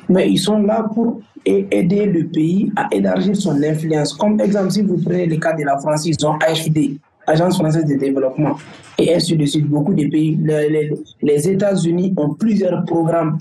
mais 0.07 0.30
ils 0.30 0.38
sont 0.38 0.62
là 0.62 0.88
pour 0.93 1.20
aider 1.43 2.05
le 2.05 2.28
pays 2.28 2.72
à 2.76 2.88
élargir 2.91 3.36
son 3.36 3.62
influence. 3.64 4.14
Comme 4.14 4.39
exemple, 4.39 4.72
si 4.72 4.84
vous 4.84 4.97
prenez 4.97 5.26
le 5.26 5.38
cas 5.38 5.53
de 5.53 5.64
la 5.64 5.80
France, 5.80 6.05
ils 6.05 6.26
ont 6.26 6.34
AFD, 6.34 6.99
Agence 7.26 7.57
française 7.57 7.86
de 7.86 7.95
développement, 7.95 8.57
et 8.97 9.16
ainsi 9.16 9.36
de 9.36 9.45
suite. 9.45 9.68
Beaucoup 9.68 9.93
de 9.93 10.07
pays, 10.07 10.39
les 11.22 11.49
États-Unis 11.49 12.14
ont 12.18 12.36
plusieurs 12.36 12.86
programmes 12.86 13.39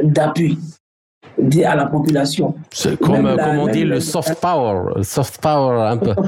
d'appui 0.00 0.58
à 1.64 1.76
la 1.76 1.86
population. 1.86 2.54
C'est 2.70 2.98
comme, 2.98 3.36
comme 3.36 3.58
on 3.58 3.68
dit, 3.68 3.84
le 3.84 4.00
soft 4.00 4.40
power, 4.40 5.02
soft 5.02 5.40
power 5.40 5.88
un 5.88 5.96
peu. 5.96 6.14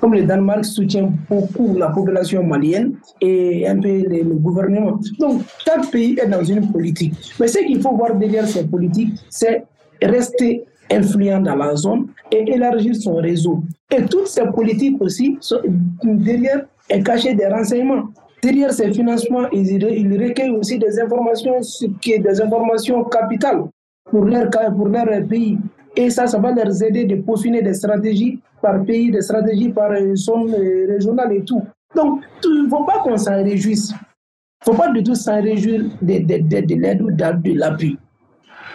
comme 0.00 0.14
le 0.14 0.24
Danemark 0.24 0.64
soutient 0.64 1.10
beaucoup 1.28 1.76
la 1.76 1.88
population 1.88 2.42
malienne 2.44 2.94
et 3.20 3.66
un 3.68 3.80
peu 3.80 3.88
le, 3.88 4.22
le, 4.22 4.34
gouvernement. 4.34 4.98
Donc, 5.18 5.42
chaque 5.64 5.90
pays 5.90 6.18
est 6.20 6.28
dans 6.28 6.44
une 6.44 6.70
politique. 6.70 7.14
Mais 7.40 7.48
ce 7.48 7.58
qu'il 7.58 7.80
faut 7.80 7.96
voir 7.96 8.14
derrière 8.14 8.46
ces 8.46 8.64
politiques, 8.66 9.14
c'est 9.28 9.64
rester 10.02 10.64
influent 10.90 11.40
dans 11.40 11.56
la 11.56 11.76
zone 11.76 12.08
et 12.30 12.50
élargir 12.52 12.94
son 12.96 13.16
réseau. 13.16 13.62
Et 13.90 14.04
toutes 14.04 14.28
ces 14.28 14.44
politiques 14.46 15.00
aussi, 15.00 15.36
sont, 15.40 15.60
derrière, 16.02 16.66
est 16.88 17.02
caché 17.02 17.34
des 17.34 17.46
renseignements. 17.46 18.08
Derrière 18.42 18.72
ces 18.72 18.92
financements, 18.92 19.48
ils, 19.50 19.82
ils 19.82 20.22
recueillent 20.22 20.50
aussi 20.50 20.78
des 20.78 21.00
informations, 21.00 21.58
des 22.04 22.40
informations 22.40 23.04
capitales 23.04 23.64
pour 24.10 24.24
leur, 24.24 24.48
pour 24.76 24.88
leur 24.88 25.26
pays. 25.26 25.58
Et 25.96 26.10
ça, 26.10 26.26
ça 26.26 26.38
va 26.38 26.52
leur 26.52 26.82
aider 26.82 27.04
de 27.04 27.16
peaufiner 27.16 27.62
des 27.62 27.74
stratégies 27.74 28.40
par 28.62 28.84
pays, 28.84 29.10
des 29.10 29.22
stratégies 29.22 29.70
par 29.70 29.90
zone 30.14 30.54
régionale 30.88 31.32
et 31.32 31.42
tout. 31.42 31.62
Donc, 31.96 32.22
il 32.44 32.64
ne 32.64 32.68
faut 32.68 32.84
pas 32.84 32.98
qu'on 33.00 33.16
s'en 33.16 33.42
réjouisse. 33.42 33.90
Il 33.90 34.70
ne 34.70 34.76
faut 34.76 34.80
pas 34.80 34.92
du 34.92 35.02
tout 35.02 35.14
s'en 35.14 35.40
réjouir 35.42 35.84
de, 36.02 36.18
de, 36.18 36.38
de, 36.38 36.66
de 36.66 36.74
l'aide 36.74 37.02
ou 37.02 37.10
de 37.10 37.58
l'appui. 37.58 37.98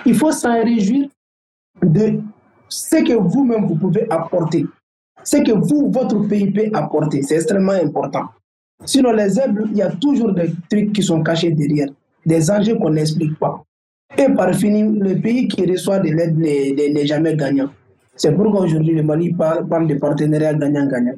Il 0.05 0.15
faut 0.15 0.31
s'en 0.31 0.61
réjouir 0.61 1.07
de 1.81 2.19
ce 2.67 2.97
que 3.03 3.13
vous-même 3.13 3.65
vous 3.65 3.75
pouvez 3.75 4.09
apporter. 4.09 4.65
Ce 5.23 5.37
que 5.37 5.51
vous, 5.51 5.89
votre 5.91 6.19
pays 6.27 6.51
peut 6.51 6.69
apporter. 6.73 7.21
C'est 7.21 7.35
extrêmement 7.35 7.73
important. 7.73 8.25
Sinon, 8.85 9.11
les 9.13 9.39
aides, 9.39 9.63
il 9.71 9.77
y 9.77 9.81
a 9.81 9.89
toujours 9.89 10.33
des 10.33 10.51
trucs 10.69 10.93
qui 10.93 11.03
sont 11.03 11.23
cachés 11.23 11.51
derrière, 11.51 11.87
des 12.25 12.51
enjeux 12.51 12.75
qu'on 12.75 12.91
n'explique 12.91 13.37
pas. 13.39 13.63
Et 14.17 14.29
par 14.29 14.53
finir, 14.53 14.91
le 14.91 15.15
pays 15.19 15.47
qui 15.47 15.65
reçoit 15.69 15.99
de 15.99 16.09
l'aide 16.09 16.37
n'est 16.37 17.05
jamais 17.05 17.35
gagnant. 17.35 17.69
C'est 18.15 18.35
pourquoi 18.35 18.61
aujourd'hui 18.61 18.93
le 18.93 19.03
Mali 19.03 19.33
parle 19.33 19.87
de 19.87 19.95
partenariat 19.95 20.53
gagnant-gagnant. 20.53 21.15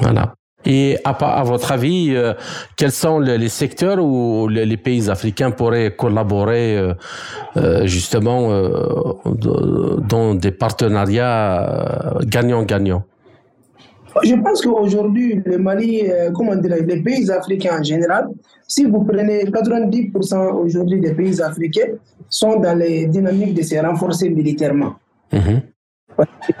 Voilà. 0.00 0.34
Et 0.64 0.96
à, 1.04 1.42
votre 1.42 1.72
avis, 1.72 2.14
euh, 2.14 2.34
quels 2.76 2.92
sont 2.92 3.18
les, 3.18 3.48
secteurs 3.48 3.98
où 3.98 4.48
les, 4.48 4.76
pays 4.76 5.10
africains 5.10 5.50
pourraient 5.50 5.94
collaborer 5.96 6.76
euh, 6.76 6.94
euh, 7.56 7.86
justement 7.86 8.48
dans 9.34 10.34
des 10.34 10.52
partenariats 10.52 12.14
gagnant-gagnant? 12.22 13.04
Je 14.22 14.34
pense 14.34 14.62
qu'aujourd'hui, 14.62 15.40
le 15.44 15.58
Mali, 15.58 16.02
comment 16.34 16.56
dire, 16.56 16.76
les 16.86 17.02
pays 17.02 17.30
africains 17.30 17.78
en 17.80 17.82
général, 17.82 18.28
si 18.66 18.84
vous 18.84 19.04
prenez 19.04 19.44
90% 19.44 20.52
aujourd'hui 20.54 21.00
des 21.00 21.12
pays 21.12 21.40
africains, 21.40 21.94
sont 22.28 22.58
dans 22.60 22.76
les 22.78 23.06
dynamiques 23.06 23.54
de 23.54 23.62
se 23.62 23.76
renforcer 23.76 24.30
militairement. 24.30 24.94
Mmh. 25.32 25.60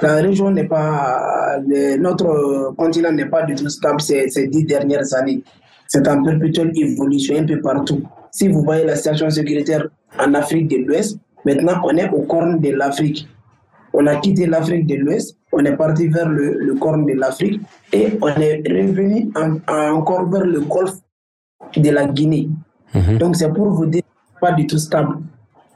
La 0.00 0.14
région 0.16 0.50
n'est 0.50 0.64
pas, 0.64 1.58
le, 1.66 1.96
notre 1.96 2.74
continent 2.76 3.12
n'est 3.12 3.26
pas 3.26 3.42
du 3.42 3.54
tout 3.54 3.68
stable 3.68 4.00
ces, 4.00 4.28
ces 4.28 4.48
dix 4.48 4.64
dernières 4.64 5.12
années. 5.14 5.42
C'est 5.86 6.06
en 6.08 6.22
perpétuelle 6.22 6.72
évolution 6.74 7.36
un 7.38 7.44
peu 7.44 7.60
partout. 7.60 8.02
Si 8.30 8.48
vous 8.48 8.62
voyez 8.62 8.84
la 8.84 8.96
situation 8.96 9.28
sécuritaire 9.28 9.88
en 10.18 10.32
Afrique 10.34 10.68
de 10.68 10.76
l'Ouest, 10.76 11.18
maintenant 11.44 11.80
on 11.84 11.96
est 11.96 12.08
au 12.10 12.22
corne 12.22 12.60
de 12.60 12.70
l'Afrique. 12.70 13.28
On 13.92 14.06
a 14.06 14.16
quitté 14.16 14.46
l'Afrique 14.46 14.86
de 14.86 14.96
l'Ouest, 14.96 15.36
on 15.52 15.64
est 15.64 15.76
parti 15.76 16.08
vers 16.08 16.28
le, 16.28 16.46
le 16.58 16.74
corne 16.74 17.04
de 17.06 17.14
l'Afrique 17.22 17.60
et 17.92 18.06
on 18.20 18.28
est 18.28 18.62
revenu 18.68 19.30
en, 19.36 19.50
en, 19.72 19.96
encore 19.98 20.28
vers 20.30 20.46
le 20.46 20.60
golfe 20.60 20.98
de 21.76 21.90
la 21.90 22.06
Guinée. 22.06 22.48
-hmm. 22.94 23.18
Donc 23.18 23.32
c'est 23.36 23.52
pour 23.56 23.68
vous 23.76 23.86
dire, 23.86 24.02
pas 24.40 24.52
du 24.52 24.66
tout 24.66 24.78
stable. 24.78 25.16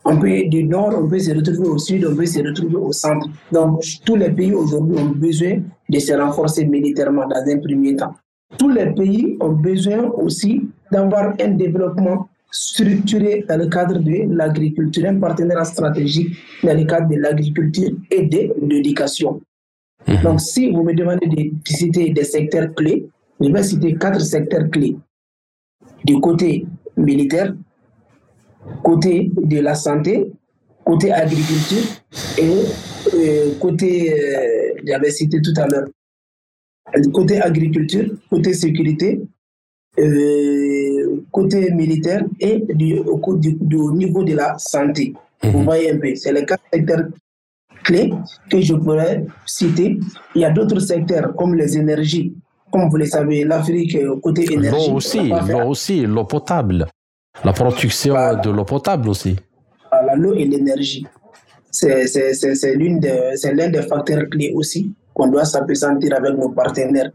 On 0.09 0.17
peut 0.23 0.43
du 0.55 0.63
nord, 0.75 0.93
on 1.01 1.07
peut 1.11 1.19
se 1.19 1.33
retrouver 1.39 1.69
au 1.77 1.79
sud, 1.79 2.01
on 2.11 2.15
peut 2.19 2.27
se 2.27 2.41
retrouver 2.49 2.77
au 2.89 2.93
centre. 2.93 3.27
Donc, 3.57 3.71
tous 4.07 4.17
les 4.23 4.31
pays 4.39 4.55
aujourd'hui 4.63 4.97
ont 5.05 5.13
besoin 5.27 5.55
de 5.93 5.99
se 6.07 6.13
renforcer 6.23 6.65
militairement 6.77 7.27
dans 7.33 7.43
un 7.55 7.59
premier 7.67 7.93
temps. 8.01 8.15
Tous 8.61 8.71
les 8.79 8.89
pays 8.99 9.37
ont 9.41 9.57
besoin 9.71 10.01
aussi 10.25 10.53
d'avoir 10.93 11.25
un 11.45 11.53
développement 11.65 12.19
structuré 12.51 13.45
dans 13.49 13.59
le 13.59 13.69
cadre 13.69 13.99
de 13.99 14.35
l'agriculture, 14.35 15.07
un 15.07 15.19
partenariat 15.19 15.65
stratégique 15.65 16.37
dans 16.63 16.77
le 16.77 16.85
cadre 16.85 17.09
de 17.09 17.17
l'agriculture 17.17 17.91
et 18.11 18.23
de 18.23 18.55
l'éducation. 18.67 19.41
Mmh. 20.07 20.23
Donc, 20.23 20.41
si 20.41 20.71
vous 20.71 20.83
me 20.83 20.95
demandez 20.95 21.27
de 21.27 21.53
citer 21.67 22.11
des 22.11 22.25
secteurs 22.25 22.75
clés, 22.75 23.09
je 23.41 23.51
vais 23.51 23.63
citer 23.63 23.95
quatre 23.95 24.21
secteurs 24.21 24.71
clés. 24.71 24.97
Du 26.05 26.21
côté 26.21 26.67
militaire, 26.97 27.55
côté 28.83 29.31
de 29.37 29.61
la 29.61 29.75
santé, 29.75 30.31
côté 30.85 31.13
agriculture 31.13 31.83
et 32.39 32.49
euh, 33.15 33.55
côté, 33.61 34.13
euh, 34.13 34.81
j'avais 34.85 35.11
cité 35.11 35.41
tout 35.43 35.55
à 35.57 35.67
l'heure, 35.67 35.89
côté 37.13 37.41
agriculture, 37.41 38.09
côté 38.31 38.55
sécurité, 38.55 39.21
euh, 39.99 40.76
côté 41.37 41.61
militaire 41.83 42.23
et 42.49 42.57
du, 42.81 42.91
au, 43.01 43.37
du, 43.37 43.51
du, 43.71 43.77
au 43.77 43.93
niveau 44.03 44.23
de 44.31 44.35
la 44.43 44.49
santé. 44.59 45.05
Mmh. 45.43 45.49
Vous 45.53 45.63
voyez 45.69 45.93
un 45.93 45.99
peu, 46.03 46.15
c'est 46.23 46.33
les 46.33 46.45
quatre 46.51 46.63
secteurs 46.73 47.05
clés 47.87 48.11
que 48.51 48.59
je 48.69 48.75
pourrais 48.85 49.17
citer. 49.45 49.89
Il 50.35 50.41
y 50.41 50.47
a 50.49 50.51
d'autres 50.57 50.81
secteurs 50.93 51.29
comme 51.39 51.55
les 51.61 51.77
énergies. 51.77 52.29
Comme 52.73 52.89
vous 52.91 52.97
le 52.97 53.07
savez, 53.07 53.45
l'Afrique, 53.45 53.97
côté 54.23 54.43
énergie. 54.51 54.89
L'eau 54.89 54.97
aussi, 54.97 55.23
l'eau 55.53 55.67
aussi, 55.73 55.97
l'eau 56.15 56.25
potable. 56.25 56.87
La 57.45 57.53
production 57.53 58.15
voilà. 58.15 58.41
de 58.45 58.51
l'eau 58.57 58.65
potable 58.65 59.09
aussi. 59.15 59.37
Voilà, 59.93 60.15
l'eau 60.17 60.35
et 60.35 60.47
l'énergie. 60.53 61.07
C'est 61.71 62.75
l'un 62.81 62.97
de, 62.99 63.73
des 63.77 63.83
facteurs 63.91 64.25
clés 64.33 64.53
aussi 64.59 64.91
qu'on 65.15 65.29
doit 65.29 65.45
s'apesantir 65.45 66.11
avec 66.21 66.35
nos 66.41 66.51
partenaires. 66.61 67.13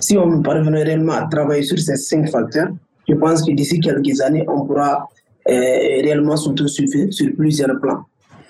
Si 0.00 0.18
on 0.18 0.42
parvenait 0.42 0.82
réellement 0.82 1.18
à 1.22 1.26
travailler 1.34 1.62
sur 1.62 1.78
ces 1.78 1.96
cinq 2.10 2.28
facteurs, 2.28 2.70
je 3.08 3.14
pense 3.14 3.42
que 3.42 3.52
d'ici 3.52 3.80
quelques 3.80 4.20
années, 4.20 4.44
on 4.48 4.64
pourra 4.66 5.08
euh, 5.48 5.52
réellement 5.52 6.36
s'autosuffire 6.36 7.12
sur 7.12 7.32
plusieurs 7.36 7.78
plans. 7.80 8.04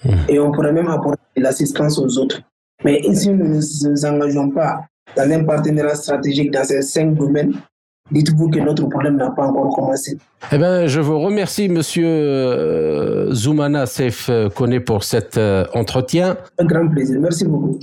Mmh. 0.05 0.11
Et 0.29 0.39
on 0.39 0.53
pourrait 0.53 0.73
même 0.73 0.89
apporter 0.89 1.23
de 1.37 1.43
l'assistance 1.43 1.99
aux 1.99 2.19
autres. 2.19 2.41
Mais 2.85 3.03
si 3.15 3.31
nous 3.31 3.45
ne 3.45 3.89
nous 3.91 4.05
engageons 4.05 4.51
pas 4.51 4.85
dans 5.17 5.31
un 5.31 5.45
partenariat 5.45 5.95
stratégique 5.95 6.51
dans 6.51 6.65
ces 6.65 6.83
cinq 6.83 7.15
domaines, 7.15 7.55
dites-vous 8.11 8.51
que 8.51 8.59
notre 8.59 8.87
problème 8.89 9.17
n'a 9.17 9.31
pas 9.31 9.47
encore 9.47 9.75
commencé. 9.75 10.19
Eh 10.53 10.59
bien, 10.59 10.87
je 10.87 11.01
vous 11.01 11.19
remercie, 11.19 11.69
Monsieur 11.69 12.07
euh, 12.07 13.33
Zoumana 13.33 13.87
Sef 13.87 14.31
Kone, 14.55 14.81
pour 14.81 15.05
cet 15.05 15.39
euh, 15.39 15.65
entretien. 15.73 16.37
Un 16.59 16.65
grand 16.67 16.89
plaisir. 16.89 17.19
Merci 17.21 17.47
beaucoup. 17.47 17.79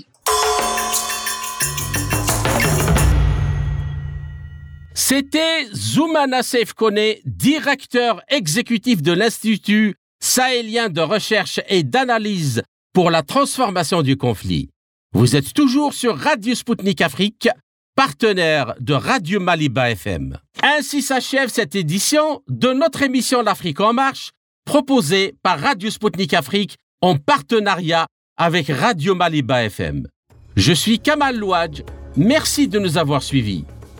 C'était 5.14 5.66
Zoumana 5.74 6.41
Sef 6.41 6.72
Kone, 6.72 7.16
directeur 7.26 8.22
exécutif 8.30 9.01
de 9.01 9.12
l'Institut 9.12 9.95
sahélien 10.24 10.88
de 10.88 11.01
recherche 11.01 11.59
et 11.68 11.84
d'analyse 11.84 12.64
pour 12.93 13.12
la 13.12 13.22
transformation 13.22 14.03
du 14.03 14.16
conflit. 14.16 14.70
Vous 15.14 15.36
êtes 15.36 15.53
toujours 15.53 15.93
sur 15.93 16.18
Radio 16.18 16.55
Sputnik 16.55 17.01
Afrique 17.01 17.49
partenaire 17.93 18.74
de 18.80 18.93
Radio 18.93 19.41
Maliba 19.41 19.91
FM. 19.91 20.38
Ainsi 20.64 21.01
s'achève 21.01 21.49
cette 21.49 21.76
édition 21.76 22.41
de 22.47 22.72
notre 22.72 23.01
émission 23.01 23.41
L'Afrique 23.41 23.82
en 23.82 23.91
marche, 23.91 24.32
proposée 24.64 25.36
par 25.43 25.59
Radio 25.59 25.89
Sputnik 25.89 26.34
Afrique 26.34 26.78
en 27.01 27.18
partenariat 27.18 28.07
avec 28.38 28.70
Radio 28.70 29.14
Maliba 29.14 29.66
FM. 29.66 30.07
Je 30.55 30.72
suis 30.72 30.99
Kamal 30.99 31.36
Louadj, 31.38 31.84
merci 32.16 32.70
de 32.70 32.80
nous 32.80 32.97
avoir 32.97 33.22
suivis. 33.22 33.66